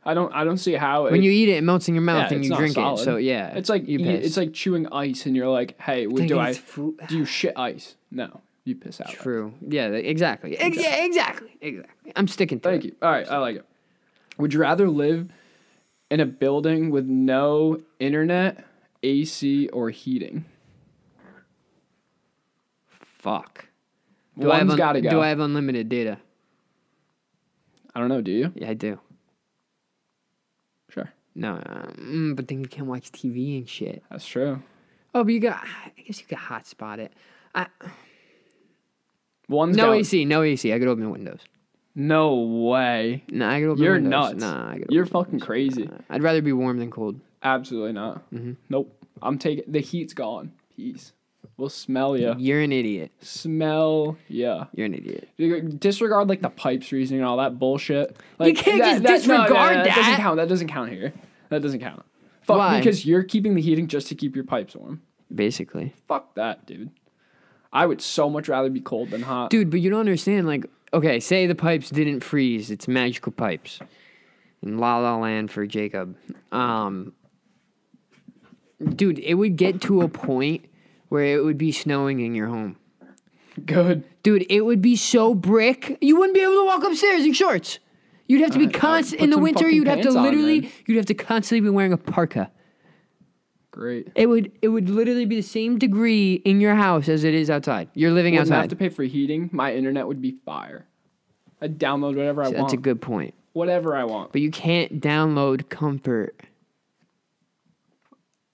I 0.06 0.14
don't. 0.14 0.32
I 0.34 0.44
don't 0.44 0.58
see 0.58 0.74
how. 0.74 1.06
When 1.06 1.16
it, 1.16 1.24
you 1.24 1.32
eat 1.32 1.50
it, 1.50 1.58
it 1.58 1.64
melts 1.64 1.88
in 1.88 1.96
your 1.96 2.04
mouth 2.04 2.30
yeah, 2.30 2.36
and 2.36 2.38
it's 2.40 2.44
you 2.46 2.50
not 2.52 2.60
drink 2.60 2.74
solid. 2.76 3.02
it. 3.02 3.04
So 3.06 3.16
yeah, 3.16 3.56
It's 3.56 3.70
like 3.70 3.88
you 3.88 4.00
you 4.00 4.06
piss. 4.06 4.26
it's 4.28 4.38
like 4.38 4.54
chewing 4.54 4.88
ice, 4.92 5.26
and 5.26 5.36
you're 5.36 5.50
like, 5.50 5.80
"Hey, 5.80 6.06
do 6.06 6.38
I 6.38 6.50
it's 6.50 6.62
do 6.76 6.96
you 7.10 7.26
shit 7.40 7.54
ice?" 7.58 7.96
No, 8.12 8.42
you 8.66 8.76
piss 8.76 9.02
out. 9.02 9.10
True. 9.10 9.54
Yeah, 9.68 9.88
exactly. 9.88 10.58
Ex- 10.58 10.78
Yeah, 10.78 11.04
exactly. 11.06 11.58
Exactly. 11.62 12.14
I'm 12.16 12.28
sticking 12.28 12.60
to 12.62 12.70
Thank 12.70 12.84
it. 12.86 12.88
you. 12.90 12.96
All 13.02 13.12
right, 13.12 13.28
I 13.30 13.38
like 13.38 13.58
it. 13.58 13.66
Would 14.38 14.54
you 14.54 14.60
rather 14.62 14.90
live 14.90 15.30
in 16.10 16.20
a 16.20 16.26
building 16.26 16.90
with 16.92 17.06
no 17.06 17.82
internet, 18.00 18.66
AC, 19.04 19.68
or 19.70 19.90
heating? 19.90 20.46
Fuck. 22.90 23.68
Do 24.40 24.52
I 24.52 24.58
have 24.60 24.70
un- 24.70 24.78
got 24.78 24.94
to 24.94 25.02
go. 25.02 25.10
Do 25.10 25.22
I 25.22 25.30
have 25.30 25.40
unlimited 25.40 25.90
data? 25.90 26.18
I 27.96 28.00
don't 28.00 28.10
know. 28.10 28.22
Do 28.22 28.32
you? 28.32 28.52
Yeah, 28.56 28.70
I 28.70 28.74
do. 28.74 29.00
Sure, 30.90 31.12
No, 31.36 31.56
mm, 31.98 32.36
but 32.36 32.48
then 32.48 32.60
you 32.62 32.68
can't 32.68 32.88
watch 32.88 33.12
TV 33.12 33.58
and 33.58 33.68
shit. 33.68 34.04
that's 34.12 34.28
true. 34.28 34.62
Oh, 35.16 35.24
but 35.24 35.34
you 35.34 35.40
got. 35.40 35.64
I 35.98 36.02
guess 36.02 36.20
you 36.20 36.26
could 36.28 36.38
hotspot 36.38 37.00
it. 37.00 37.14
I, 37.56 37.68
One's 39.50 39.76
no 39.78 39.88
go- 39.88 39.94
AC, 39.94 40.26
no 40.26 40.42
AC. 40.42 40.74
I 40.74 40.80
could 40.80 40.88
open 40.88 41.04
the 41.04 41.10
windows. 41.10 41.40
No 41.96 42.36
way. 42.40 43.24
No, 43.30 43.48
I 43.48 43.60
could 43.60 43.70
open 43.70 43.84
the 43.84 43.84
windows. 43.84 43.84
You're 43.84 43.94
windows. 43.94 44.32
nuts. 44.32 44.42
Nah, 44.42 44.72
I 44.72 44.78
could. 44.80 44.88
You're 44.90 45.06
fucking 45.06 45.40
crazy. 45.40 45.82
windows. 45.84 46.02
I'd 46.10 46.24
rather 46.24 46.42
be 46.42 46.54
warm 46.54 46.78
than 46.80 46.90
cold. 46.90 47.20
Absolutely 47.44 47.92
not. 47.94 48.30
Mm-hmm. 48.32 48.54
Nope. 48.70 48.98
I'm 49.22 49.38
taking 49.38 49.66
the 49.72 49.80
heat's 49.80 50.14
gone. 50.14 50.54
Peace. 50.76 51.14
We'll 51.58 51.70
smell 51.70 52.18
ya. 52.18 52.34
You're 52.38 52.62
an 52.62 52.72
idiot. 52.72 53.12
Smell 53.22 54.18
ya. 54.28 54.66
You're 54.74 54.88
an 54.88 54.96
idiot. 54.96 55.30
Disregard 55.80 56.28
like 56.30 56.42
the 56.42 56.50
pipes 56.50 56.92
reasoning 56.92 57.20
and 57.22 57.28
all 57.30 57.38
that 57.38 57.60
bullshit. 57.60 58.16
Like, 58.40 58.56
can't 58.56 58.82
that- 58.82 59.04
just 59.04 59.28
that- 59.28 59.28
no, 59.28 59.36
no, 59.36 59.44
no, 59.44 59.48
disregard 59.50 59.86
that. 59.86 59.96
doesn't 59.96 60.16
count. 60.16 60.36
That 60.38 60.50
doesn't 60.50 60.68
count 60.70 60.92
here. 60.92 61.14
That 61.50 61.62
doesn't 61.62 61.80
count. 61.82 62.04
Fuck 62.42 62.58
Why? 62.58 62.80
because 62.80 63.06
you're 63.06 63.24
keeping 63.24 63.54
the 63.56 63.62
heating 63.62 63.88
just 63.88 64.08
to 64.08 64.16
keep 64.16 64.36
your 64.36 64.46
pipes 64.46 64.76
warm. 64.76 65.02
Basically, 65.34 65.94
Fuck 66.08 66.34
that, 66.36 66.66
dude. 66.66 66.90
I 67.74 67.86
would 67.88 68.02
so 68.02 68.30
much 68.30 68.48
rather 68.48 68.70
be 68.70 68.80
cold 68.80 69.10
than 69.10 69.24
hot. 69.24 69.50
dude. 69.50 69.70
But 69.70 69.82
you 69.82 69.90
don't 69.90 70.00
understand. 70.00 70.48
Like, 70.48 70.66
okay, 70.94 71.20
say 71.20 71.48
the 71.48 71.56
pipes 71.56 71.90
didn't 71.90 72.22
freeze. 72.22 72.72
It's 72.72 72.88
magical 72.88 73.32
pipes. 73.32 73.80
In 74.62 74.78
La 74.78 75.00
La 75.00 75.18
Land 75.18 75.52
for 75.52 75.66
Jacob. 75.66 76.16
Um, 76.54 77.14
dude, 78.96 79.20
it 79.20 79.34
would 79.34 79.58
get 79.58 79.82
to 79.82 80.02
a 80.02 80.08
point 80.08 80.66
where 81.10 81.26
it 81.36 81.44
would 81.44 81.58
be 81.58 81.72
snowing 81.72 82.22
in 82.22 82.34
your 82.34 82.48
home. 82.48 82.78
Good. 83.66 84.04
Dude, 84.24 84.46
it 84.50 84.62
would 84.62 84.82
be 84.82 84.96
so 84.96 85.36
brick. 85.36 85.98
You 86.00 86.16
wouldn't 86.18 86.34
be 86.34 86.42
able 86.42 86.54
to 86.54 86.66
walk 86.66 86.84
upstairs 86.84 87.26
in 87.26 87.34
shorts. 87.34 87.80
You'd 88.28 88.42
have 88.42 88.52
to 88.52 88.58
be 88.58 88.66
Alright, 88.66 88.80
constant 88.80 89.22
in 89.22 89.30
the 89.32 89.38
winter. 89.38 89.70
You'd 89.70 89.88
have 89.88 89.98
to 89.98 90.04
pants 90.04 90.16
on, 90.16 90.24
literally. 90.24 90.62
then. 90.62 90.72
you'd 90.88 90.98
have 90.98 91.06
to 91.08 91.14
constantly 91.14 91.60
be 91.60 91.70
wearing 91.70 91.92
a 91.94 91.98
parka. 91.98 92.52
Great. 93.74 94.12
It 94.14 94.28
would. 94.28 94.52
It 94.62 94.68
would 94.68 94.88
literally 94.88 95.26
be 95.26 95.38
the 95.38 95.42
same 95.42 95.80
degree 95.80 96.36
in 96.46 96.62
your 96.62 96.76
house 96.76 97.10
as 97.10 97.24
it 97.24 97.34
is 97.34 97.50
outside. 97.50 97.90
You're 97.96 98.12
living 98.12 98.36
Wouldn't 98.36 98.52
have 98.52 98.68
to 98.68 98.76
pay 98.76 98.90
for 98.90 99.02
heating. 99.04 99.50
My 99.52 99.74
internet 99.74 100.08
would 100.08 100.22
be 100.22 100.38
fire. 100.46 100.86
I'd 101.60 101.80
download 101.80 102.16
whatever 102.16 102.44
I 102.44 102.50
want. 102.50 102.58
That's 102.58 102.74
a 102.74 102.78
good 102.78 103.02
point. 103.02 103.34
whatever 103.54 103.96
I 103.96 104.04
want. 104.04 104.32
But 104.32 104.42
you 104.42 104.52
can't 104.52 105.02
download 105.02 105.70
comfort. 105.70 106.40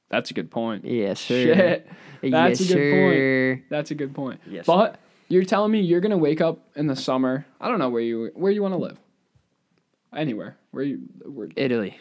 That's 0.09 0.31
a 0.31 0.33
good 0.33 0.49
point. 0.51 0.85
Yes, 0.85 1.19
sir. 1.19 1.53
Shit. 1.53 1.87
That's 2.21 2.61
yes, 2.61 2.71
a 2.71 2.73
good 2.73 3.57
point. 3.57 3.69
That's 3.69 3.91
a 3.91 3.95
good 3.95 4.15
point. 4.15 4.41
Yes. 4.47 4.65
But 4.65 4.99
you're 5.27 5.43
telling 5.43 5.71
me 5.71 5.81
you're 5.81 6.01
gonna 6.01 6.17
wake 6.17 6.41
up 6.41 6.59
in 6.75 6.87
the 6.87 6.95
summer. 6.95 7.45
I 7.59 7.67
don't 7.67 7.79
know 7.79 7.89
where 7.89 8.01
you 8.01 8.31
where 8.35 8.51
you 8.51 8.61
want 8.61 8.73
to 8.73 8.79
live. 8.79 8.97
Anywhere. 10.15 10.57
Where 10.71 10.83
you 10.83 10.99
where 11.25 11.49
Italy. 11.55 11.99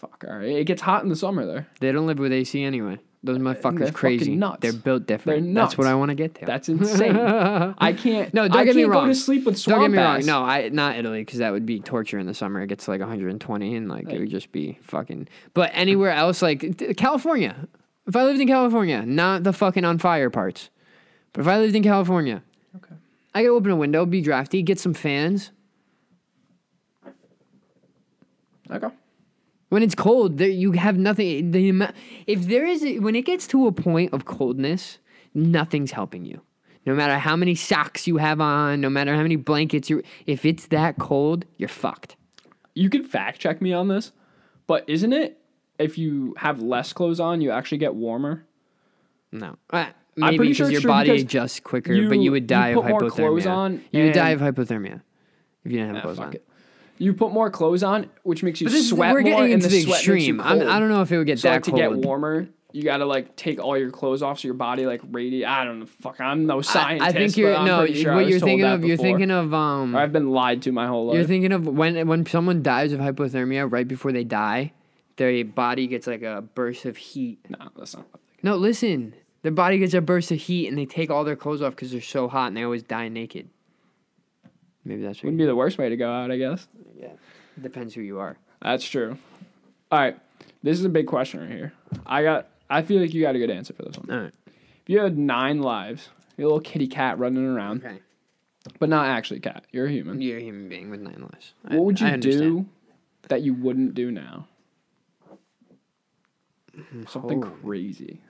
Fuck, 0.00 0.24
all 0.28 0.36
right. 0.36 0.48
It 0.48 0.64
gets 0.64 0.82
hot 0.82 1.02
in 1.02 1.08
the 1.08 1.16
summer 1.16 1.44
there. 1.46 1.66
They 1.80 1.92
don't 1.92 2.06
live 2.06 2.18
with 2.18 2.32
AC 2.32 2.62
anyway. 2.62 2.98
Those 3.22 3.36
uh, 3.36 3.40
motherfuckers 3.40 3.78
they're 3.80 3.92
crazy. 3.92 4.34
nuts. 4.34 4.60
They're 4.62 4.72
built 4.72 5.06
different. 5.06 5.44
They're 5.44 5.54
That's 5.62 5.76
what. 5.76 5.86
I 5.86 5.94
want 5.94 6.08
to 6.08 6.14
get 6.14 6.34
to. 6.36 6.46
That's 6.46 6.70
insane. 6.70 7.16
I 7.78 7.92
can't 7.92 8.32
No, 8.32 8.48
don't 8.48 8.56
I 8.56 8.64
get 8.64 8.74
me 8.76 8.84
wrong. 8.84 9.04
go 9.04 9.12
to 9.12 9.14
sleep 9.14 9.44
with 9.44 9.58
swamp 9.58 9.80
Don't 9.82 9.90
get 9.90 9.96
me 9.98 10.02
wrong. 10.02 10.24
No, 10.24 10.42
I 10.42 10.70
not 10.70 10.96
Italy 10.96 11.20
because 11.20 11.38
that 11.40 11.52
would 11.52 11.66
be 11.66 11.80
torture 11.80 12.18
in 12.18 12.26
the 12.26 12.32
summer. 12.32 12.62
It 12.62 12.68
gets 12.68 12.88
like 12.88 13.00
120 13.00 13.76
and 13.76 13.88
like 13.90 14.08
it 14.10 14.18
would 14.20 14.30
just 14.30 14.50
be 14.52 14.78
fucking. 14.80 15.28
But 15.52 15.70
anywhere 15.74 16.12
else, 16.12 16.40
like 16.40 16.96
California. 16.96 17.68
If 18.06 18.16
I 18.16 18.24
lived 18.24 18.40
in 18.40 18.48
California, 18.48 19.02
not 19.04 19.44
the 19.44 19.52
fucking 19.52 19.84
on 19.84 19.98
fire 19.98 20.30
parts, 20.30 20.70
but 21.34 21.42
if 21.42 21.46
I 21.46 21.58
lived 21.58 21.76
in 21.76 21.82
California, 21.82 22.42
Okay. 22.76 22.94
I 23.34 23.42
could 23.42 23.50
open 23.50 23.70
a 23.70 23.76
window, 23.76 24.06
be 24.06 24.22
drafty, 24.22 24.62
get 24.62 24.80
some 24.80 24.94
fans. 24.94 25.50
Okay. 28.70 28.88
When 29.70 29.82
it's 29.82 29.94
cold, 29.94 30.38
there 30.38 30.48
you 30.48 30.72
have 30.72 30.98
nothing. 30.98 31.52
The 31.52 31.92
if 32.26 32.46
there 32.46 32.66
is, 32.66 32.84
when 33.00 33.14
it 33.16 33.22
gets 33.24 33.46
to 33.48 33.66
a 33.66 33.72
point 33.72 34.12
of 34.12 34.24
coldness, 34.24 34.98
nothing's 35.32 35.92
helping 35.92 36.24
you. 36.24 36.42
No 36.86 36.94
matter 36.94 37.18
how 37.18 37.36
many 37.36 37.54
socks 37.54 38.06
you 38.06 38.16
have 38.16 38.40
on, 38.40 38.80
no 38.80 38.90
matter 38.90 39.14
how 39.14 39.22
many 39.22 39.36
blankets 39.36 39.88
you, 39.88 40.02
if 40.26 40.44
it's 40.44 40.66
that 40.68 40.98
cold, 40.98 41.44
you're 41.56 41.68
fucked. 41.68 42.16
You 42.74 42.90
can 42.90 43.04
fact 43.04 43.38
check 43.40 43.60
me 43.62 43.72
on 43.72 43.88
this, 43.88 44.12
but 44.66 44.84
isn't 44.88 45.12
it 45.12 45.38
if 45.78 45.98
you 45.98 46.34
have 46.38 46.60
less 46.60 46.92
clothes 46.92 47.20
on, 47.20 47.40
you 47.40 47.50
actually 47.50 47.78
get 47.78 47.94
warmer? 47.94 48.46
No, 49.30 49.56
uh, 49.70 49.86
maybe 50.16 50.36
pretty 50.36 50.52
because 50.52 50.56
sure 50.66 50.70
your 50.72 50.80
body 50.82 51.10
because 51.10 51.22
adjusts 51.22 51.60
quicker, 51.60 51.92
you- 51.92 52.08
but 52.08 52.18
you 52.18 52.32
would 52.32 52.44
you 52.44 52.46
die 52.48 52.68
of 52.70 52.82
put 52.82 52.88
more 52.90 53.00
hypothermia. 53.02 53.12
clothes 53.14 53.46
on 53.46 53.80
you 53.92 54.04
would 54.04 54.12
die 54.14 54.30
of 54.30 54.40
hypothermia 54.40 55.02
if 55.64 55.70
you 55.70 55.78
didn't 55.78 55.94
have 55.94 55.96
Ah, 55.98 56.00
clothes 56.02 56.18
on. 56.18 56.32
it. 56.34 56.44
You 57.00 57.14
put 57.14 57.32
more 57.32 57.50
clothes 57.50 57.82
on, 57.82 58.10
which 58.24 58.42
makes 58.42 58.60
you 58.60 58.66
But 58.66 58.72
this, 58.72 58.90
sweat 58.90 59.14
we're 59.14 59.22
more, 59.22 59.30
getting 59.30 59.52
into 59.52 59.68
the 59.68 59.76
the 59.76 59.82
sweat 59.84 59.96
makes 59.96 60.06
you 60.06 60.14
extreme. 60.16 60.40
I'm. 60.42 60.68
I 60.68 60.78
don't 60.78 60.90
know 60.90 61.00
if 61.00 61.10
it 61.10 61.16
would 61.16 61.26
get 61.26 61.38
So 61.38 61.48
that 61.48 61.54
like 61.54 61.62
to 61.64 61.72
get 61.72 61.92
warmer, 61.92 62.46
you 62.72 62.82
gotta 62.82 63.06
like 63.06 63.36
take 63.36 63.58
all 63.58 63.76
your 63.76 63.90
clothes 63.90 64.22
off 64.22 64.40
so 64.40 64.48
your 64.48 64.54
body 64.54 64.84
like 64.84 65.00
radiate. 65.10 65.48
I 65.48 65.64
don't 65.64 65.80
know. 65.80 65.86
Fuck, 65.86 66.20
I'm 66.20 66.44
no 66.44 66.60
scientist. 66.60 67.08
I 67.08 67.12
think 67.12 67.38
you're 67.38 67.52
no. 67.64 67.86
sure 67.86 68.12
I 68.12 68.16
what 68.16 68.28
you're 68.28 68.38
thinking 68.38 68.66
of, 68.66 68.84
you're 68.84 68.98
thinking 68.98 69.30
of 69.30 69.54
um. 69.54 69.96
I've 69.96 70.12
been 70.12 70.30
lied 70.30 70.60
to 70.62 70.72
my 70.72 70.86
whole 70.86 71.06
life. 71.06 71.16
You're 71.16 71.24
thinking 71.24 71.52
of 71.52 71.66
when 71.66 72.06
when 72.06 72.26
someone 72.26 72.62
dies 72.62 72.92
of 72.92 73.00
hypothermia 73.00 73.72
right 73.72 73.88
before 73.88 74.12
they 74.12 74.24
die, 74.24 74.74
their 75.16 75.42
body 75.42 75.86
gets 75.86 76.06
like 76.06 76.22
a 76.22 76.42
burst 76.42 76.84
of 76.84 76.98
heat. 76.98 77.38
no, 77.48 77.70
that's 77.78 77.96
not. 77.96 78.06
No, 78.42 78.56
listen. 78.56 79.14
Their 79.42 79.52
body 79.52 79.78
gets 79.78 79.94
a 79.94 80.02
burst 80.02 80.30
of 80.32 80.38
heat 80.38 80.68
and 80.68 80.76
they 80.76 80.84
take 80.84 81.10
all 81.10 81.24
their 81.24 81.36
clothes 81.36 81.62
off 81.62 81.74
because 81.74 81.92
they're 81.92 82.02
so 82.02 82.28
hot 82.28 82.48
and 82.48 82.56
they 82.58 82.62
always 82.62 82.82
die 82.82 83.08
naked. 83.08 83.48
Maybe 84.84 85.02
that's 85.02 85.18
what 85.18 85.24
Wouldn't 85.24 85.38
be 85.38 85.46
the 85.46 85.56
worst 85.56 85.78
way 85.78 85.88
to 85.88 85.96
go 85.96 86.10
out, 86.10 86.30
I 86.30 86.36
guess. 86.36 86.66
Yeah. 87.00 87.12
Depends 87.60 87.94
who 87.94 88.02
you 88.02 88.18
are. 88.20 88.36
That's 88.62 88.84
true. 88.88 89.18
All 89.90 89.98
right, 89.98 90.18
this 90.62 90.78
is 90.78 90.84
a 90.84 90.88
big 90.88 91.06
question 91.06 91.40
right 91.40 91.50
here. 91.50 91.72
I 92.06 92.22
got. 92.22 92.48
I 92.68 92.82
feel 92.82 93.00
like 93.00 93.12
you 93.14 93.22
got 93.22 93.34
a 93.34 93.38
good 93.38 93.50
answer 93.50 93.72
for 93.72 93.82
this 93.82 93.98
one. 93.98 94.10
All 94.10 94.22
right. 94.24 94.34
If 94.46 94.88
you 94.88 95.00
had 95.00 95.18
nine 95.18 95.60
lives, 95.60 96.08
you're 96.36 96.44
a 96.46 96.48
little 96.48 96.60
kitty 96.60 96.86
cat 96.86 97.18
running 97.18 97.44
around, 97.44 97.84
Okay. 97.84 97.98
but 98.78 98.88
not 98.88 99.06
actually 99.06 99.38
a 99.38 99.40
cat. 99.40 99.64
You're 99.72 99.86
a 99.86 99.90
human. 99.90 100.20
You're 100.22 100.38
a 100.38 100.42
human 100.42 100.68
being 100.68 100.90
with 100.90 101.00
nine 101.00 101.20
lives. 101.20 101.54
I- 101.66 101.74
What 101.76 101.84
would 101.86 102.02
I 102.02 102.06
you 102.08 102.12
understand. 102.14 102.40
do 102.40 102.66
that 103.28 103.42
you 103.42 103.54
wouldn't 103.54 103.94
do 103.94 104.10
now? 104.12 104.46
Hmm, 106.74 107.04
Something 107.06 107.44
Oh. 107.44 107.48
crazy. 107.62 108.20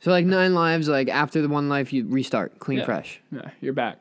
So 0.00 0.10
like 0.10 0.26
nine 0.26 0.54
lives, 0.54 0.88
like 0.88 1.08
after 1.08 1.40
the 1.42 1.48
one 1.48 1.68
life, 1.68 1.92
you 1.92 2.06
restart, 2.06 2.58
clean, 2.58 2.78
Yeah. 2.80 2.84
fresh. 2.84 3.20
Yeah, 3.30 3.50
you're 3.60 3.72
back. 3.72 3.98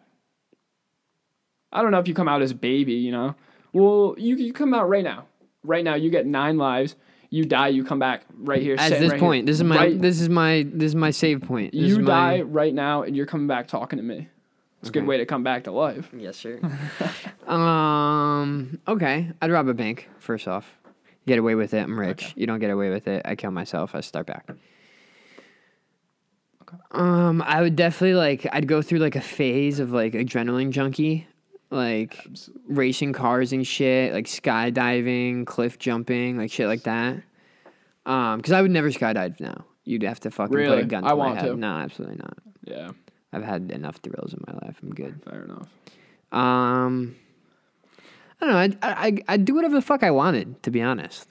I 1.71 1.81
don't 1.81 1.91
know 1.91 1.99
if 1.99 2.07
you 2.07 2.13
come 2.13 2.27
out 2.27 2.41
as 2.41 2.51
a 2.51 2.55
baby, 2.55 2.93
you 2.93 3.11
know. 3.11 3.35
Well, 3.73 4.15
you 4.17 4.35
you 4.37 4.53
come 4.53 4.73
out 4.73 4.87
right 4.87 5.03
now. 5.03 5.25
Right 5.63 5.83
now, 5.83 5.95
you 5.95 6.09
get 6.09 6.25
nine 6.25 6.57
lives. 6.57 6.95
You 7.29 7.45
die, 7.45 7.69
you 7.69 7.83
come 7.83 7.97
back 7.97 8.25
right 8.37 8.61
here. 8.61 8.75
At 8.77 8.91
this 8.91 9.01
right 9.01 9.11
here. 9.11 9.19
point, 9.19 9.45
this 9.47 9.57
is 9.57 9.63
my 9.63 9.75
Right- 9.75 10.01
this 10.01 10.21
is 10.21 10.29
my 10.29 10.67
this 10.71 10.87
is 10.87 10.95
my 10.95 11.09
save 11.09 11.41
point. 11.41 11.71
This 11.71 11.81
you 11.81 11.99
is 12.01 12.05
die 12.05 12.37
my, 12.37 12.41
right 12.41 12.73
now, 12.73 13.01
and 13.01 13.15
you're 13.15 13.25
coming 13.25 13.47
back 13.47 13.67
talking 13.67 13.97
to 13.97 14.03
me. 14.03 14.27
It's 14.81 14.89
a 14.89 14.91
good 14.91 15.07
way 15.07 15.17
to 15.17 15.25
come 15.25 15.43
back 15.43 15.63
to 15.63 15.71
life. 15.71 16.09
Yes, 16.15 16.37
sir. 16.37 16.59
um. 17.47 18.79
Okay, 18.87 19.31
I'd 19.41 19.49
rob 19.49 19.67
a 19.69 19.73
bank. 19.73 20.09
First 20.19 20.47
off, 20.47 20.77
get 21.25 21.39
away 21.39 21.55
with 21.55 21.73
it. 21.73 21.79
I'm 21.79 21.97
rich. 21.97 22.33
You 22.35 22.45
don't 22.45 22.59
get 22.59 22.69
away 22.69 22.89
with 22.89 23.07
it. 23.07 23.21
I 23.25 23.35
kill 23.35 23.51
myself. 23.51 23.95
I 23.95 24.01
start 24.01 24.27
back. 24.27 24.49
Um, 26.91 27.41
I 27.43 27.61
would 27.61 27.75
definitely 27.75 28.15
like. 28.15 28.45
I'd 28.51 28.67
go 28.67 28.81
through 28.81 28.99
like 28.99 29.15
a 29.15 29.21
phase 29.21 29.79
of 29.79 29.91
like 29.91 30.13
adrenaline 30.13 30.71
junkie, 30.71 31.27
like 31.73 32.17
racing 32.67 33.13
cars 33.13 33.51
and 33.53 33.65
shit, 33.65 34.13
like 34.13 34.25
skydiving, 34.25 35.45
cliff 35.45 35.79
jumping, 35.79 36.37
like 36.37 36.51
shit 36.51 36.67
like 36.67 36.83
that. 36.83 37.21
Um, 38.05 38.37
because 38.37 38.51
I 38.51 38.61
would 38.61 38.71
never 38.71 38.89
skydive 38.89 39.39
now. 39.39 39.65
You'd 39.85 40.03
have 40.03 40.19
to 40.21 40.31
fucking 40.31 40.55
put 40.55 40.79
a 40.79 40.85
gun 40.85 41.03
to 41.03 41.09
I 41.09 41.11
my 41.11 41.15
want 41.15 41.39
head. 41.39 41.47
to. 41.47 41.57
No, 41.57 41.67
absolutely 41.77 42.17
not. 42.17 42.37
Yeah, 42.65 42.91
I've 43.33 43.43
had 43.43 43.71
enough 43.71 43.97
thrills 43.97 44.33
in 44.33 44.41
my 44.47 44.53
life. 44.65 44.77
I'm 44.81 44.91
good. 44.91 45.21
fair 45.29 45.43
enough. 45.43 45.67
Um, 46.31 47.15
I 48.41 48.45
don't 48.45 48.49
know. 48.53 48.57
I'd, 48.57 48.77
I 48.81 49.23
I 49.27 49.37
do 49.37 49.55
whatever 49.55 49.75
the 49.75 49.81
fuck 49.81 50.03
I 50.03 50.11
wanted. 50.11 50.61
To 50.63 50.71
be 50.71 50.81
honest, 50.81 51.27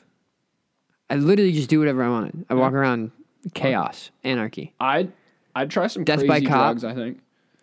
I 1.08 1.16
literally 1.16 1.52
just 1.52 1.70
do 1.70 1.78
whatever 1.78 2.02
I 2.02 2.08
wanted. 2.08 2.44
I 2.50 2.54
walk 2.54 2.72
around 2.72 3.10
chaos, 3.54 4.10
anarchy. 4.24 4.74
I'd 4.80 5.12
I'd 5.54 5.70
try 5.70 5.86
some 5.86 6.04
Death 6.04 6.20
crazy 6.20 6.28
by 6.28 6.40
cop? 6.40 6.48
drugs. 6.78 6.84
I 6.84 6.94
think. 6.94 7.20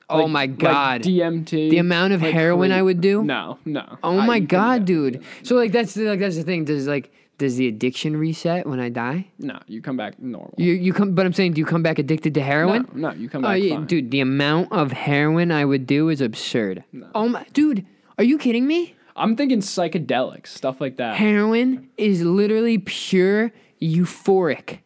Oh 0.10 0.20
Like- 0.24 0.30
my 0.30 0.40
like 0.46 0.58
god, 0.58 1.02
DMT. 1.04 1.70
the 1.70 1.78
amount 1.78 2.14
of 2.14 2.22
like 2.22 2.34
heroin 2.34 2.72
I 2.72 2.82
would 2.82 3.00
do. 3.02 3.24
No, 3.24 3.60
no. 3.66 3.98
Oh 4.04 4.18
I- 4.20 4.26
my 4.26 4.40
god, 4.40 4.86
dude. 4.86 5.24
So 5.44 5.56
like 5.56 5.72
that's 5.72 5.94
the, 5.94 6.04
like 6.06 6.20
that's 6.20 6.36
the 6.36 6.44
thing. 6.44 6.66
Does 6.66 6.88
like 6.88 7.12
does 7.38 7.56
the 7.56 7.68
addiction 7.70 8.18
reset 8.18 8.68
when 8.68 8.80
I 8.82 8.90
die? 8.90 9.28
No, 9.40 9.60
you 9.68 9.82
come 9.82 9.96
back 9.96 10.20
normal. 10.20 10.54
You 10.58 10.74
you 10.74 10.92
come, 10.94 11.14
but 11.16 11.26
I'm 11.26 11.32
saying, 11.34 11.54
do 11.54 11.60
you 11.60 11.66
come 11.66 11.84
back 11.84 11.98
addicted 12.00 12.34
to 12.34 12.42
heroin? 12.42 12.88
No, 12.94 13.10
no, 13.12 13.16
you 13.16 13.30
come 13.30 13.46
Oh 13.46 13.50
back 13.50 13.62
yeah, 13.62 13.76
fine. 13.76 13.86
dude. 13.86 14.12
The 14.12 14.20
amount 14.20 14.72
of 14.74 14.92
heroin 14.92 15.52
I 15.52 15.64
would 15.64 15.86
do 15.88 16.10
is 16.10 16.20
absurd. 16.22 16.84
Oh 17.16 17.30
my, 17.30 17.46
dude. 17.54 17.86
Are 18.18 18.24
you 18.26 18.38
kidding 18.38 18.68
me? 18.68 18.96
I'm 19.16 19.36
thinking 19.36 19.60
psychedelics, 19.60 20.48
stuff 20.48 20.82
like 20.82 20.98
that. 20.98 21.16
Heroin 21.18 21.90
is 21.98 22.24
literally 22.24 22.78
pure 22.78 23.52
euphoric. 23.82 24.80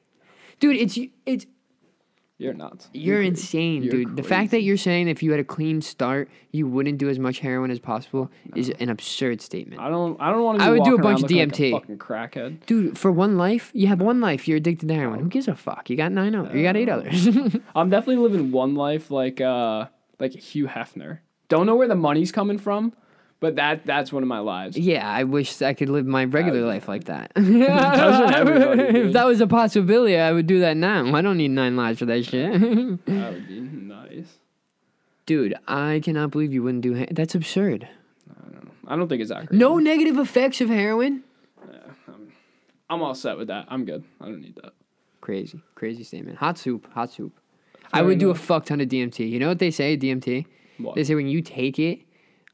Dude, 0.59 0.75
it's 0.77 0.97
it's 1.25 1.45
You're 2.43 2.53
nuts. 2.53 2.89
you're 2.93 3.17
crazy. 3.17 3.27
insane, 3.29 3.83
You're 3.83 3.91
dude. 3.91 4.15
The 4.17 4.23
fact 4.23 4.51
that 4.51 4.61
you're 4.61 4.77
saying 4.77 5.07
if 5.07 5.23
you 5.23 5.31
had 5.31 5.39
a 5.39 5.43
clean 5.43 5.81
start, 5.81 6.29
you 6.51 6.67
wouldn't 6.67 6.97
do 6.97 7.09
as 7.09 7.17
much 7.19 7.39
heroin 7.39 7.71
as 7.71 7.79
possible 7.79 8.29
is 8.55 8.69
an 8.79 8.89
absurd 8.89 9.41
statement. 9.41 9.81
I 9.81 9.89
don't. 9.89 10.19
I 10.21 10.31
don't 10.31 10.43
want 10.43 10.59
to. 10.59 10.65
I 10.65 10.69
would 10.69 10.83
do 10.83 10.95
a 10.95 11.01
bunch 11.01 11.23
of 11.23 11.31
looking 11.31 11.37
like 11.39 11.49
DMT. 11.53 11.69
a 11.69 11.79
fucking 11.79 11.97
crackhead. 11.97 12.65
Dude, 12.65 12.97
for 12.97 13.11
one 13.11 13.37
life, 13.37 13.71
you 13.73 13.87
have 13.87 14.01
one 14.01 14.19
life, 14.21 14.47
you're 14.47 14.57
addicted 14.57 14.87
to 14.89 14.93
heroin. 14.93 15.19
Who 15.21 15.29
gives 15.29 15.47
a 15.47 15.55
fuck? 15.55 15.89
You 15.89 15.95
got 15.97 16.11
nine 16.11 16.35
others. 16.35 16.53
You 16.55 16.63
got 16.63 16.75
eight 16.77 16.89
others. 16.89 17.27
I'm 17.75 17.89
definitely 17.89 18.17
living 18.17 18.51
one 18.51 18.75
life 18.75 19.09
like 19.09 19.39
uh 19.41 19.85
like 20.19 20.33
Hugh 20.33 20.67
Hefner. 20.67 21.19
Don't 21.49 21.65
know 21.65 21.75
where 21.75 21.87
the 21.87 21.95
money's 21.95 22.31
coming 22.31 22.57
from, 22.57 22.93
but 23.43 23.57
that 23.57 23.85
that's 23.85 24.13
one 24.13 24.23
of 24.23 24.29
my 24.29 24.39
lives. 24.39 24.77
yeah, 24.77 25.05
I 25.05 25.25
wish 25.25 25.61
I 25.61 25.73
could 25.73 25.89
live 25.89 26.05
my 26.05 26.23
regular 26.23 26.63
uh, 26.63 26.65
life 26.65 26.87
like 26.87 27.03
that. 27.05 27.33
if 27.35 29.11
that 29.11 29.25
was 29.25 29.41
a 29.41 29.47
possibility, 29.47 30.17
I 30.17 30.31
would 30.31 30.47
do 30.47 30.61
that 30.61 30.77
now. 30.77 31.13
I 31.13 31.21
don't 31.21 31.35
need 31.35 31.51
nine 31.51 31.75
lives 31.75 31.99
for 31.99 32.05
that 32.05 32.23
shit. 32.23 32.53
That 33.05 33.33
would 33.33 33.47
be 33.49 33.59
nice. 33.59 34.37
Dude, 35.25 35.55
I 35.67 35.99
cannot 36.01 36.31
believe 36.31 36.53
you 36.53 36.63
wouldn't 36.63 36.83
do 36.83 36.93
he- 36.93 37.09
That's 37.11 37.35
absurd. 37.35 37.89
I 38.29 38.49
don't 38.49 38.71
I 38.87 38.95
don't 38.95 39.09
think 39.09 39.21
it's 39.21 39.29
crazy. 39.31 39.47
No 39.51 39.77
negative 39.77 40.17
effects 40.17 40.61
of 40.61 40.69
heroin? 40.69 41.23
Yeah, 41.69 41.79
I'm 42.07 42.31
I'm 42.89 43.01
all 43.01 43.13
set 43.13 43.37
with 43.37 43.49
that. 43.49 43.65
I'm 43.67 43.83
good. 43.83 44.05
I 44.21 44.27
don't 44.27 44.39
need 44.39 44.55
that. 44.63 44.71
Crazy, 45.19 45.59
crazy 45.75 46.05
statement. 46.05 46.37
Hot 46.37 46.57
soup, 46.57 46.87
hot 46.93 47.11
soup. 47.11 47.33
I 47.91 47.97
Fair 47.97 48.05
would 48.05 48.19
do 48.19 48.29
a 48.29 48.35
fuck 48.35 48.63
ton 48.63 48.79
of 48.79 48.87
DMT. 48.87 49.29
You 49.29 49.39
know 49.39 49.49
what 49.49 49.59
they 49.59 49.71
say, 49.71 49.97
DMT? 49.97 50.45
What? 50.77 50.95
They 50.95 51.03
say 51.03 51.13
when 51.15 51.27
you 51.27 51.41
take 51.41 51.77
it, 51.77 51.99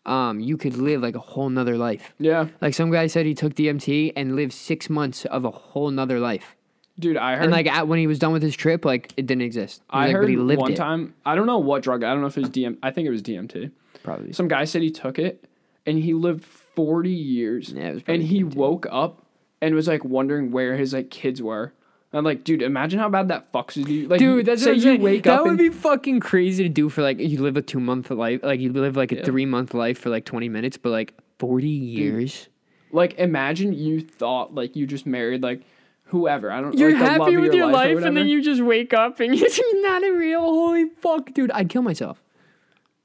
um, 0.06 0.40
you 0.40 0.58
could 0.58 0.76
live 0.78 1.02
like 1.02 1.16
a 1.16 1.20
whole 1.20 1.50
nother 1.50 1.78
life. 1.78 2.14
Yeah, 2.20 2.48
Like 2.62 2.74
some 2.74 2.92
guy 2.92 3.08
said 3.08 3.26
he 3.26 3.34
took 3.34 3.54
DMT 3.54 4.14
and 4.16 4.36
lived 4.36 4.54
six 4.54 4.90
months 4.90 5.26
of 5.26 5.46
a 5.46 5.52
whole 5.52 5.92
nother 5.92 6.20
life. 6.20 6.56
dude. 6.98 7.18
I 7.18 7.36
heard. 7.36 7.44
And 7.44 7.52
like 7.52 7.68
at, 7.68 7.88
when 7.88 8.00
he 8.00 8.08
was 8.08 8.18
done 8.20 8.32
with 8.34 8.42
his 8.42 8.56
trip, 8.56 8.86
like 8.86 9.14
it 9.18 9.26
didn't 9.26 9.44
exist. 9.44 9.82
I 9.90 10.06
like, 10.08 10.16
heard 10.16 10.22
but 10.24 10.30
he 10.30 10.36
lived 10.38 10.62
one 10.62 10.74
it. 10.74 10.76
time. 10.78 11.14
I 11.26 11.36
don't 11.36 11.46
know 11.48 11.60
what 11.60 11.84
drug. 11.84 12.04
I 12.04 12.12
don't 12.12 12.22
know 12.22 12.28
if 12.28 12.38
it 12.38 12.42
was 12.42 12.50
DM. 12.50 12.78
I 12.82 12.92
think 12.92 13.08
it 13.08 13.12
was 13.12 13.22
DMT. 13.22 13.72
Probably. 14.04 14.34
Some 14.34 14.48
guy 14.48 14.64
said 14.66 14.82
he 14.82 14.90
took 14.92 15.20
it, 15.20 15.46
and 15.86 15.98
he 16.00 16.14
lived 16.14 16.44
40 16.44 17.10
years. 17.10 17.72
Yeah, 17.74 17.90
it 17.90 17.94
was 17.96 18.04
and 18.08 18.24
he 18.24 18.44
DMT. 18.44 18.56
woke 18.56 18.88
up 18.90 19.22
and 19.62 19.76
was 19.76 19.88
like 19.88 20.04
wondering 20.06 20.52
where 20.52 20.76
his 20.78 20.94
like 20.94 21.10
kids 21.12 21.42
were. 21.42 21.74
I'm 22.12 22.24
like, 22.26 22.44
dude, 22.44 22.62
imagine 22.64 23.00
how 23.00 23.08
bad 23.10 23.28
that 23.28 23.52
fucks 23.52 23.76
you. 23.78 24.08
Like, 24.08 24.18
Dude, 24.20 24.46
that's 24.48 24.64
say 24.64 24.72
what 24.72 24.74
I'm 24.74 24.78
you 24.78 24.84
saying. 24.84 25.02
wake 25.04 25.24
that 25.24 25.34
up 25.34 25.44
That 25.44 25.50
would 25.52 25.58
be 25.60 25.70
fucking 25.70 26.20
crazy 26.22 26.64
to 26.64 26.70
do 26.70 26.90
for 26.90 27.04
like 27.04 27.20
you 27.20 27.40
live 27.42 27.56
a 27.56 27.62
two 27.62 27.80
month 27.80 28.10
life, 28.10 28.40
like 28.42 28.60
you 28.60 28.74
live 28.74 28.98
like 28.98 29.12
a 29.12 29.18
Yeah. 29.18 29.24
three 29.26 29.46
month 29.46 29.74
life 29.76 30.00
for 30.00 30.10
like 30.10 30.26
twenty 30.26 30.50
minutes, 30.50 30.76
but 30.78 30.90
like 30.90 31.14
forty 31.38 31.70
years. 31.70 32.50
like 32.92 33.14
imagine 33.20 33.74
you 33.74 34.02
thought 34.02 34.56
like 34.56 34.76
you 34.76 34.88
just 34.88 35.06
married 35.06 35.44
like 35.44 35.62
whoever. 36.06 36.52
I 36.52 36.62
don't. 36.62 36.76
You're 36.76 36.94
like, 36.94 37.02
happy 37.02 37.38
with 37.38 37.54
your 37.54 37.70
or 37.70 37.72
life, 37.72 38.00
and 38.04 38.18
then 38.18 38.28
you 38.28 38.42
just 38.42 38.62
wake 38.64 38.92
up 38.94 39.20
and 39.20 39.32
it's 39.38 39.62
not 39.76 40.04
a 40.04 40.12
real. 40.12 40.42
Holy 40.42 40.86
fuck, 41.02 41.32
dude! 41.34 41.52
I'd 41.52 41.70
kill 41.70 41.84
myself. 41.84 42.24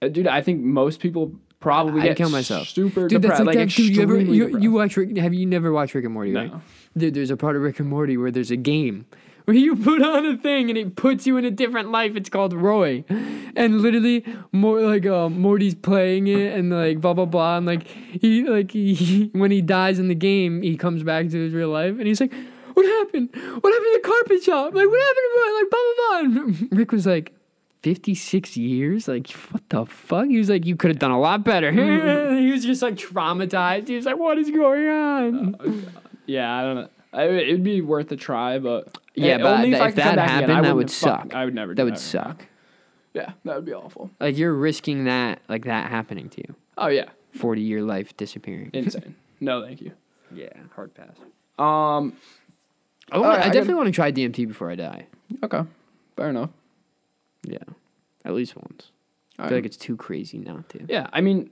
Uh, 0.01 0.09
dude. 0.09 0.27
I 0.27 0.41
think 0.41 0.63
most 0.63 1.01
people 1.01 1.33
probably 1.61 2.09
I'd 2.09 2.17
kill 2.17 2.31
myself. 2.31 2.69
Super 2.69 3.07
Dude, 3.09 3.21
depressed. 3.21 3.39
that's 3.45 3.47
like, 3.47 3.57
like 3.57 3.69
that. 3.69 3.75
Dude, 3.77 3.95
you 3.97 4.03
ever 4.03 4.19
you, 4.19 4.59
you 4.59 4.71
watch 4.73 4.97
Rick, 4.97 5.15
have 5.19 5.35
you 5.35 5.45
never 5.45 5.73
watched 5.73 5.95
Rick 5.95 6.07
and 6.07 6.15
Morty? 6.15 6.33
Right? 6.35 6.53
There's 6.95 7.31
a 7.31 7.37
part 7.37 7.57
of 7.57 7.63
Rick 7.63 7.81
and 7.81 7.89
Morty 7.89 8.17
where 8.17 8.31
there's 8.31 8.51
a 8.51 8.57
game 8.57 9.07
where 9.45 9.57
you 9.57 9.77
put 9.77 10.03
on 10.03 10.25
a 10.25 10.37
thing 10.37 10.71
and 10.71 10.79
it 10.79 10.97
puts 10.97 11.27
you 11.27 11.37
in 11.37 11.45
a 11.45 11.51
different 11.51 11.91
life. 11.91 12.17
It's 12.17 12.29
called 12.29 12.53
Roy, 12.53 13.05
and 13.09 13.81
literally 13.81 14.25
more 14.53 14.81
like 14.81 15.07
uh, 15.07 15.29
Morty's 15.29 15.75
playing 15.75 16.29
it 16.29 16.57
and 16.57 16.71
like 16.71 17.01
blah 17.01 17.15
blah 17.15 17.27
blah 17.27 17.59
and 17.59 17.67
like 17.67 17.87
he 17.87 18.45
like 18.45 18.71
he, 18.71 19.31
when 19.33 19.51
he 19.51 19.61
dies 19.61 19.99
in 19.99 20.09
the 20.09 20.15
game 20.15 20.63
he 20.63 20.77
comes 20.77 21.03
back 21.03 21.29
to 21.29 21.39
his 21.39 21.53
real 21.53 21.71
life 21.71 21.99
and 21.99 22.07
he's 22.07 22.21
like, 22.21 22.33
what 22.75 22.87
happened? 22.87 23.31
What 23.35 23.73
happened 23.73 23.93
to 23.93 24.01
the 24.03 24.09
carpet 24.09 24.43
shop? 24.43 24.75
Like 24.75 24.89
what 24.89 25.01
happened 25.01 25.27
to 25.33 25.55
like 25.61 25.71
blah 25.71 25.81
blah 25.81 25.95
blah? 25.97 26.19
And 26.19 26.69
Rick 26.79 26.93
was 26.93 27.07
like. 27.07 27.33
56 27.83 28.57
years? 28.57 29.09
Like, 29.09 29.31
what 29.51 29.63
the 29.69 29.85
fuck? 29.85 30.29
He 30.29 30.39
was 30.39 30.49
like, 30.49 30.65
you 30.65 30.75
could 30.75 30.89
have 30.89 30.99
done 30.99 31.11
a 31.11 31.21
lot 31.21 31.45
better. 31.45 31.71
he 32.41 32.51
was 32.51 32.65
just 32.65 32.81
like 32.81 32.95
traumatized. 32.95 33.89
He 33.89 33.97
was 33.97 34.07
like, 34.07 34.17
what 34.17 34.39
is 34.39 34.51
going 34.51 34.89
on? 34.89 35.85
Yeah, 36.27 36.53
I 36.55 36.63
don't 36.63 36.75
know. 36.77 36.89
I, 37.13 37.25
it'd 37.29 37.63
be 37.63 37.81
worth 37.81 38.11
a 38.13 38.17
try, 38.17 38.59
but 38.59 38.99
Yeah, 39.15 39.39
but 39.39 39.47
only 39.59 39.73
if 39.73 39.79
could 39.81 39.97
that 39.97 40.17
back 40.17 40.29
again, 40.29 40.49
happened, 40.49 40.65
that 40.67 40.77
would 40.77 40.91
fucking- 40.91 41.31
suck. 41.31 41.35
I 41.35 41.45
would 41.45 41.55
never. 41.55 41.75
That 41.75 41.85
would 41.85 41.93
ever 41.95 42.01
suck. 42.01 42.47
Yeah, 43.13 43.33
that 43.45 43.55
would 43.55 43.65
be 43.65 43.73
awful. 43.73 44.11
Like 44.19 44.37
you're 44.37 44.55
risking 44.55 45.05
that, 45.05 45.41
like 45.49 45.67
that 45.67 45.91
happening 45.91 46.29
to 46.31 46.41
you. 46.41 46.55
Oh 46.77 46.89
yeah, 46.89 47.11
Forty 47.33 47.63
year 47.63 47.83
life 47.83 48.17
disappearing. 48.17 48.71
insane. 48.75 49.15
no, 49.41 49.65
thank 49.65 49.81
you. 49.81 49.93
yeah, 50.33 50.49
hard 50.75 50.93
pass. 50.95 51.17
Um. 51.59 52.15
I, 53.13 53.17
Alright, 53.19 53.39
I 53.41 53.43
I 53.43 53.49
definitely 53.51 53.75
want 53.75 53.87
to 53.89 53.93
try 53.93 54.11
DMT 54.11 54.49
before 54.49 54.71
I 54.71 54.77
die. 54.77 55.07
Okay. 55.43 55.61
Fair 56.17 56.31
enough. 56.31 56.49
Yeah, 57.45 57.59
at 58.25 58.33
least 58.33 58.57
once. 58.57 58.91
I 59.39 59.43
feel 59.43 59.51
right. 59.51 59.57
like 59.57 59.67
it's 59.67 59.77
too 59.77 59.95
crazy 59.97 60.39
not 60.39 60.69
to. 60.71 60.81
Yeah, 60.89 61.09
I 61.13 61.21
mean, 61.21 61.51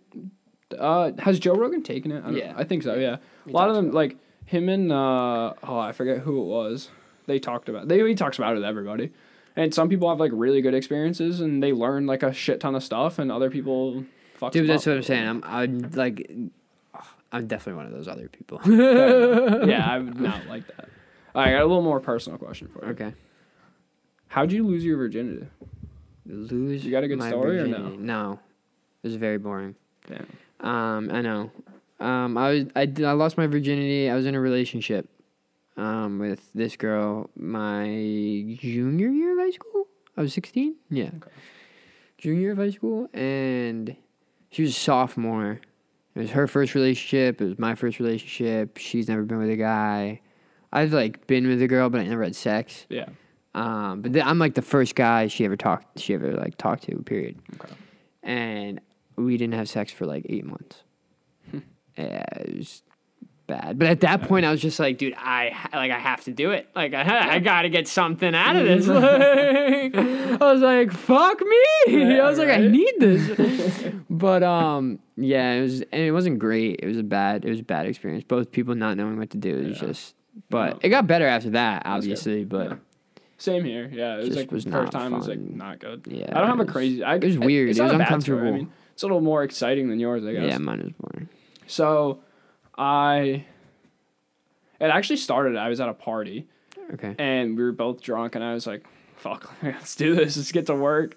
uh, 0.76 1.12
has 1.18 1.38
Joe 1.38 1.54
Rogan 1.54 1.82
taken 1.82 2.10
it? 2.10 2.20
I 2.24 2.26
don't- 2.28 2.36
Yeah. 2.36 2.54
I 2.56 2.64
think 2.64 2.82
so. 2.82 2.94
Yeah, 2.94 3.16
a 3.46 3.50
lot 3.50 3.68
of 3.68 3.76
them, 3.76 3.92
like 3.92 4.16
him 4.52 4.68
and 4.68 4.92
uh, 4.92 5.54
oh, 5.62 5.78
I 5.78 5.92
forget 5.92 6.18
who 6.18 6.40
it 6.40 6.46
was. 6.46 6.90
They 7.26 7.38
talked 7.38 7.68
about. 7.68 7.88
They 7.88 8.06
he 8.06 8.14
talks 8.14 8.38
about 8.38 8.52
it 8.52 8.56
with 8.56 8.64
everybody, 8.64 9.10
and 9.56 9.74
some 9.74 9.88
people 9.88 10.08
have 10.08 10.20
like 10.20 10.30
really 10.34 10.60
good 10.60 10.74
experiences 10.74 11.40
and 11.40 11.62
they 11.62 11.72
learn 11.72 12.06
like 12.06 12.22
a 12.22 12.32
shit 12.32 12.60
ton 12.60 12.74
of 12.74 12.84
stuff, 12.84 13.18
and 13.18 13.32
other 13.32 13.50
people 13.50 14.04
fuck. 14.34 14.52
Dude, 14.52 14.68
that's 14.68 14.86
up. 14.86 14.92
what 14.92 14.96
I'm 14.98 15.02
saying. 15.02 15.28
I'm, 15.28 15.42
I'm 15.44 15.90
like, 15.92 16.30
I'm 17.32 17.46
definitely 17.46 17.82
one 17.82 17.86
of 17.86 17.92
those 17.92 18.08
other 18.08 18.28
people. 18.28 18.60
yeah, 19.68 19.86
I 19.88 19.98
would 19.98 20.20
not 20.20 20.46
like 20.46 20.66
that. 20.68 20.88
All 21.34 21.42
right, 21.42 21.48
I 21.48 21.52
got 21.52 21.62
a 21.62 21.66
little 21.66 21.82
more 21.82 22.00
personal 22.00 22.38
question 22.38 22.68
for 22.68 22.84
you. 22.84 22.92
okay. 22.92 23.14
How'd 24.28 24.52
you 24.52 24.66
lose 24.66 24.84
your 24.84 24.96
virginity? 24.96 25.46
Lose. 26.26 26.84
You 26.84 26.90
got 26.90 27.04
a 27.04 27.08
good 27.08 27.22
story 27.22 27.58
or 27.58 27.66
no? 27.66 27.88
No, 27.90 28.40
it 29.02 29.08
was 29.08 29.16
very 29.16 29.38
boring. 29.38 29.74
Damn. 30.06 30.26
Um, 30.60 31.10
I 31.10 31.20
know. 31.20 31.50
Um, 32.00 32.36
I 32.36 32.50
was 32.50 32.64
I, 32.74 32.82
I 32.82 33.12
lost 33.12 33.36
my 33.36 33.46
virginity. 33.46 34.10
I 34.10 34.14
was 34.14 34.26
in 34.26 34.34
a 34.34 34.40
relationship, 34.40 35.08
um, 35.76 36.18
with 36.18 36.52
this 36.52 36.76
girl 36.76 37.30
my 37.36 37.84
junior 38.58 39.08
year 39.08 39.32
of 39.32 39.38
high 39.38 39.50
school. 39.50 39.86
I 40.16 40.22
was 40.22 40.32
sixteen. 40.34 40.76
Yeah. 40.90 41.10
Okay. 41.16 41.30
Junior 42.18 42.40
year 42.40 42.52
of 42.52 42.58
high 42.58 42.70
school, 42.70 43.08
and 43.14 43.96
she 44.50 44.62
was 44.62 44.70
a 44.72 44.74
sophomore. 44.74 45.60
It 46.14 46.18
was 46.18 46.30
her 46.32 46.46
first 46.46 46.74
relationship. 46.74 47.40
It 47.40 47.44
was 47.44 47.58
my 47.58 47.74
first 47.74 47.98
relationship. 47.98 48.76
She's 48.76 49.08
never 49.08 49.22
been 49.22 49.38
with 49.38 49.50
a 49.50 49.56
guy. 49.56 50.20
I've 50.72 50.92
like 50.92 51.26
been 51.26 51.46
with 51.46 51.62
a 51.62 51.68
girl, 51.68 51.88
but 51.88 52.00
I 52.00 52.04
never 52.06 52.22
had 52.22 52.36
sex. 52.36 52.86
Yeah. 52.88 53.06
Um, 53.54 54.02
but 54.02 54.12
th- 54.12 54.24
I'm 54.24 54.38
like 54.38 54.54
the 54.54 54.62
first 54.62 54.94
guy 54.94 55.26
she 55.26 55.44
ever 55.44 55.56
talked. 55.56 55.98
She 56.00 56.14
ever 56.14 56.32
like 56.32 56.56
talked 56.58 56.84
to. 56.84 56.96
Period. 57.02 57.38
Okay. 57.54 57.74
And 58.22 58.80
we 59.16 59.36
didn't 59.36 59.54
have 59.54 59.68
sex 59.68 59.92
for 59.92 60.06
like 60.06 60.26
eight 60.28 60.44
months. 60.44 60.82
Yeah, 61.96 62.24
it 62.40 62.56
was 62.56 62.82
bad. 63.46 63.78
But 63.78 63.88
at 63.88 64.00
that 64.00 64.22
point, 64.22 64.44
I 64.46 64.50
was 64.50 64.60
just 64.62 64.78
like, 64.78 64.98
dude, 64.98 65.14
I 65.16 65.54
like 65.72 65.90
I 65.90 65.98
have 65.98 66.22
to 66.24 66.32
do 66.32 66.52
it. 66.52 66.68
Like 66.74 66.94
I, 66.94 67.34
I 67.34 67.38
got 67.38 67.62
to 67.62 67.68
get 67.68 67.88
something 67.88 68.34
out 68.34 68.56
of 68.56 68.64
this. 68.64 68.86
Like, 69.92 69.94
I 69.94 70.52
was 70.52 70.60
like, 70.60 70.92
fuck 70.92 71.40
me. 71.40 71.56
Yeah, 71.88 72.24
I 72.24 72.28
was 72.30 72.38
like, 72.38 72.48
I 72.48 72.58
need 72.66 72.94
this. 72.98 73.92
but 74.08 74.42
um, 74.42 74.98
yeah, 75.16 75.52
it 75.54 75.62
was, 75.62 75.80
and 75.82 76.00
it 76.02 76.12
wasn't 76.12 76.38
great. 76.38 76.80
It 76.82 76.86
was 76.86 76.96
a 76.98 77.02
bad, 77.02 77.44
it 77.44 77.50
was 77.50 77.60
a 77.60 77.64
bad 77.64 77.86
experience. 77.86 78.24
Both 78.24 78.50
people 78.52 78.74
not 78.74 78.96
knowing 78.96 79.18
what 79.18 79.30
to 79.30 79.36
do. 79.38 79.56
It 79.56 79.68
was 79.68 79.80
Yeah. 79.82 79.88
just. 79.88 80.14
But 80.48 80.74
No. 80.74 80.78
it 80.82 80.88
got 80.88 81.06
better 81.06 81.26
after 81.26 81.50
that, 81.50 81.82
obviously. 81.84 82.44
But 82.44 82.70
Yeah. 82.70 82.76
Same 83.38 83.64
here. 83.64 83.90
Yeah, 83.92 84.14
it 84.14 84.18
was 84.18 84.26
Just 84.28 84.38
like 84.38 84.52
was 84.52 84.64
first 84.64 84.92
time 84.92 85.12
was 85.12 85.26
like 85.28 85.40
not 85.40 85.80
good. 85.80 86.06
yeah, 86.08 86.26
I 86.32 86.40
don't 86.40 86.48
have 86.48 86.60
it 86.60 86.68
a 86.68 86.72
crazy. 86.72 87.02
I, 87.02 87.16
it 87.16 87.24
was 87.24 87.38
weird. 87.38 87.70
It's 87.70 87.78
It 87.78 87.82
was 87.82 87.92
a. 87.92 87.96
I 87.96 87.98
uncomfortable. 87.98 88.52
mean, 88.52 88.72
it's 88.94 89.02
a 89.02 89.06
little 89.06 89.20
more 89.20 89.42
exciting 89.42 89.88
than 89.88 89.98
yours, 89.98 90.24
I 90.24 90.32
guess. 90.32 90.44
Yeah, 90.44 90.58
mine 90.58 90.78
was 90.82 90.92
boring. 90.98 91.28
So, 91.72 92.20
I. 92.76 93.44
It 94.80 94.86
actually 94.86 95.16
started. 95.16 95.56
I 95.56 95.68
was 95.68 95.80
at 95.80 95.88
a 95.88 95.94
party 95.94 96.48
Okay. 96.94 97.14
and 97.18 97.56
we 97.56 97.62
were 97.62 97.72
both 97.72 98.02
drunk, 98.02 98.34
and 98.34 98.42
I 98.44 98.52
was 98.52 98.66
like, 98.66 98.84
"Fuck, 99.16 99.52
let's 99.62 99.94
do 99.94 100.14
this. 100.14 100.36
Let's 100.36 100.52
get 100.52 100.66
to 100.66 100.74
work." 100.74 101.16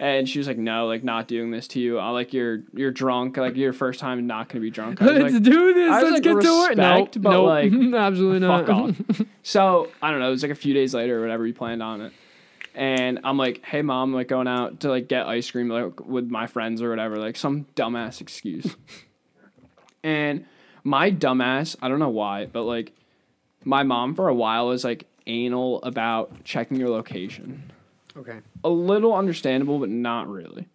And 0.00 0.28
she 0.28 0.38
was 0.40 0.48
like, 0.48 0.58
"No, 0.58 0.86
like 0.88 1.04
not 1.04 1.28
doing 1.28 1.52
this 1.52 1.68
to 1.68 1.80
you. 1.80 1.98
I 1.98 2.08
like 2.10 2.32
you're 2.32 2.62
you're 2.74 2.90
drunk. 2.90 3.36
Like 3.36 3.54
your 3.56 3.72
first 3.72 4.00
time 4.00 4.26
not 4.26 4.48
gonna 4.48 4.60
be 4.60 4.70
drunk." 4.70 5.00
I 5.00 5.04
was 5.06 5.18
Let's 5.22 5.34
like, 5.34 5.42
do 5.44 5.72
this. 5.74 5.90
I 5.92 6.02
was 6.02 6.12
like, 6.20 6.24
respect, 6.24 7.22
but, 7.22 7.42
like, 7.42 7.72
absolutely 7.94 8.40
not. 8.40 8.66
fuck 8.66 8.76
off. 8.76 9.22
So 9.44 9.88
I 10.02 10.10
don't 10.10 10.18
know. 10.20 10.28
It 10.28 10.30
was 10.30 10.42
like 10.42 10.52
a 10.52 10.56
few 10.56 10.74
days 10.74 10.92
later 10.94 11.18
or 11.18 11.20
whatever. 11.20 11.44
We 11.44 11.52
planned 11.52 11.82
on 11.82 12.00
it, 12.00 12.12
and 12.74 13.20
I'm 13.22 13.38
like, 13.38 13.64
"Hey 13.64 13.82
mom, 13.82 14.10
I'm 14.10 14.14
like 14.14 14.28
going 14.28 14.48
out 14.48 14.80
to 14.80 14.88
like 14.88 15.06
get 15.06 15.26
ice 15.26 15.50
cream 15.50 15.68
like 15.68 16.00
with 16.04 16.28
my 16.28 16.46
friends 16.48 16.82
or 16.82 16.90
whatever." 16.90 17.16
Like 17.16 17.36
some 17.36 17.66
dumbass 17.76 18.20
excuse. 18.20 18.74
And 20.04 20.44
my 20.84 21.10
dumbass, 21.10 21.74
I 21.82 21.88
don't 21.88 21.98
know 21.98 22.08
why, 22.10 22.46
but 22.46 22.62
like 22.62 22.92
my 23.64 23.82
mom 23.82 24.14
for 24.14 24.28
a 24.28 24.34
while 24.34 24.68
was 24.68 24.84
like 24.84 25.06
anal 25.26 25.82
about 25.82 26.44
checking 26.44 26.78
your 26.78 26.90
location. 26.90 27.72
okay. 28.16 28.38
A 28.62 28.68
little 28.68 29.14
understandable, 29.14 29.78
but 29.80 29.88
not 29.88 30.28
really. 30.28 30.68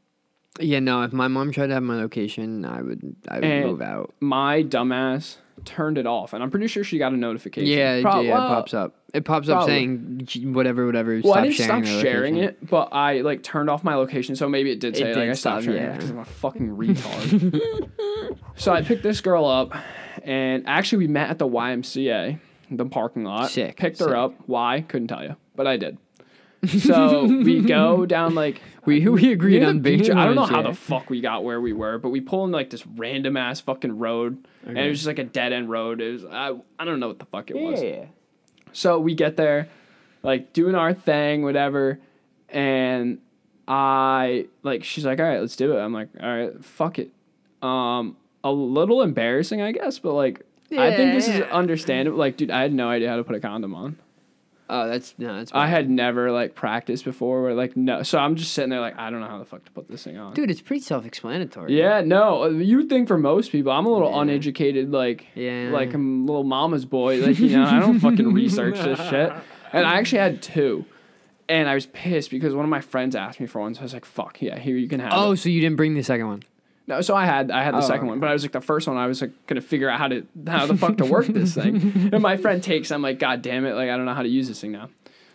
Yeah, 0.59 0.79
no. 0.79 1.03
If 1.03 1.13
my 1.13 1.27
mom 1.29 1.51
tried 1.53 1.67
to 1.67 1.73
have 1.75 1.83
my 1.83 1.95
location, 1.95 2.65
I 2.65 2.81
would. 2.81 3.15
I 3.29 3.35
would 3.35 3.43
And- 3.45 3.65
move 3.67 3.81
out. 3.81 4.13
My 4.19 4.61
dumbass 4.63 5.37
turned 5.65 5.97
it 5.97 6.05
off, 6.07 6.33
and 6.33 6.41
I'm 6.43 6.49
pretty 6.51 6.67
sure 6.67 6.83
she 6.83 6.97
got 6.97 7.13
a 7.13 7.17
notification. 7.17 7.69
Yeah, 7.69 7.95
it- 7.95 8.01
yeah. 8.03 8.03
well, 8.03 8.21
it 8.21 8.31
pops 8.49 8.73
up. 8.73 8.95
It 9.13 9.25
pops 9.25 9.49
up 9.49 9.65
saying 9.65 10.27
whatever, 10.53 10.85
whatever. 10.85 11.13
Well, 11.23 11.33
stop 11.33 11.37
I 11.37 11.41
didn't 11.43 11.55
sharing 11.55 11.85
stop 11.85 12.01
sharing 12.01 12.37
it, 12.37 12.67
but 12.69 12.89
I 12.91 13.21
like 13.21 13.41
turned 13.41 13.69
off 13.69 13.83
my 13.83 13.95
location, 13.95 14.35
so 14.35 14.47
maybe 14.47 14.69
it 14.71 14.79
did 14.79 14.95
It 14.95 14.99
say 14.99 15.05
like 15.05 15.15
did 15.15 15.29
I 15.29 15.33
stopped 15.33 15.63
stop, 15.63 15.73
sharing 15.73 15.81
yeah. 15.87 15.93
because 15.93 16.09
I'm 16.11 16.19
a 16.19 16.25
fucking 16.25 16.77
retard. 16.77 17.89
so 18.55 18.71
I 18.71 18.81
picked 18.83 19.01
this 19.03 19.19
girl 19.21 19.45
up, 19.45 19.73
and 20.23 20.67
actually 20.67 20.99
we 20.99 21.07
met 21.07 21.29
at 21.31 21.39
the 21.39 21.47
YMCA, 21.47 22.39
the 22.69 22.85
parking 22.85 23.23
lot. 23.23 23.49
Sick, 23.49 23.77
Picked 23.77 23.99
her 23.99 24.15
up. 24.15 24.35
Why? 24.45 24.81
Couldn't 24.87 25.07
tell 25.07 25.23
you, 25.23 25.35
but 25.55 25.65
I 25.65 25.77
did. 25.77 25.97
So 26.67 27.23
we 27.23 27.61
go 27.65 28.05
down 28.05 28.35
like 28.35 28.61
We 28.85 29.07
we 29.07 29.31
agreed 29.31 29.63
on 29.63 29.79
beach. 29.79 30.09
I 30.09 30.25
don't 30.25 30.35
know 30.35 30.45
how 30.45 30.61
the 30.61 30.73
fuck 30.73 31.09
we 31.09 31.21
got 31.21 31.43
where 31.43 31.61
we 31.61 31.73
were, 31.73 31.97
but 31.97 32.09
we 32.09 32.19
pull 32.21 32.43
in 32.45 32.51
like 32.51 32.69
this 32.69 32.85
random 32.85 33.37
ass 33.37 33.59
fucking 33.61 33.97
road, 33.97 34.45
and 34.77 34.85
it 34.85 34.89
was 34.89 34.99
just 34.99 35.07
like 35.07 35.19
a 35.19 35.23
dead 35.23 35.53
end 35.53 35.69
road. 35.69 36.01
It 36.01 36.11
was 36.11 36.25
I, 36.25 36.53
I 36.77 36.85
don't 36.85 36.99
know 36.99 37.07
what 37.07 37.19
the 37.19 37.25
fuck 37.25 37.49
it 37.49 37.57
was. 37.57 37.81
Yeah. 37.81 38.05
So 38.71 38.99
we 38.99 39.15
get 39.15 39.35
there, 39.35 39.67
like 40.23 40.53
doing 40.53 40.75
our 40.75 40.93
thing, 40.93 41.43
whatever, 41.43 41.99
and 42.49 43.19
I 43.67 44.47
like 44.63 44.83
she's 44.83 45.05
like, 45.05 45.19
all 45.19 45.25
right, 45.25 45.39
let's 45.39 45.55
do 45.55 45.77
it. 45.77 45.79
I'm 45.79 45.93
like, 45.93 46.09
all 46.21 46.29
right, 46.29 46.63
fuck 46.63 46.99
it. 46.99 47.11
Um, 47.61 48.17
a 48.43 48.51
little 48.51 49.01
embarrassing, 49.01 49.61
I 49.61 49.71
guess, 49.71 49.99
but 49.99 50.13
like, 50.13 50.41
I 50.71 50.95
think 50.95 51.13
this 51.13 51.27
is 51.27 51.41
understandable. 51.41 52.17
Like, 52.17 52.37
dude, 52.37 52.51
I 52.51 52.61
had 52.61 52.73
no 52.73 52.89
idea 52.89 53.09
how 53.09 53.17
to 53.17 53.23
put 53.23 53.35
a 53.35 53.39
condom 53.39 53.75
on. 53.75 53.97
Oh, 54.71 54.87
that's 54.87 55.15
no. 55.17 55.35
That's. 55.37 55.51
I 55.53 55.65
had 55.67 55.89
never 55.89 56.31
like 56.31 56.53
practiced 56.53 57.03
before, 57.03 57.47
or 57.49 57.53
like 57.55 57.75
no. 57.75 58.03
So 58.03 58.19
I'm 58.19 58.35
just 58.35 58.53
sitting 58.53 58.69
there 58.69 58.79
like, 58.79 58.97
I 58.99 59.09
don't 59.09 59.19
know 59.19 59.27
how 59.27 59.39
the 59.39 59.45
fuck 59.45 59.65
to 59.65 59.71
put 59.71 59.87
this 59.89 60.03
thing 60.03 60.17
on. 60.17 60.33
Dude, 60.35 60.51
it's 60.51 60.61
pretty 60.61 60.81
self-explanatory. 60.83 61.75
Yeah, 61.77 62.01
no, 62.01 62.43
uh, 62.43 62.49
you 62.49 62.77
would 62.77 62.89
think 62.89 63.07
for 63.07 63.17
most 63.17 63.51
people, 63.51 63.71
I'm 63.71 63.85
a 63.85 63.91
little 63.91 64.11
Yeah. 64.11 64.21
uneducated, 64.21 64.91
like, 64.91 65.25
Yeah. 65.35 65.69
like 65.73 65.93
I'm 65.93 66.21
a 66.23 66.25
little 66.25 66.43
mama's 66.43 66.85
boy, 66.85 67.19
like 67.25 67.39
you 67.39 67.49
know, 67.57 67.65
I 67.65 67.79
don't 67.79 67.99
fucking 67.99 68.31
research 68.33 68.79
this 68.79 68.99
shit. 69.09 69.33
And 69.73 69.85
I 69.87 69.97
actually 69.97 70.19
had 70.19 70.41
two, 70.41 70.85
and 71.47 71.67
I 71.67 71.73
was 71.73 71.85
pissed 71.87 72.29
because 72.29 72.53
one 72.53 72.63
of 72.65 72.69
my 72.69 72.81
friends 72.81 73.15
asked 73.15 73.39
me 73.39 73.47
for 73.47 73.59
one, 73.61 73.73
so 73.73 73.81
I 73.81 73.83
was 73.83 73.93
like, 73.93 74.05
"Fuck 74.05 74.41
yeah, 74.41 74.59
here 74.59 74.77
you 74.77 74.87
can 74.87 74.99
have 74.99 75.13
Oh, 75.15 75.31
it." 75.31 75.37
so 75.37 75.49
you 75.49 75.61
didn't 75.61 75.77
bring 75.77 75.95
the 75.95 76.03
second 76.03 76.27
one? 76.27 76.43
No, 76.89 77.01
so 77.01 77.15
I 77.15 77.25
had 77.25 77.51
I 77.51 77.63
had 77.63 77.73
the 77.73 77.77
Oh, 77.77 77.81
second 77.81 77.99
okay. 78.01 78.07
one, 78.09 78.19
but 78.19 78.29
I 78.29 78.33
was 78.33 78.43
like 78.43 78.51
the 78.51 78.59
first 78.61 78.87
one. 78.87 78.97
I 78.97 79.05
was 79.07 79.21
like 79.21 79.31
gonna 79.47 79.61
figure 79.61 79.89
out 79.89 79.99
how 79.99 80.07
to 80.09 80.25
how 80.47 80.65
the 80.65 80.75
fuck 80.75 80.97
to 80.97 81.05
work 81.05 81.27
this 81.27 81.53
thing, 81.53 82.09
and 82.13 82.21
my 82.21 82.35
friend 82.35 82.61
takes. 82.63 82.91
I'm 82.91 83.01
like, 83.01 83.19
God 83.19 83.41
damn 83.41 83.65
it, 83.65 83.73
like 83.75 83.89
I 83.89 83.95
don't 83.95 84.05
know 84.05 84.13
how 84.15 84.23
to 84.23 84.29
use 84.29 84.47
this 84.47 84.59
thing 84.59 84.71
now. 84.73 84.89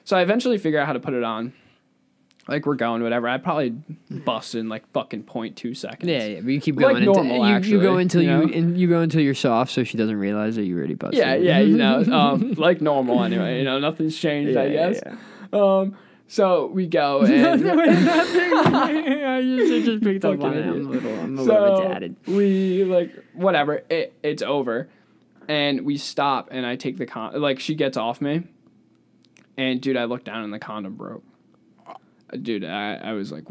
So 0.04 0.16
I 0.16 0.22
eventually 0.22 0.58
figure 0.58 0.78
out 0.80 0.86
how 0.86 0.92
to 0.92 1.00
put 1.00 1.14
it 1.14 1.22
on. 1.22 1.52
Like 2.46 2.66
we're 2.66 2.74
going, 2.74 3.02
whatever. 3.02 3.26
I 3.26 3.38
probably 3.38 3.70
bust 4.10 4.54
in 4.54 4.68
like 4.68 4.86
fucking 4.92 5.22
point 5.22 5.56
two 5.56 5.72
seconds. 5.72 6.10
Yeah, 6.10 6.24
yeah. 6.26 6.40
But 6.42 6.50
you 6.52 6.60
keep 6.60 6.76
going. 6.76 6.96
until- 6.98 7.14
normal, 7.14 7.36
you, 7.38 7.44
you 7.46 7.54
actually, 7.56 7.80
go 7.80 7.96
until 7.96 8.20
you 8.20 8.30
you, 8.30 8.46
know? 8.46 8.52
and 8.52 8.76
you 8.78 8.86
go 8.88 9.00
until 9.00 9.22
you're 9.22 9.32
soft, 9.34 9.72
so 9.72 9.82
she 9.82 9.96
doesn't 9.96 10.16
realize 10.18 10.56
that 10.56 10.64
you 10.64 10.76
already 10.76 10.92
busted. 10.94 11.20
Yeah, 11.20 11.36
yeah, 11.36 11.60
you 11.60 11.78
know, 11.78 12.02
um, 12.12 12.52
like 12.58 12.82
normal 12.82 13.22
anyway. 13.24 13.58
You 13.58 13.64
know, 13.64 13.78
nothing's 13.78 14.18
changed, 14.18 14.58
I 14.58 14.66
Yeah, 14.66 14.90
guess. 14.92 15.00
yeah, 15.06 15.58
Um, 15.58 15.96
so 16.26 16.66
we 16.66 16.86
go 16.86 17.20
and 17.24 17.68
I 17.68 19.42
just, 19.42 19.72
I 19.72 19.82
just 19.84 20.02
picked 20.02 20.24
up 20.24 20.40
on 20.42 20.54
it. 20.54 20.66
I'm 20.66 20.86
a 20.86 20.90
little, 20.90 21.18
I'm 21.20 21.38
a 21.38 21.42
little 21.42 21.76
so 22.26 22.32
we 22.32 22.84
like 22.84 23.12
whatever. 23.34 23.82
It 23.90 24.14
it's 24.22 24.42
over, 24.42 24.88
and 25.48 25.82
we 25.82 25.96
stop, 25.96 26.48
and 26.50 26.64
I 26.66 26.76
take 26.76 26.96
the 26.98 27.06
con. 27.06 27.40
Like 27.40 27.60
she 27.60 27.74
gets 27.74 27.96
off 27.96 28.20
me, 28.20 28.44
and 29.56 29.80
dude, 29.80 29.96
I 29.96 30.04
look 30.04 30.24
down 30.24 30.42
and 30.44 30.52
the 30.52 30.58
condom 30.58 30.94
broke. 30.94 31.22
Uh, 31.86 31.94
Dude, 32.40 32.64
I 32.64 32.94
I 32.96 33.12
was 33.12 33.30
like, 33.30 33.44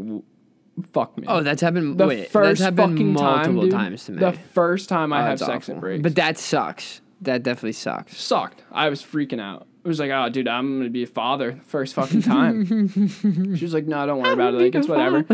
fuck 0.92 1.18
me. 1.18 1.26
Oh, 1.28 1.42
that's 1.44 1.62
happened. 1.62 1.98
the 2.00 2.08
wait, 2.08 2.30
first 2.32 2.60
that's 2.60 2.76
happened 2.76 2.94
fucking 2.98 3.14
multiple 3.14 3.44
time, 3.44 3.60
dude, 3.62 3.72
times 3.72 4.06
to 4.06 4.12
me. 4.14 4.20
The 4.20 4.34
first 4.34 4.90
time 4.90 5.14
I 5.14 5.22
Oh, 5.22 5.26
have 5.26 5.40
sex, 5.40 5.66
awful. 5.70 5.76
it 5.76 5.80
breaks. 5.80 6.02
But 6.04 6.16
that 6.16 6.38
sucks. 6.38 7.02
that 7.22 7.44
definitely 7.44 7.74
sucks. 7.74 8.18
Sucked. 8.20 8.64
I 8.72 8.90
was 8.90 9.02
freaking 9.04 9.40
out. 9.40 9.68
It 9.84 9.88
was 9.90 10.00
like, 10.00 10.12
oh, 10.12 10.30
dude, 10.30 10.48
I'm 10.48 10.78
gonna 10.78 10.90
be 10.90 11.04
a 11.04 11.08
father 11.08 11.60
first 11.66 11.94
fucking 11.94 12.22
time. 12.22 12.88
she 13.58 13.66
was 13.66 13.74
like, 13.74 13.86
no, 13.86 14.06
don't 14.06 14.22
worry 14.22 14.32
about 14.32 14.54
it. 14.54 14.62
Like, 14.62 14.76
it's 14.76 14.88
whatever. 14.88 15.26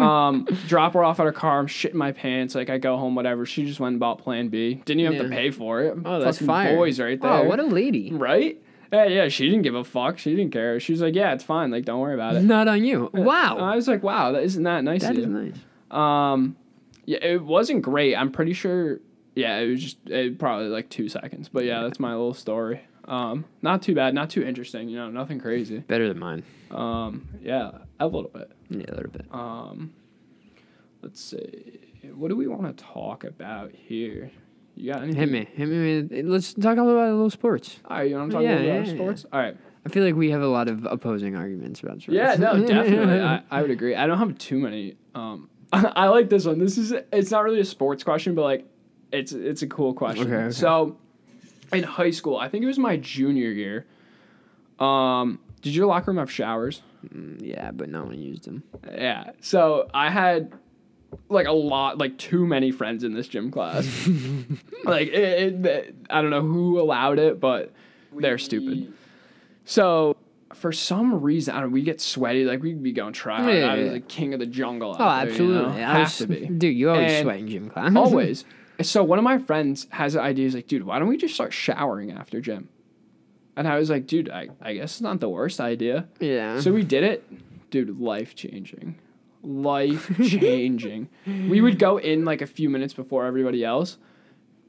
Um, 0.00 0.46
drop 0.68 0.92
her 0.94 1.02
off 1.02 1.18
at 1.18 1.26
her 1.26 1.32
car. 1.32 1.58
I'm 1.58 1.66
shitting 1.66 1.94
my 1.94 2.12
pants. 2.12 2.54
Like, 2.54 2.70
I 2.70 2.78
go 2.78 2.96
home, 2.96 3.16
whatever. 3.16 3.44
She 3.46 3.64
just 3.64 3.80
went 3.80 3.94
and 3.94 4.00
bought 4.00 4.18
Plan 4.18 4.48
B. 4.48 4.74
Didn't 4.84 5.00
even 5.00 5.12
have 5.14 5.22
to 5.24 5.28
pay 5.28 5.50
for 5.50 5.82
it. 5.82 5.96
Oh, 6.04 6.20
that's 6.20 6.36
Fucking 6.38 6.46
fire. 6.46 6.76
Boys, 6.76 7.00
right 7.00 7.20
there. 7.20 7.30
Oh, 7.30 7.44
what 7.44 7.58
a 7.58 7.64
lady. 7.64 8.12
right? 8.12 8.62
Yeah, 8.92 9.06
yeah. 9.06 9.28
She 9.28 9.48
didn't 9.48 9.62
give 9.62 9.74
a 9.74 9.82
fuck. 9.82 10.18
She 10.18 10.36
didn't 10.36 10.52
care. 10.52 10.78
She 10.78 10.92
was 10.92 11.00
like, 11.00 11.16
yeah, 11.16 11.32
it's 11.32 11.42
fine. 11.42 11.72
Like, 11.72 11.84
don't 11.84 11.98
worry 11.98 12.14
about 12.14 12.36
it. 12.36 12.42
Not 12.42 12.68
on 12.68 12.84
you. 12.84 13.10
Wow. 13.12 13.58
I 13.58 13.74
was 13.74 13.88
like, 13.88 14.04
wow, 14.04 14.30
that 14.32 14.44
isn't 14.44 14.62
that 14.62 14.84
nice 14.84 15.02
that 15.02 15.12
of 15.12 15.18
is 15.18 15.26
you? 15.26 15.32
nice. 15.32 15.56
Um, 15.90 16.54
yeah, 17.06 17.18
it 17.22 17.42
wasn't 17.42 17.82
great. 17.82 18.14
I'm 18.14 18.30
pretty 18.30 18.52
sure. 18.52 19.00
Yeah, 19.34 19.58
it 19.58 19.68
was 19.68 19.82
just 19.82 19.98
it 20.08 20.38
probably 20.38 20.68
like 20.68 20.88
two 20.88 21.08
seconds. 21.08 21.48
But 21.48 21.64
yeah, 21.64 21.82
that's 21.82 21.98
my 21.98 22.12
little 22.12 22.32
story. 22.34 22.82
Um, 23.06 23.44
not 23.62 23.82
too 23.82 23.94
bad, 23.94 24.14
not 24.14 24.30
too 24.30 24.42
interesting. 24.42 24.88
You 24.88 24.96
know, 24.98 25.10
nothing 25.10 25.38
crazy. 25.38 25.78
Better 25.78 26.08
than 26.08 26.18
mine. 26.18 26.42
Um, 26.70 27.28
yeah, 27.42 27.70
a 28.00 28.06
little 28.06 28.30
bit. 28.32 28.50
Yeah, 28.68 28.84
a 28.88 28.94
little 28.94 29.10
bit. 29.10 29.26
Um, 29.30 29.92
let's 31.02 31.20
see. 31.20 31.80
What 32.14 32.28
do 32.28 32.36
we 32.36 32.46
want 32.46 32.76
to 32.76 32.84
talk 32.84 33.24
about 33.24 33.72
here? 33.72 34.30
You 34.74 34.92
got 34.92 35.02
anything? 35.02 35.20
Hit 35.20 35.30
me. 35.30 35.48
Hit 35.54 35.66
me. 35.68 36.02
With, 36.02 36.26
let's 36.26 36.52
talk 36.52 36.74
about 36.74 36.86
a 36.88 37.12
little 37.14 37.30
sports. 37.30 37.78
All 37.86 37.96
right, 37.96 38.10
you 38.10 38.16
want 38.16 38.30
to 38.30 38.34
talk 38.36 38.42
Yeah, 38.42 38.52
about 38.54 38.64
yeah, 38.64 38.82
yeah. 38.84 38.94
sports? 38.94 39.24
All 39.32 39.40
right. 39.40 39.56
I 39.84 39.88
feel 39.88 40.04
like 40.04 40.16
we 40.16 40.30
have 40.32 40.42
a 40.42 40.48
lot 40.48 40.68
of 40.68 40.84
opposing 40.84 41.36
arguments 41.36 41.80
about 41.80 42.02
sports. 42.02 42.16
Yeah, 42.16 42.34
no, 42.34 42.58
definitely. 42.66 43.20
I, 43.20 43.42
I 43.50 43.62
would 43.62 43.70
agree. 43.70 43.94
I 43.94 44.06
don't 44.06 44.18
have 44.18 44.36
too 44.36 44.58
many. 44.58 44.96
Um, 45.14 45.48
I 45.72 46.08
like 46.08 46.28
this 46.28 46.44
one. 46.44 46.58
This 46.58 46.76
is 46.76 46.92
it's 47.12 47.30
not 47.30 47.44
really 47.44 47.60
a 47.60 47.64
sports 47.64 48.02
question, 48.04 48.34
but 48.34 48.42
like 48.42 48.66
it's 49.12 49.32
it's 49.32 49.62
a 49.62 49.66
cool 49.66 49.94
question. 49.94 50.26
Okay, 50.26 50.36
okay. 50.46 50.50
So, 50.52 50.98
in 51.72 51.82
high 51.82 52.10
school, 52.10 52.36
I 52.36 52.48
think 52.48 52.64
it 52.64 52.66
was 52.66 52.78
my 52.78 52.96
junior 52.96 53.50
year. 53.50 53.86
Um, 54.78 55.40
did 55.62 55.74
your 55.74 55.86
locker 55.86 56.10
room 56.10 56.18
have 56.18 56.30
showers? 56.30 56.82
Mm, 57.08 57.40
yeah, 57.40 57.70
but 57.70 57.88
no 57.88 58.04
one 58.04 58.18
used 58.18 58.44
them. 58.44 58.62
Yeah. 58.92 59.30
So 59.40 59.88
I 59.94 60.10
had 60.10 60.52
like 61.28 61.46
a 61.46 61.52
lot, 61.52 61.98
like 61.98 62.18
too 62.18 62.46
many 62.46 62.70
friends 62.70 63.04
in 63.04 63.14
this 63.14 63.28
gym 63.28 63.50
class. 63.50 63.86
like 64.84 65.08
it, 65.08 65.66
it, 65.66 65.94
I 66.10 66.20
don't 66.20 66.30
know 66.30 66.42
who 66.42 66.80
allowed 66.80 67.18
it, 67.18 67.40
but 67.40 67.72
they're 68.12 68.38
stupid. 68.38 68.92
So 69.64 70.16
for 70.54 70.72
some 70.72 71.20
reason, 71.20 71.54
I 71.54 71.60
don't. 71.60 71.70
know, 71.70 71.74
We 71.74 71.82
get 71.82 72.00
sweaty, 72.00 72.44
like 72.44 72.62
we'd 72.62 72.82
be 72.82 72.92
going 72.92 73.12
try. 73.12 73.58
Yeah, 73.58 73.66
I 73.66 73.76
was 73.76 73.86
yeah. 73.86 73.92
the 73.92 74.00
king 74.00 74.34
of 74.34 74.40
the 74.40 74.46
jungle. 74.46 74.96
Oh, 74.98 74.98
there, 74.98 75.30
you 75.30 75.48
know? 75.48 75.66
absolutely. 75.66 75.84
I 75.84 75.92
Have 75.92 76.00
was, 76.00 76.18
to 76.18 76.26
be 76.26 76.46
Dude, 76.46 76.76
you 76.76 76.90
always 76.90 77.12
And 77.12 77.24
sweat 77.24 77.38
in 77.38 77.48
gym 77.48 77.70
class. 77.70 77.92
always. 77.96 78.44
So 78.82 79.02
one 79.02 79.18
of 79.18 79.24
my 79.24 79.38
friends 79.38 79.86
has 79.90 80.14
an 80.14 80.20
idea. 80.20 80.44
He's 80.44 80.54
like, 80.54 80.66
dude, 80.66 80.84
why 80.84 80.98
don't 80.98 81.08
we 81.08 81.16
just 81.16 81.34
start 81.34 81.52
showering 81.52 82.12
after 82.12 82.40
gym? 82.40 82.68
And 83.56 83.66
I 83.66 83.78
was 83.78 83.88
like, 83.88 84.06
dude, 84.06 84.28
I, 84.28 84.48
I 84.60 84.74
guess 84.74 84.92
it's 84.92 85.00
not 85.00 85.20
the 85.20 85.28
worst 85.30 85.60
idea. 85.60 86.08
yeah. 86.20 86.60
So 86.60 86.72
we 86.72 86.82
did 86.84 87.04
it, 87.04 87.24
dude. 87.70 87.98
Life 87.98 88.34
changing, 88.34 88.98
life 89.42 90.10
changing. 90.22 91.08
we 91.26 91.60
would 91.62 91.78
go 91.78 91.96
in 91.96 92.24
like 92.26 92.42
a 92.42 92.46
few 92.46 92.68
minutes 92.68 92.92
before 92.92 93.24
everybody 93.24 93.64
else, 93.64 93.96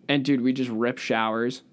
and 0.07 0.23
dude, 0.23 0.41
we 0.41 0.53
just 0.53 0.69
rip 0.69 0.99
showers. 0.99 1.63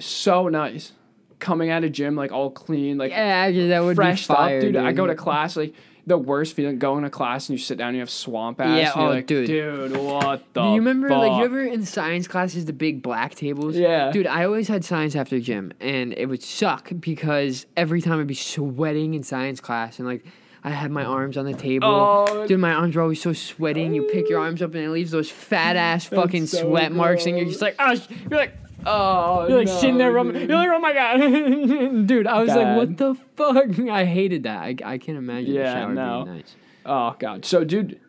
So 0.00 0.48
nice, 0.48 0.92
coming 1.40 1.68
out 1.68 1.84
of 1.84 1.92
gym 1.92 2.16
like 2.16 2.32
all 2.32 2.50
clean, 2.50 2.96
like 2.96 3.10
yeah, 3.10 3.50
that 3.50 3.84
would 3.84 3.96
fresh 3.96 4.26
be 4.26 4.34
fire, 4.34 4.56
up, 4.56 4.62
dude. 4.62 4.76
I 4.76 4.92
go 4.92 5.06
to 5.06 5.14
class 5.14 5.56
like 5.58 5.74
the 6.06 6.16
worst 6.16 6.54
feeling 6.54 6.78
going 6.78 7.02
to 7.02 7.10
class 7.10 7.48
and 7.48 7.58
you 7.58 7.62
sit 7.62 7.78
down 7.78 7.88
and 7.88 7.96
you 7.96 8.00
have 8.00 8.10
swamp 8.10 8.60
ass. 8.60 8.78
Yeah, 8.78 8.92
and 8.92 9.00
you're 9.00 9.04
oh, 9.04 9.10
like, 9.10 9.26
dude. 9.26 9.46
dude, 9.46 9.96
what 9.96 10.44
the? 10.54 10.62
Do 10.62 10.68
you 10.68 10.76
remember, 10.76 11.08
like, 11.08 11.38
you 11.38 11.44
ever 11.44 11.64
in 11.64 11.84
science 11.84 12.28
classes, 12.28 12.64
the 12.64 12.72
big 12.72 13.02
black 13.02 13.34
tables? 13.34 13.76
Yeah. 13.76 14.12
Dude, 14.12 14.26
I 14.26 14.44
always 14.44 14.68
had 14.68 14.84
science 14.84 15.16
after 15.16 15.40
gym, 15.40 15.72
and 15.80 16.12
it 16.12 16.26
would 16.26 16.42
suck 16.42 16.90
because 17.00 17.66
every 17.76 18.00
time 18.00 18.20
I'd 18.20 18.28
be 18.28 18.34
sweating 18.34 19.14
in 19.14 19.24
science 19.24 19.60
class, 19.60 19.98
and 19.98 20.06
like, 20.06 20.24
I 20.62 20.70
had 20.70 20.90
my 20.90 21.04
arms 21.04 21.36
on 21.36 21.44
the 21.44 21.54
table. 21.54 21.88
Oh. 21.88 22.46
Dude, 22.46 22.60
my 22.60 22.72
arms 22.72 22.96
were 22.96 23.02
always 23.02 23.20
so 23.20 23.32
sweating. 23.32 23.86
and 23.86 23.94
you 23.94 24.02
pick 24.12 24.28
your 24.28 24.40
arms 24.40 24.62
up, 24.62 24.74
and 24.74 24.84
it 24.84 24.90
leaves 24.90 25.10
those 25.10 25.30
fat 25.30 25.76
ass 25.76 26.04
fucking 26.06 26.46
so 26.46 26.62
sweat 26.62 26.92
marks, 26.92 27.26
and 27.26 27.36
you're 27.36 27.46
just 27.46 27.62
like, 27.62 27.74
oh, 27.80 27.96
sh-" 27.96 28.08
you're 28.30 28.38
like, 28.38 28.54
Oh, 28.88 29.46
you're 29.48 29.58
like 29.58 29.66
no, 29.66 29.78
sitting 29.80 29.98
there, 29.98 30.12
rubbing, 30.12 30.36
you're 30.36 30.56
like, 30.56 30.68
oh 30.70 30.78
my 30.78 30.92
god, 30.92 31.16
dude, 32.06 32.26
I 32.26 32.40
was 32.42 32.48
like, 32.54 32.76
what 32.76 32.96
the 32.96 33.14
fuck? 33.36 33.78
I 33.90 34.04
hated 34.04 34.44
that. 34.44 34.58
I, 34.62 34.76
I 34.84 34.98
can't 34.98 35.18
imagine 35.18 35.52
Yeah, 35.54 35.62
the 35.74 35.80
shower 35.80 35.92
no. 35.94 36.24
being 36.24 36.36
nice. 36.38 36.56
Oh 36.84 37.16
god. 37.18 37.44
So 37.44 37.64
dude, 37.64 38.00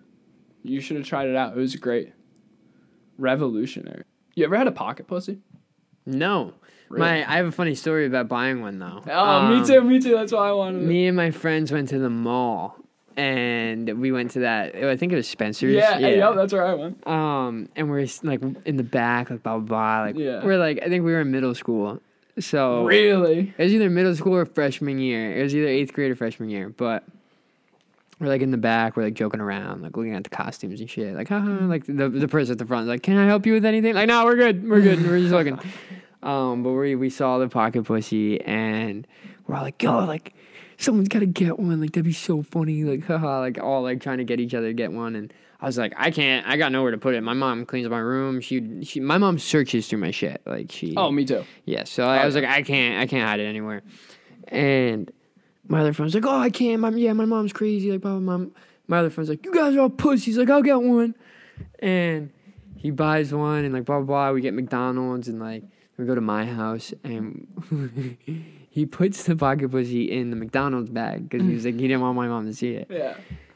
you 0.64 0.80
should 0.82 0.98
have 0.98 1.06
tried 1.08 1.28
it 1.30 1.36
out. 1.36 1.54
It 1.54 1.60
was 1.60 1.76
great. 1.78 2.14
Revolutionary. 3.18 4.04
You 4.36 4.46
ever 4.46 4.56
had 4.58 4.68
a 4.68 4.72
pocket 4.72 5.08
pussy? 5.08 5.40
No, 6.06 6.54
Really? 6.90 7.02
my 7.02 7.30
I 7.34 7.38
have 7.38 7.48
a 7.48 7.52
funny 7.52 7.76
story 7.76 8.06
about 8.06 8.28
buying 8.30 8.62
one 8.62 8.80
though. 8.80 9.02
Oh, 9.10 9.48
me 9.50 9.56
Um, 9.58 9.66
too, 9.66 9.82
me 9.82 10.00
too. 10.00 10.12
That's 10.12 10.32
why 10.32 10.50
I 10.50 10.52
wanted 10.54 10.84
it. 10.84 10.86
Me 10.86 11.08
and 11.08 11.18
my 11.18 11.32
friends 11.32 11.72
went 11.72 11.90
to 11.90 12.00
the 12.00 12.10
mall, 12.10 12.78
and 13.18 13.99
we 13.99 14.11
went 14.11 14.32
to 14.32 14.39
that. 14.41 14.76
I 14.76 14.95
think 14.95 15.11
it 15.11 15.15
was 15.15 15.28
Spencer's. 15.28 15.74
Yeah, 15.76 15.97
yeah. 15.97 16.07
Yep, 16.09 16.36
that's 16.36 16.53
where 16.53 16.65
I 16.65 16.74
went. 16.76 17.05
Um, 17.07 17.68
and 17.76 17.89
we're 17.89 18.05
like 18.24 18.41
in 18.65 18.78
the 18.78 18.84
back, 18.84 19.30
like 19.30 19.43
blah 19.43 19.57
blah 19.57 19.68
blah. 19.68 20.01
Like 20.05 20.18
Yeah. 20.18 20.43
we're 20.45 20.57
like, 20.57 20.80
I 20.82 20.88
think 20.88 21.03
we 21.03 21.11
were 21.11 21.22
in 21.22 21.32
middle 21.32 21.55
school, 21.55 21.99
so 22.39 22.86
Really? 22.86 23.53
it 23.57 23.63
was 23.63 23.74
either 23.74 23.89
middle 23.89 24.15
school 24.15 24.36
or 24.36 24.45
freshman 24.45 24.99
year. 24.99 25.36
It 25.38 25.43
was 25.43 25.55
either 25.55 25.68
eighth 25.68 25.91
grade 25.93 26.11
or 26.11 26.15
freshman 26.15 26.49
year, 26.49 26.70
but. 26.70 27.03
We're 28.20 28.30
like 28.30 28.41
in 28.41 28.49
the 28.49 28.57
back, 28.57 28.97
we're 28.97 29.03
like 29.03 29.13
joking 29.13 29.39
around, 29.39 29.84
like 29.84 29.95
looking 29.95 30.15
at 30.15 30.24
the 30.24 30.32
costumes 30.32 30.80
and 30.82 30.89
shit. 30.89 31.13
Like, 31.13 31.28
haha, 31.30 31.65
like 31.68 31.86
the 31.86 32.09
the 32.09 32.28
person 32.28 32.53
at 32.53 32.57
the 32.57 32.65
front 32.65 32.86
is 32.86 32.88
like, 32.88 33.03
Can 33.03 33.15
I 33.15 33.28
help 33.28 33.45
you 33.45 33.53
with 33.53 33.63
anything? 33.63 33.93
Like, 33.93 34.07
no, 34.07 34.26
we're 34.26 34.36
good, 34.36 34.68
we're 34.68 34.82
good. 34.82 35.05
we're 35.05 35.20
just 35.20 35.32
looking. 35.32 35.59
Um, 36.24 36.63
but 36.63 36.72
we 36.72 36.95
we 36.95 37.11
saw 37.11 37.38
the 37.38 37.47
pocket 37.47 37.84
pussy 37.84 38.41
and 38.41 39.05
we're 39.45 39.53
all 39.55 39.61
like, 39.61 39.82
yo, 39.84 39.99
like 40.03 40.34
someone's 40.78 41.10
gotta 41.10 41.26
get 41.26 41.60
one. 41.60 41.80
Like 41.82 41.92
that'd 41.92 42.06
be 42.06 42.14
so 42.14 42.42
funny. 42.44 42.84
Like 42.84 43.04
haha, 43.08 43.40
like 43.40 43.60
all 43.60 43.84
like 43.84 44.02
trying 44.02 44.20
to 44.20 44.24
get 44.24 44.40
each 44.40 44.54
other 44.54 44.68
to 44.68 44.74
get 44.74 44.92
one. 44.92 45.16
And 45.16 45.34
I 45.60 45.66
was 45.66 45.78
like, 45.78 45.94
I 45.98 46.12
can't. 46.12 46.46
I 46.48 46.58
got 46.58 46.72
nowhere 46.72 46.92
to 46.92 46.98
put 46.98 47.16
it. 47.16 47.22
My 47.22 47.34
mom 47.34 47.66
cleans 47.66 47.86
up 47.86 47.92
my 47.92 48.00
room. 48.00 48.42
She 48.42 48.84
she 48.84 49.00
my 49.00 49.18
mom 49.18 49.40
searches 49.40 49.88
through 49.88 50.00
my 50.00 50.12
shit. 50.12 50.42
Like 50.46 50.72
she. 50.72 50.94
Oh, 50.96 51.12
me 51.12 51.26
too. 51.26 51.44
Yeah. 51.66 51.84
So 51.84 52.06
I 52.06 52.26
was 52.26 52.36
like, 52.36 52.46
I 52.46 52.62
can't. 52.62 53.02
I 53.02 53.08
can't 53.08 53.28
hide 53.28 53.40
it 53.40 53.46
anywhere. 53.46 53.84
And 54.48 55.12
my 55.68 55.82
other 55.82 55.94
friend's 55.94 56.16
like, 56.16 56.26
oh, 56.26 56.40
I 56.40 56.50
can't. 56.50 56.80
My, 56.80 56.90
yeah, 56.92 57.12
my 57.12 57.26
mom's 57.26 57.52
crazy. 57.52 57.92
Like, 57.92 58.00
blah, 58.00 58.18
blah, 58.18 58.38
blah. 58.38 58.48
My 58.88 59.00
other 59.00 59.10
friend's 59.10 59.30
like, 59.30 59.44
you 59.44 59.54
guys 59.54 59.76
are 59.76 59.82
all 59.82 59.90
pussies. 59.90 60.38
Like, 60.38 60.50
I'll 60.50 60.62
get 60.62 60.82
one. 60.82 61.14
And 61.80 62.32
he 62.78 62.92
buys 62.92 63.34
one 63.34 63.66
and 63.66 63.74
like 63.74 63.86
blah 63.86 63.98
blah 63.98 64.06
blah. 64.06 64.32
We 64.32 64.42
get 64.42 64.54
McDonald's 64.54 65.28
and 65.28 65.40
like 65.40 65.64
we 65.98 66.06
go 66.06 66.16
to 66.16 66.22
my 66.22 66.46
house 66.46 66.94
and 67.04 67.48
he 68.78 68.86
puts 68.86 69.24
the 69.24 69.36
pocket 69.36 69.72
pussy 69.72 70.04
in 70.12 70.30
the 70.30 70.36
McDonald's 70.36 70.92
bag 70.92 71.28
because 71.28 71.48
he 71.48 71.56
was 71.56 71.66
like 71.66 71.74
he 71.74 71.88
didn't 71.88 72.02
want 72.02 72.16
my 72.16 72.28
mom 72.28 72.46
to 72.46 72.54
see 72.54 72.74
it. 72.74 72.88
Yeah. 72.98 73.16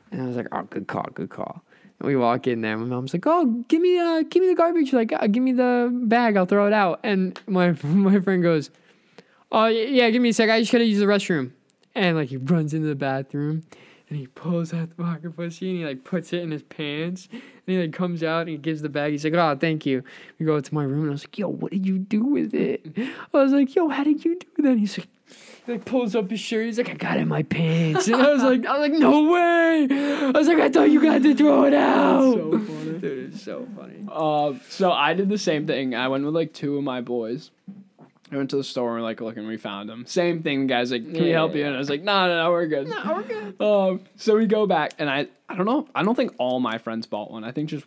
And 0.09 0.23
I 0.23 0.25
was 0.25 0.35
like, 0.35 0.47
oh, 0.51 0.63
good 0.63 0.87
call, 0.87 1.07
good 1.13 1.29
call. 1.29 1.61
And 1.99 2.07
we 2.07 2.15
walk 2.15 2.47
in 2.47 2.61
there. 2.61 2.75
My 2.75 2.85
mom's 2.85 3.13
like, 3.13 3.27
oh, 3.27 3.45
give 3.67 3.81
me 3.83 3.99
uh, 3.99 4.23
give 4.23 4.41
me 4.41 4.47
the 4.49 4.55
garbage. 4.55 4.93
Like, 4.93 5.13
uh, 5.13 5.27
give 5.27 5.43
me 5.43 5.51
the 5.51 5.91
bag. 5.93 6.37
I'll 6.37 6.47
throw 6.47 6.65
it 6.65 6.73
out. 6.73 7.01
And 7.03 7.39
my 7.45 7.71
my 7.83 8.19
friend 8.19 8.41
goes, 8.41 8.71
oh 9.51 9.67
yeah, 9.67 10.09
give 10.09 10.23
me 10.23 10.29
a 10.29 10.33
sec. 10.33 10.49
I 10.49 10.59
just 10.59 10.71
gotta 10.71 10.85
use 10.85 10.97
the 10.97 11.05
restroom. 11.05 11.51
And 11.93 12.17
like 12.17 12.29
he 12.29 12.37
runs 12.37 12.73
into 12.73 12.87
the 12.87 12.95
bathroom. 12.95 13.61
And 14.11 14.19
he 14.19 14.27
pulls 14.27 14.73
out 14.73 14.89
the 14.89 15.01
pocket 15.01 15.37
pussy 15.37 15.69
and 15.69 15.79
he 15.79 15.85
like 15.85 16.03
puts 16.03 16.33
it 16.33 16.41
in 16.41 16.51
his 16.51 16.63
pants. 16.63 17.29
And 17.31 17.41
he 17.65 17.77
like 17.77 17.93
comes 17.93 18.23
out 18.23 18.41
and 18.41 18.49
he 18.49 18.57
gives 18.57 18.81
the 18.81 18.89
bag. 18.89 19.13
He's 19.13 19.23
like, 19.23 19.33
oh, 19.35 19.55
thank 19.57 19.85
you. 19.85 20.03
We 20.37 20.45
go 20.45 20.59
to 20.59 20.73
my 20.73 20.83
room 20.83 21.03
and 21.03 21.11
I 21.11 21.13
was 21.13 21.23
like, 21.23 21.37
yo, 21.37 21.47
what 21.47 21.71
did 21.71 21.85
you 21.85 21.97
do 21.97 22.25
with 22.25 22.53
it? 22.53 22.85
I 23.33 23.37
was 23.37 23.53
like, 23.53 23.73
yo, 23.73 23.87
how 23.87 24.03
did 24.03 24.25
you 24.25 24.37
do 24.37 24.63
that? 24.63 24.77
He's 24.77 24.97
like, 24.97 25.07
he 25.65 25.71
like 25.71 25.85
pulls 25.85 26.13
up 26.13 26.29
his 26.29 26.41
shirt. 26.41 26.65
He's 26.65 26.77
like, 26.77 26.89
I 26.89 26.95
got 26.95 27.15
it 27.15 27.21
in 27.21 27.29
my 27.29 27.43
pants. 27.43 28.07
And 28.07 28.17
I 28.17 28.33
was 28.33 28.43
like, 28.43 28.65
I 28.65 28.77
was 28.77 28.89
like, 28.89 28.99
no 28.99 29.31
way. 29.31 29.87
I 29.89 30.31
was 30.31 30.49
like, 30.49 30.59
I 30.59 30.67
thought 30.67 30.89
you 30.91 31.01
got 31.01 31.23
to 31.23 31.33
throw 31.33 31.63
it 31.63 31.73
out. 31.73 32.33
so 32.33 32.51
funny. 32.59 32.91
Dude, 32.99 33.33
it's 33.33 33.41
so 33.41 33.65
funny. 33.77 34.05
Uh, 34.11 34.55
so 34.67 34.91
I 34.91 35.13
did 35.13 35.29
the 35.29 35.37
same 35.37 35.65
thing. 35.65 35.95
I 35.95 36.09
went 36.09 36.25
with 36.25 36.35
like 36.35 36.51
two 36.51 36.77
of 36.77 36.83
my 36.83 36.99
boys. 36.99 37.51
I 38.31 38.37
went 38.37 38.49
to 38.51 38.55
the 38.55 38.63
store 38.63 38.95
and 38.95 39.03
like 39.03 39.19
looking, 39.19 39.45
we 39.45 39.57
found 39.57 39.89
them. 39.89 40.05
Same 40.05 40.41
thing, 40.41 40.61
the 40.61 40.67
guys 40.67 40.91
like, 40.91 41.03
can 41.03 41.23
we 41.23 41.29
Yeah, 41.31 41.35
help 41.35 41.53
you? 41.55 41.65
And 41.65 41.75
I 41.75 41.77
was 41.77 41.89
like, 41.89 42.01
no, 42.01 42.27
no, 42.27 42.43
no, 42.43 42.51
we're 42.51 42.67
good. 42.67 42.87
No, 42.87 43.13
we're 43.15 43.23
good. 43.23 43.55
Um, 43.61 44.01
so 44.15 44.37
we 44.37 44.45
go 44.47 44.65
back, 44.65 44.93
and 44.97 45.09
I, 45.09 45.27
I 45.49 45.55
don't 45.55 45.65
know. 45.65 45.87
I 45.93 46.03
don't 46.03 46.15
think 46.15 46.33
all 46.37 46.59
my 46.59 46.77
friends 46.77 47.05
bought 47.07 47.29
one. 47.29 47.43
I 47.43 47.51
think 47.51 47.69
just 47.69 47.85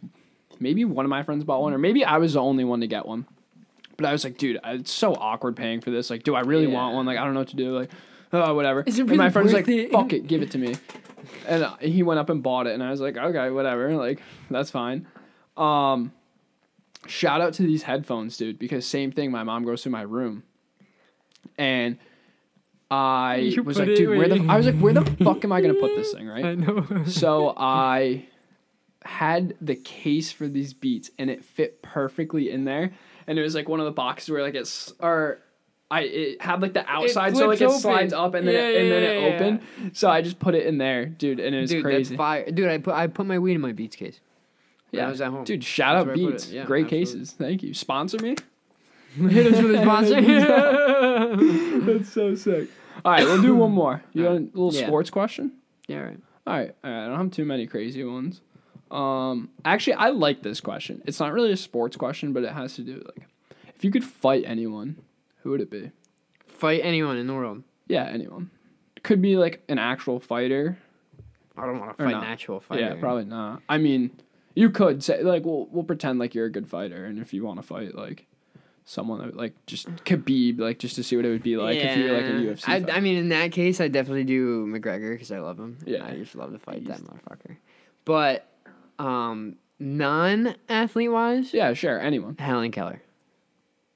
maybe 0.60 0.84
one 0.84 1.04
of 1.06 1.10
my 1.10 1.22
friends 1.22 1.44
bought 1.44 1.62
one, 1.62 1.72
or 1.72 1.78
maybe 1.78 2.04
I 2.04 2.18
was 2.18 2.34
the 2.34 2.40
only 2.40 2.64
one 2.64 2.80
to 2.80 2.86
get 2.86 3.06
one. 3.06 3.26
But 3.96 4.06
I 4.06 4.12
was 4.12 4.22
like, 4.24 4.36
dude, 4.36 4.60
it's 4.64 4.92
so 4.92 5.14
awkward 5.14 5.56
paying 5.56 5.80
for 5.80 5.90
this. 5.90 6.10
Like, 6.10 6.24
do 6.24 6.34
I 6.34 6.40
really 6.40 6.66
want 6.66 6.94
one? 6.94 7.06
Like, 7.06 7.16
I 7.18 7.24
don't 7.24 7.32
know 7.34 7.40
what 7.40 7.48
to 7.48 7.56
do. 7.56 7.78
Like, 7.78 7.90
oh, 8.32 8.54
whatever. 8.54 8.82
Is 8.86 8.98
it 8.98 9.02
and 9.08 9.16
my 9.16 9.24
really 9.24 9.30
friend's 9.30 9.52
like, 9.52 9.68
it? 9.68 9.92
fuck 9.92 10.12
it, 10.12 10.26
give 10.26 10.42
it 10.42 10.50
to 10.52 10.58
me. 10.58 10.76
And 11.48 11.66
he 11.80 12.02
went 12.02 12.20
up 12.20 12.28
and 12.30 12.42
bought 12.42 12.66
it, 12.66 12.74
and 12.74 12.82
I 12.82 12.90
was 12.90 13.00
like, 13.00 13.16
okay, 13.16 13.50
whatever. 13.50 13.94
Like, 13.96 14.20
that's 14.50 14.70
fine. 14.70 15.06
Um, 15.56 16.12
shout 17.06 17.40
out 17.40 17.54
to 17.54 17.62
these 17.62 17.82
headphones, 17.84 18.36
dude, 18.36 18.58
because 18.58 18.86
same 18.86 19.12
thing. 19.12 19.30
My 19.30 19.42
mom 19.44 19.64
goes 19.64 19.82
through 19.82 19.92
my 19.92 20.02
room, 20.02 20.42
and 21.58 21.98
I 22.90 23.36
You 23.36 23.62
was 23.62 23.78
like, 23.78 23.88
dude, 23.88 24.16
where 24.16 24.28
the? 24.28 24.46
I 24.48 24.56
was 24.56 24.66
like, 24.66 24.78
where 24.78 24.92
the 24.92 25.04
fuck 25.24 25.44
am 25.44 25.52
I 25.52 25.60
gonna 25.60 25.74
put 25.74 25.94
this 25.96 26.12
thing, 26.12 26.26
right? 26.34 26.44
I 26.44 26.54
know. 26.54 27.04
so 27.06 27.54
I 27.56 28.26
had 29.04 29.54
the 29.60 29.74
case 29.76 30.32
for 30.32 30.48
these 30.48 30.72
beats 30.72 31.10
and 31.18 31.28
it 31.28 31.44
fit 31.44 31.82
perfectly 31.82 32.50
in 32.50 32.64
there. 32.64 32.92
and 33.26 33.38
it 33.38 33.42
was 33.42 33.54
like 33.54 33.68
one 33.68 33.78
of 33.80 33.84
the 33.86 33.92
boxes 33.92 34.30
where 34.30 34.42
like 34.42 34.54
it's 34.54 34.92
or. 35.00 35.38
I 35.90 36.00
it 36.00 36.42
had 36.42 36.62
like 36.62 36.72
the 36.72 36.84
outside, 36.90 37.36
so 37.36 37.46
like 37.46 37.60
it 37.60 37.70
slides 37.70 38.14
up 38.14 38.34
and 38.34 38.48
then 38.48 38.54
Yeah, 38.54 38.68
it, 38.68 38.82
and 38.82 38.90
then 38.90 39.02
yeah, 39.02 39.08
it 39.10 39.20
yeah, 39.20 39.34
opened. 39.36 39.60
So 39.92 40.08
I 40.08 40.22
just 40.22 40.38
put 40.40 40.54
it 40.54 40.66
in 40.66 40.78
there, 40.78 41.04
dude, 41.04 41.38
and 41.38 41.54
it 41.54 41.60
was 41.60 41.70
Dude, 41.70 41.84
crazy. 41.84 42.16
Dude, 42.16 42.68
I 42.68 42.78
put 42.78 42.94
I 42.94 43.06
put 43.06 43.26
my 43.26 43.38
weed 43.38 43.54
in 43.54 43.60
my 43.60 43.72
Beats 43.72 43.94
case. 43.94 44.18
When 44.94 45.00
I 45.00 45.06
Yeah, 45.06 45.10
was 45.10 45.20
at 45.20 45.30
home. 45.30 45.44
dude. 45.44 45.64
Shout 45.64 45.94
That's 45.96 46.00
out 46.00 46.06
where 46.06 46.14
I 46.14 46.30
put 46.30 46.32
Beats. 46.38 46.50
Yeah, 46.50 46.64
great 46.64 46.84
absolutely. 46.86 46.98
cases. 47.20 47.32
Thank 47.32 47.62
you. 47.62 47.74
Sponsor 47.74 48.18
me. 48.22 48.36
Hit 49.28 49.52
us 49.54 49.62
with 49.62 49.74
a 49.74 49.82
sponsor. 49.82 50.20
That's 51.98 52.08
so 52.12 52.34
sick. 52.34 52.68
All 53.04 53.12
right, 53.12 53.24
we'll 53.24 53.42
do 53.42 53.54
one 53.54 53.72
more. 53.82 54.02
You 54.12 54.24
want 54.24 54.54
a 54.54 54.58
little 54.58 54.74
Yeah. 54.80 54.86
sports 54.86 55.10
question? 55.10 55.52
yeah, 55.88 55.98
right. 55.98 56.18
All 56.46 56.54
right, 56.54 56.74
all 56.84 56.90
right. 56.90 57.04
I 57.04 57.08
don't 57.08 57.18
have 57.18 57.30
too 57.30 57.44
many 57.44 57.66
crazy 57.66 58.04
ones. 58.04 58.40
Um, 58.90 59.48
actually, 59.64 59.94
I 59.94 60.10
like 60.10 60.42
this 60.42 60.60
question. 60.60 61.02
It's 61.06 61.18
not 61.18 61.32
really 61.32 61.50
a 61.52 61.56
sports 61.56 61.96
question, 61.96 62.32
but 62.32 62.44
it 62.44 62.52
has 62.52 62.74
to 62.76 62.82
do 62.82 62.96
with 62.96 63.06
like, 63.06 63.26
if 63.74 63.82
you 63.84 63.90
could 63.90 64.04
fight 64.04 64.44
anyone, 64.46 64.96
who 65.42 65.50
would 65.50 65.60
it 65.60 65.70
be? 65.70 65.90
Fight 66.46 66.80
anyone 66.84 67.16
in 67.16 67.26
the 67.26 67.34
world. 67.34 67.62
Yeah, 67.88 68.04
anyone. 68.04 68.50
Could 69.02 69.20
be 69.22 69.36
like 69.36 69.62
an 69.68 69.78
actual 69.78 70.20
fighter. 70.20 70.78
I 71.56 71.66
don't 71.66 71.78
want 71.80 71.96
to 71.98 72.04
fight 72.04 72.14
an 72.14 72.24
actual 72.24 72.60
fighter. 72.60 72.82
Yeah, 72.82 72.94
probably 73.00 73.24
not. 73.24 73.62
I 73.68 73.78
mean, 73.78 74.10
you 74.54 74.70
could 74.70 75.02
say 75.02 75.22
like 75.22 75.44
we'll 75.44 75.66
we'll 75.70 75.84
pretend 75.84 76.18
like 76.18 76.34
you're 76.34 76.46
a 76.46 76.50
good 76.50 76.68
fighter, 76.68 77.04
and 77.04 77.18
if 77.18 77.32
you 77.32 77.44
want 77.44 77.60
to 77.60 77.66
fight 77.66 77.94
like 77.94 78.26
someone 78.84 79.18
that, 79.20 79.36
like 79.36 79.54
just 79.66 79.88
Khabib, 80.04 80.58
like 80.58 80.78
just 80.78 80.94
to 80.96 81.02
see 81.02 81.16
what 81.16 81.24
it 81.24 81.30
would 81.30 81.42
be 81.42 81.56
like 81.56 81.76
if 81.76 81.96
you 81.96 82.04
were 82.04 82.12
like 82.12 82.26
a 82.26 82.32
UFC. 82.32 82.62
I, 82.66 82.80
fighter. 82.80 82.92
I 82.92 83.00
mean, 83.00 83.16
in 83.16 83.28
that 83.30 83.52
case, 83.52 83.80
I 83.80 83.88
definitely 83.88 84.24
do 84.24 84.66
McGregor 84.66 85.12
because 85.14 85.32
I 85.32 85.38
love 85.38 85.58
him. 85.58 85.78
Yeah. 85.86 86.04
I 86.04 86.12
just 86.16 86.34
love 86.34 86.52
to 86.52 86.58
fight 86.58 86.86
that 86.86 87.00
motherfucker. 87.00 87.56
But 88.04 88.46
um, 88.98 89.56
non-athlete 89.78 91.10
wise, 91.10 91.54
yeah, 91.54 91.72
sure, 91.72 91.98
anyone. 91.98 92.36
Helen 92.38 92.70
Keller, 92.70 93.02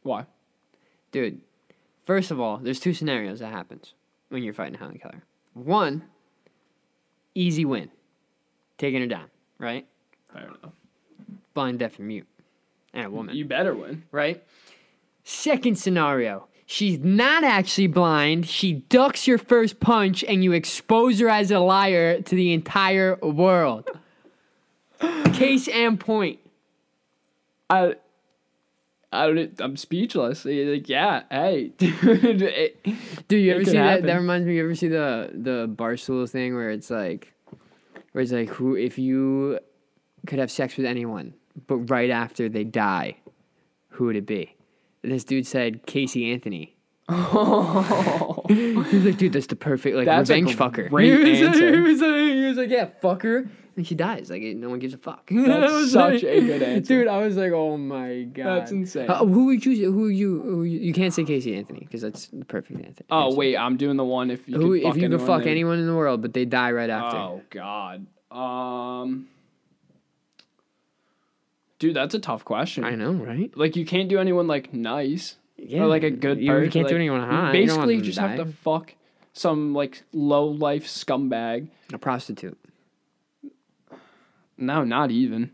Why? 0.02 0.26
dude. 1.12 1.40
First 2.06 2.30
of 2.30 2.40
all, 2.40 2.56
there's 2.56 2.80
two 2.80 2.94
scenarios 2.94 3.40
that 3.40 3.52
happens 3.52 3.92
when 4.30 4.42
you're 4.42 4.54
fighting 4.54 4.78
Helen 4.78 4.98
Keller. 4.98 5.22
One, 5.52 6.04
easy 7.34 7.66
win, 7.66 7.90
taking 8.78 9.02
her 9.02 9.06
down, 9.06 9.26
right? 9.58 9.86
I 10.38 10.42
don't 10.42 10.62
know. 10.62 10.72
Blind, 11.54 11.78
deaf, 11.80 11.98
and 11.98 12.06
mute, 12.08 12.26
and 12.94 13.06
a 13.06 13.10
woman. 13.10 13.34
You 13.34 13.44
better 13.44 13.74
win. 13.74 14.04
right? 14.12 14.42
Second 15.24 15.76
scenario. 15.78 16.46
She's 16.66 16.98
not 16.98 17.44
actually 17.44 17.86
blind. 17.86 18.46
She 18.46 18.74
ducks 18.74 19.26
your 19.26 19.38
first 19.38 19.80
punch 19.80 20.22
and 20.22 20.44
you 20.44 20.52
expose 20.52 21.18
her 21.20 21.28
as 21.28 21.50
a 21.50 21.58
liar 21.58 22.20
to 22.20 22.34
the 22.34 22.52
entire 22.52 23.16
world. 23.16 23.88
Case 25.32 25.68
and 25.68 25.98
point. 25.98 26.38
I. 27.70 27.96
I 29.10 29.26
don't. 29.26 29.58
I'm 29.60 29.76
speechless. 29.78 30.44
Like, 30.44 30.86
yeah, 30.88 31.22
hey, 31.30 31.68
dude. 31.78 32.42
it- 32.42 32.84
Dude, 33.28 33.42
you 33.42 33.52
ever 33.54 33.64
see 33.64 33.72
that? 33.72 34.02
That 34.02 34.16
reminds 34.16 34.46
me. 34.46 34.56
You 34.56 34.64
ever 34.64 34.74
see 34.74 34.88
the 34.88 35.30
the 35.32 35.66
barstool 35.68 36.28
thing 36.28 36.54
where 36.54 36.70
it's 36.70 36.90
like, 36.90 37.32
where 38.12 38.20
it's 38.22 38.32
like, 38.32 38.48
who 38.50 38.76
if 38.76 38.98
you 38.98 39.58
could 40.26 40.38
have 40.38 40.50
sex 40.50 40.76
with 40.76 40.86
anyone, 40.86 41.34
but 41.66 41.76
right 41.90 42.10
after 42.10 42.48
they 42.48 42.64
die, 42.64 43.16
who 43.90 44.06
would 44.06 44.16
it 44.16 44.26
be? 44.26 44.54
And 45.02 45.12
this 45.12 45.24
dude 45.24 45.46
said 45.46 45.86
Casey 45.86 46.30
Anthony. 46.32 46.74
He 48.48 48.72
was 48.74 49.04
like, 49.04 49.16
dude, 49.18 49.32
that's 49.32 49.46
the 49.46 49.56
perfect 49.56 49.96
like 49.96 50.06
That's 50.06 50.30
revenge 50.30 50.56
fucker. 50.56 50.88
great 50.88 51.06
he 51.26 51.30
was, 51.30 51.40
Like, 51.40 51.48
answer. 51.50 51.70
he, 51.76 51.80
was 51.82 52.00
like, 52.00 52.14
he 52.14 52.44
was 52.46 52.56
like, 52.56 52.70
yeah, 52.70 52.86
fuck 53.00 53.22
her, 53.22 53.46
and 53.76 53.86
she 53.86 53.94
dies. 53.94 54.30
Like 54.30 54.42
no 54.42 54.70
one 54.70 54.78
gives 54.78 54.94
a 54.94 54.98
fuck. 54.98 55.28
That's 55.30 55.72
was 55.72 55.92
such 55.92 56.14
like- 56.14 56.22
a 56.24 56.40
good 56.40 56.62
answer. 56.62 56.98
dude. 57.00 57.08
I 57.08 57.18
was 57.18 57.36
like, 57.36 57.52
oh 57.52 57.76
my 57.76 58.22
god, 58.24 58.46
That's 58.60 58.70
insane. 58.72 59.08
Uh, 59.10 59.24
who 59.24 59.46
would 59.46 59.64
you? 59.66 59.92
Who 59.92 60.08
you? 60.08 60.40
Who 60.42 60.64
you, 60.64 60.78
you 60.80 60.92
can't 60.94 61.12
say 61.12 61.24
Casey 61.24 61.54
Anthony 61.56 61.80
because 61.80 62.00
that's 62.02 62.26
the 62.28 62.44
perfect 62.44 62.84
answer. 62.84 63.04
oh 63.10 63.34
wait, 63.34 63.56
I'm 63.56 63.76
doing 63.76 63.96
the 63.96 64.04
one 64.04 64.30
if 64.30 64.48
you 64.48 64.56
Who, 64.58 64.74
if 64.74 64.96
you 64.96 65.08
could 65.08 65.20
fuck 65.22 65.46
anyone 65.46 65.78
in 65.78 65.86
the 65.86 65.94
world, 65.94 66.22
but 66.22 66.32
they 66.34 66.44
die 66.46 66.72
right 66.72 66.90
after? 66.90 67.16
Oh 67.18 67.42
God. 67.50 68.06
Um. 68.30 69.28
Dude, 71.78 71.94
that's 71.94 72.14
a 72.14 72.18
tough 72.18 72.44
question. 72.44 72.84
I 72.84 72.94
know, 72.94 73.12
right? 73.12 73.50
Like 73.56 73.76
you 73.76 73.84
can't 73.86 74.08
do 74.08 74.18
anyone 74.18 74.46
like 74.46 74.72
nice 74.74 75.36
Yeah, 75.56 75.82
or 75.82 75.86
like 75.86 76.02
a 76.02 76.10
good 76.10 76.40
you, 76.40 76.50
person. 76.50 76.64
You 76.64 76.70
can't 76.70 76.84
like, 76.84 76.90
do 76.90 76.96
anyone 76.96 77.20
you 77.20 77.26
hot. 77.26 77.54
You 77.54 77.66
Basically, 77.66 77.96
to 77.98 78.02
just 78.02 78.18
have 78.18 78.36
to 78.36 78.46
fuck 78.46 78.94
some 79.32 79.74
like 79.74 80.02
low 80.12 80.46
life 80.46 80.86
scumbag. 80.86 81.68
a 81.92 81.98
prostitute. 81.98 82.58
No, 84.56 84.82
not 84.84 85.10
even. 85.10 85.52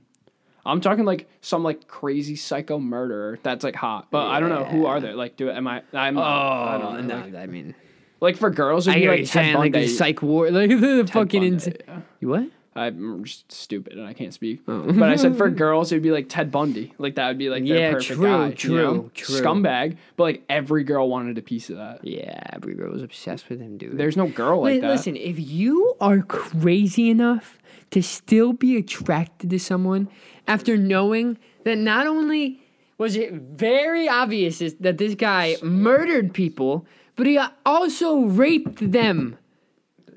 I'm 0.67 0.81
talking 0.81 1.05
like 1.05 1.29
some 1.43 1.63
like 1.63 1.87
crazy 1.87 2.37
psycho 2.37 2.79
murderer 2.79 3.39
that's 3.43 3.63
like 3.65 3.77
hot, 3.77 4.09
but 4.11 4.27
I 4.29 4.41
don't 4.41 4.49
know 4.49 4.65
who 4.65 4.87
are 4.87 4.99
they. 5.01 5.13
Like, 5.13 5.37
do 5.37 5.49
it. 5.51 5.57
am 5.57 5.69
I? 5.69 5.83
I'm. 5.93 6.17
Oh, 6.17 6.23
I 6.23 6.79
don't 6.81 7.07
know. 7.07 7.19
no, 7.19 7.25
Like, 7.27 7.35
I 7.35 7.47
mean, 7.47 7.75
like 8.21 8.37
for 8.39 8.49
girls, 8.49 8.89
it'd 8.89 8.97
I 8.97 9.05
be 9.05 9.09
like 9.19 9.27
saying, 9.27 9.57
like 9.57 9.73
the 9.75 9.87
psych 9.89 10.23
war, 10.23 10.51
like 10.51 10.71
the, 10.71 11.07
fucking 11.13 11.41
Bundy, 11.43 11.55
insane. 11.55 11.77
yeah. 11.87 12.01
You 12.21 12.29
what? 12.29 12.49
I'm 12.77 13.23
just 13.25 13.53
stupid 13.53 13.93
and 13.93 14.05
I 14.07 14.13
can't 14.15 14.35
speak. 14.35 14.61
Oh. 14.67 14.93
But 14.93 15.09
I 15.09 15.17
said 15.17 15.37
for 15.37 15.49
girls, 15.65 15.93
it'd 15.93 16.03
be 16.03 16.11
like 16.11 16.29
Ted 16.29 16.51
Bundy. 16.51 16.93
Like 16.99 17.15
that 17.15 17.29
would 17.29 17.39
be 17.39 17.49
like 17.49 17.65
their 17.67 17.79
Yeah, 17.79 17.93
perfect 17.93 18.15
true, 18.19 18.27
guy. 18.27 18.47
you 18.49 18.55
true, 18.55 18.77
know? 18.77 19.11
true. 19.15 19.41
Scumbag, 19.41 19.97
but 20.17 20.25
like 20.25 20.43
every 20.49 20.83
girl 20.85 21.09
wanted 21.09 21.39
a 21.39 21.43
piece 21.43 21.71
of 21.71 21.77
that. 21.77 22.01
Yeah, 22.05 22.43
every 22.53 22.75
girl 22.75 22.93
was 22.93 23.03
obsessed 23.03 23.49
with 23.49 23.61
him, 23.61 23.79
dude. 23.79 23.97
There's 23.97 24.17
no 24.17 24.27
girl 24.29 24.61
like 24.61 24.65
Wait, 24.75 24.81
that. 24.81 24.91
listen, 24.91 25.15
if 25.17 25.39
you 25.39 25.95
are 26.01 26.21
crazy 26.23 27.11
enough 27.11 27.59
to 27.91 28.03
still 28.03 28.53
be 28.53 28.77
attracted 28.77 29.51
to 29.51 29.59
someone 29.61 30.09
after 30.49 30.77
knowing 30.77 31.39
that 31.63 31.79
not 31.79 32.07
only 32.09 32.61
was 32.99 33.15
it 33.17 33.33
very 33.33 34.09
obvious 34.09 34.59
that 34.81 34.99
this 34.99 35.15
guy 35.15 35.57
murdered 35.63 36.35
people, 36.35 36.87
but 37.17 37.27
he 37.27 37.39
also 37.65 38.21
raped 38.23 38.91
them. 38.93 39.37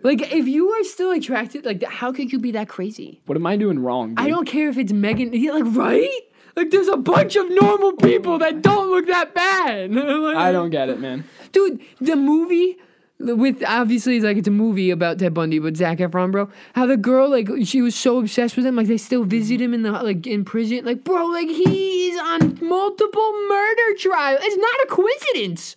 Like, 0.04 0.22
if 0.34 0.48
you 0.48 0.70
are 0.70 0.84
still 0.84 1.12
attracted, 1.12 1.66
like, 1.66 1.84
how 1.84 2.12
could 2.12 2.32
you 2.32 2.40
be 2.40 2.52
that 2.52 2.70
crazy? 2.70 3.22
What 3.26 3.36
am 3.38 3.46
I 3.46 3.56
doing 3.58 3.80
wrong? 3.80 4.16
Dude? 4.16 4.20
I 4.26 4.30
don't 4.30 4.46
care 4.48 4.70
if 4.70 4.78
it's 4.78 4.94
Megan. 4.94 5.34
yeah, 5.34 5.52
Like, 5.54 5.76
right? 5.76 6.20
Like, 6.56 6.72
there's 6.72 6.88
a 6.88 6.98
bunch 6.98 7.36
of 7.36 7.50
normal 7.52 7.94
people 7.94 8.40
that 8.40 8.62
don't 8.62 8.90
look 8.90 9.08
that 9.08 9.34
bad. 9.36 9.92
Like- 9.94 10.36
I 10.38 10.52
don't 10.52 10.70
get 10.70 10.90
it, 10.90 11.00
man. 11.00 11.24
dude. 11.52 11.82
The 12.02 12.16
movie 12.16 12.78
with 13.20 13.64
obviously 13.68 14.18
it's 14.18 14.24
like 14.26 14.38
it's 14.38 14.48
a 14.48 14.52
movie 14.52 14.92
about 14.92 15.18
Ted 15.18 15.34
Bundy, 15.34 15.58
but 15.60 15.76
Zac 15.76 15.98
Efron, 15.98 16.32
bro. 16.32 16.50
How 16.74 16.86
the 16.86 16.98
girl 16.98 17.30
like 17.30 17.48
she 17.64 17.82
was 17.82 17.96
so 17.96 18.20
obsessed 18.20 18.56
with 18.56 18.66
him, 18.66 18.76
like 18.76 18.86
they 18.88 18.98
still 18.98 19.24
visit 19.24 19.60
him 19.60 19.74
in 19.74 19.82
the 19.82 19.92
like 19.92 20.28
in 20.28 20.46
prison, 20.46 20.86
like 20.86 21.04
bro, 21.04 21.26
like 21.26 21.48
he's 21.48 22.18
on 22.20 22.60
multiple 22.62 23.32
murder 23.50 23.94
trials. 23.98 24.40
It's 24.44 24.58
not 24.58 24.74
a 24.84 24.88
coincidence. 24.88 25.76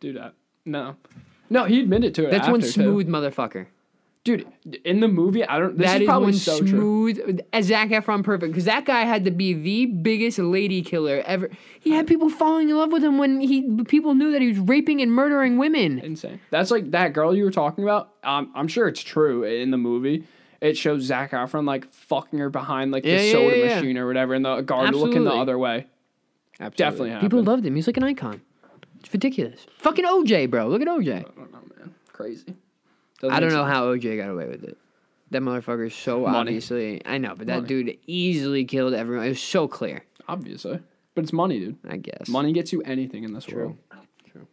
Dude, 0.00 0.16
I, 0.16 0.30
no. 0.64 0.96
No, 1.50 1.64
he 1.64 1.80
admitted 1.80 2.14
to 2.14 2.26
it. 2.26 2.30
That's 2.30 2.46
one 2.48 2.60
after, 2.60 2.66
too. 2.72 2.82
smooth 2.82 3.08
motherfucker. 3.08 3.66
Dude, 4.22 4.46
in 4.84 5.00
the 5.00 5.08
movie, 5.08 5.42
I 5.44 5.58
don't. 5.58 5.78
This 5.78 5.86
That 5.86 5.96
is 5.96 6.02
is 6.02 6.06
probably 6.06 6.26
one 6.26 6.32
so 6.34 6.58
true. 6.58 6.68
smooth. 6.68 7.40
As 7.54 7.66
Zac 7.66 7.88
Efron, 7.88 8.22
perfect 8.22 8.52
because 8.52 8.66
that 8.66 8.84
guy 8.84 9.04
had 9.04 9.24
to 9.24 9.30
be 9.30 9.54
the 9.54 9.86
biggest 9.86 10.38
lady 10.38 10.82
killer 10.82 11.22
ever. 11.24 11.48
He 11.80 11.92
had 11.92 12.06
people 12.06 12.28
falling 12.28 12.68
in 12.68 12.76
love 12.76 12.92
with 12.92 13.02
him 13.02 13.16
when 13.16 13.40
he 13.40 13.82
people 13.88 14.14
knew 14.14 14.30
that 14.32 14.42
he 14.42 14.48
was 14.48 14.58
raping 14.58 15.00
and 15.00 15.10
murdering 15.10 15.56
women. 15.56 16.00
Insane. 16.00 16.38
That's 16.50 16.70
like 16.70 16.90
that 16.90 17.14
girl 17.14 17.34
you 17.34 17.44
were 17.44 17.50
talking 17.50 17.82
about. 17.82 18.10
Um, 18.22 18.52
I'm 18.54 18.68
sure 18.68 18.88
it's 18.88 19.00
true 19.02 19.42
in 19.44 19.70
the 19.70 19.78
movie. 19.78 20.24
It 20.60 20.76
shows 20.76 21.04
Zac 21.04 21.30
Efron 21.30 21.64
like 21.66 21.90
fucking 21.90 22.38
her 22.40 22.50
behind 22.50 22.90
like 22.92 23.06
Yeah, 23.06 23.16
the 23.16 23.24
yeah, 23.24 23.32
soda 23.32 23.56
yeah, 23.58 23.64
yeah. 23.64 23.74
machine 23.76 23.96
or 23.96 24.06
whatever, 24.06 24.34
and 24.34 24.44
the 24.44 24.60
guard 24.60 24.94
looking 24.94 25.24
the 25.24 25.30
Absolutely. 25.30 25.40
other 25.40 25.58
way. 25.58 25.86
Absolutely. 26.60 26.76
Definitely 27.08 27.20
People 27.26 27.42
loved 27.42 27.64
him. 27.64 27.74
He's 27.74 27.86
like 27.86 27.96
an 27.96 28.04
icon. 28.04 28.42
It's 29.00 29.12
ridiculous. 29.12 29.66
Fucking 29.78 30.04
OJ, 30.04 30.50
bro. 30.50 30.68
Look 30.68 30.82
at 30.82 30.88
OJ. 30.88 31.18
I 31.18 31.20
don't 31.22 31.52
know, 31.52 31.58
man. 31.78 31.94
Crazy. 32.12 32.54
Doesn't 33.20 33.34
I 33.36 33.40
don't 33.40 33.50
know 33.50 33.64
sense. 33.64 33.72
how 33.72 33.86
OJ 33.94 34.16
got 34.16 34.28
away 34.30 34.46
with 34.48 34.64
it. 34.64 34.78
That 35.30 35.42
motherfucker 35.42 35.86
is 35.86 35.94
so 35.94 36.20
Money. 36.22 36.36
obviously. 36.38 37.02
I 37.06 37.18
know, 37.18 37.34
but 37.36 37.46
that 37.46 37.62
Money. 37.62 37.68
dude 37.68 37.98
easily 38.06 38.64
killed 38.64 38.94
everyone. 38.94 39.26
It 39.26 39.30
was 39.30 39.42
so 39.42 39.68
clear. 39.68 40.04
Obviously, 40.28 40.80
but 41.14 41.24
it's 41.24 41.32
money, 41.32 41.58
dude. 41.60 41.76
I 41.88 41.96
guess. 41.96 42.28
Money 42.28 42.52
gets 42.52 42.72
you 42.72 42.82
anything 42.82 43.24
in 43.24 43.32
this 43.32 43.44
True. 43.44 43.58
world. 43.58 43.76
True. 44.30 44.46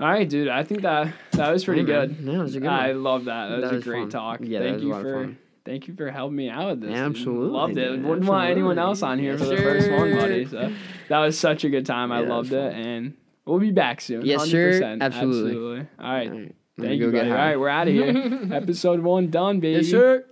All 0.00 0.08
right, 0.08 0.28
dude. 0.28 0.48
I 0.48 0.62
think 0.64 0.82
that 0.82 1.12
that 1.32 1.50
was 1.52 1.64
pretty 1.64 1.82
man. 1.82 2.14
good. 2.16 2.28
It 2.28 2.38
was 2.38 2.54
a 2.56 2.60
good 2.60 2.68
I 2.68 2.92
love 2.92 3.24
that. 3.26 3.48
That, 3.48 3.60
That 3.60 3.62
was 3.62 3.72
was 3.72 3.82
a 3.86 3.90
great 3.90 4.00
fun. 4.02 4.10
talk. 4.10 4.40
Yeah, 4.42 4.60
that 4.60 4.68
thank 4.70 4.82
you 4.82 4.92
for 4.94 5.36
thank 5.64 5.88
you 5.88 5.94
for 5.94 6.10
helping 6.10 6.36
me 6.36 6.48
out 6.48 6.70
with 6.70 6.80
this. 6.82 6.96
Absolutely, 6.98 7.50
loved 7.50 7.78
it. 7.78 7.88
dude. 7.88 8.04
Wouldn't 8.04 8.26
want 8.26 8.50
anyone 8.50 8.78
else 8.78 9.02
on 9.02 9.18
here 9.18 9.38
for 9.38 9.44
the 9.44 9.54
Yes, 9.54 9.62
first 9.62 9.90
one, 9.92 10.14
buddy. 10.16 10.46
So 10.46 10.72
that 11.08 11.18
was 11.18 11.38
such 11.38 11.62
a 11.64 11.68
good 11.70 11.86
time. 11.86 12.10
I 12.10 12.20
Yeah, 12.20 12.26
that 12.26 12.30
loved 12.34 12.52
it, 12.52 12.74
and 12.74 13.14
we'll 13.46 13.58
be 13.58 13.70
back 13.70 14.00
soon. 14.00 14.24
Yes, 14.24 14.48
sir. 14.48 14.72
100%. 14.80 15.00
Absolutely. 15.00 15.50
Absolutely. 15.50 15.78
All 15.98 16.12
right. 16.12 16.30
All 16.30 16.38
right, 16.38 16.54
Thank 16.78 17.00
you. 17.00 17.06
All 17.06 17.58
we're 17.58 17.68
out 17.68 17.88
of 17.88 17.94
here. 17.94 18.48
Episode 18.52 19.00
one 19.00 19.30
done, 19.30 19.60
baby. 19.60 19.82
Yes, 19.82 19.90
sir. 19.90 20.24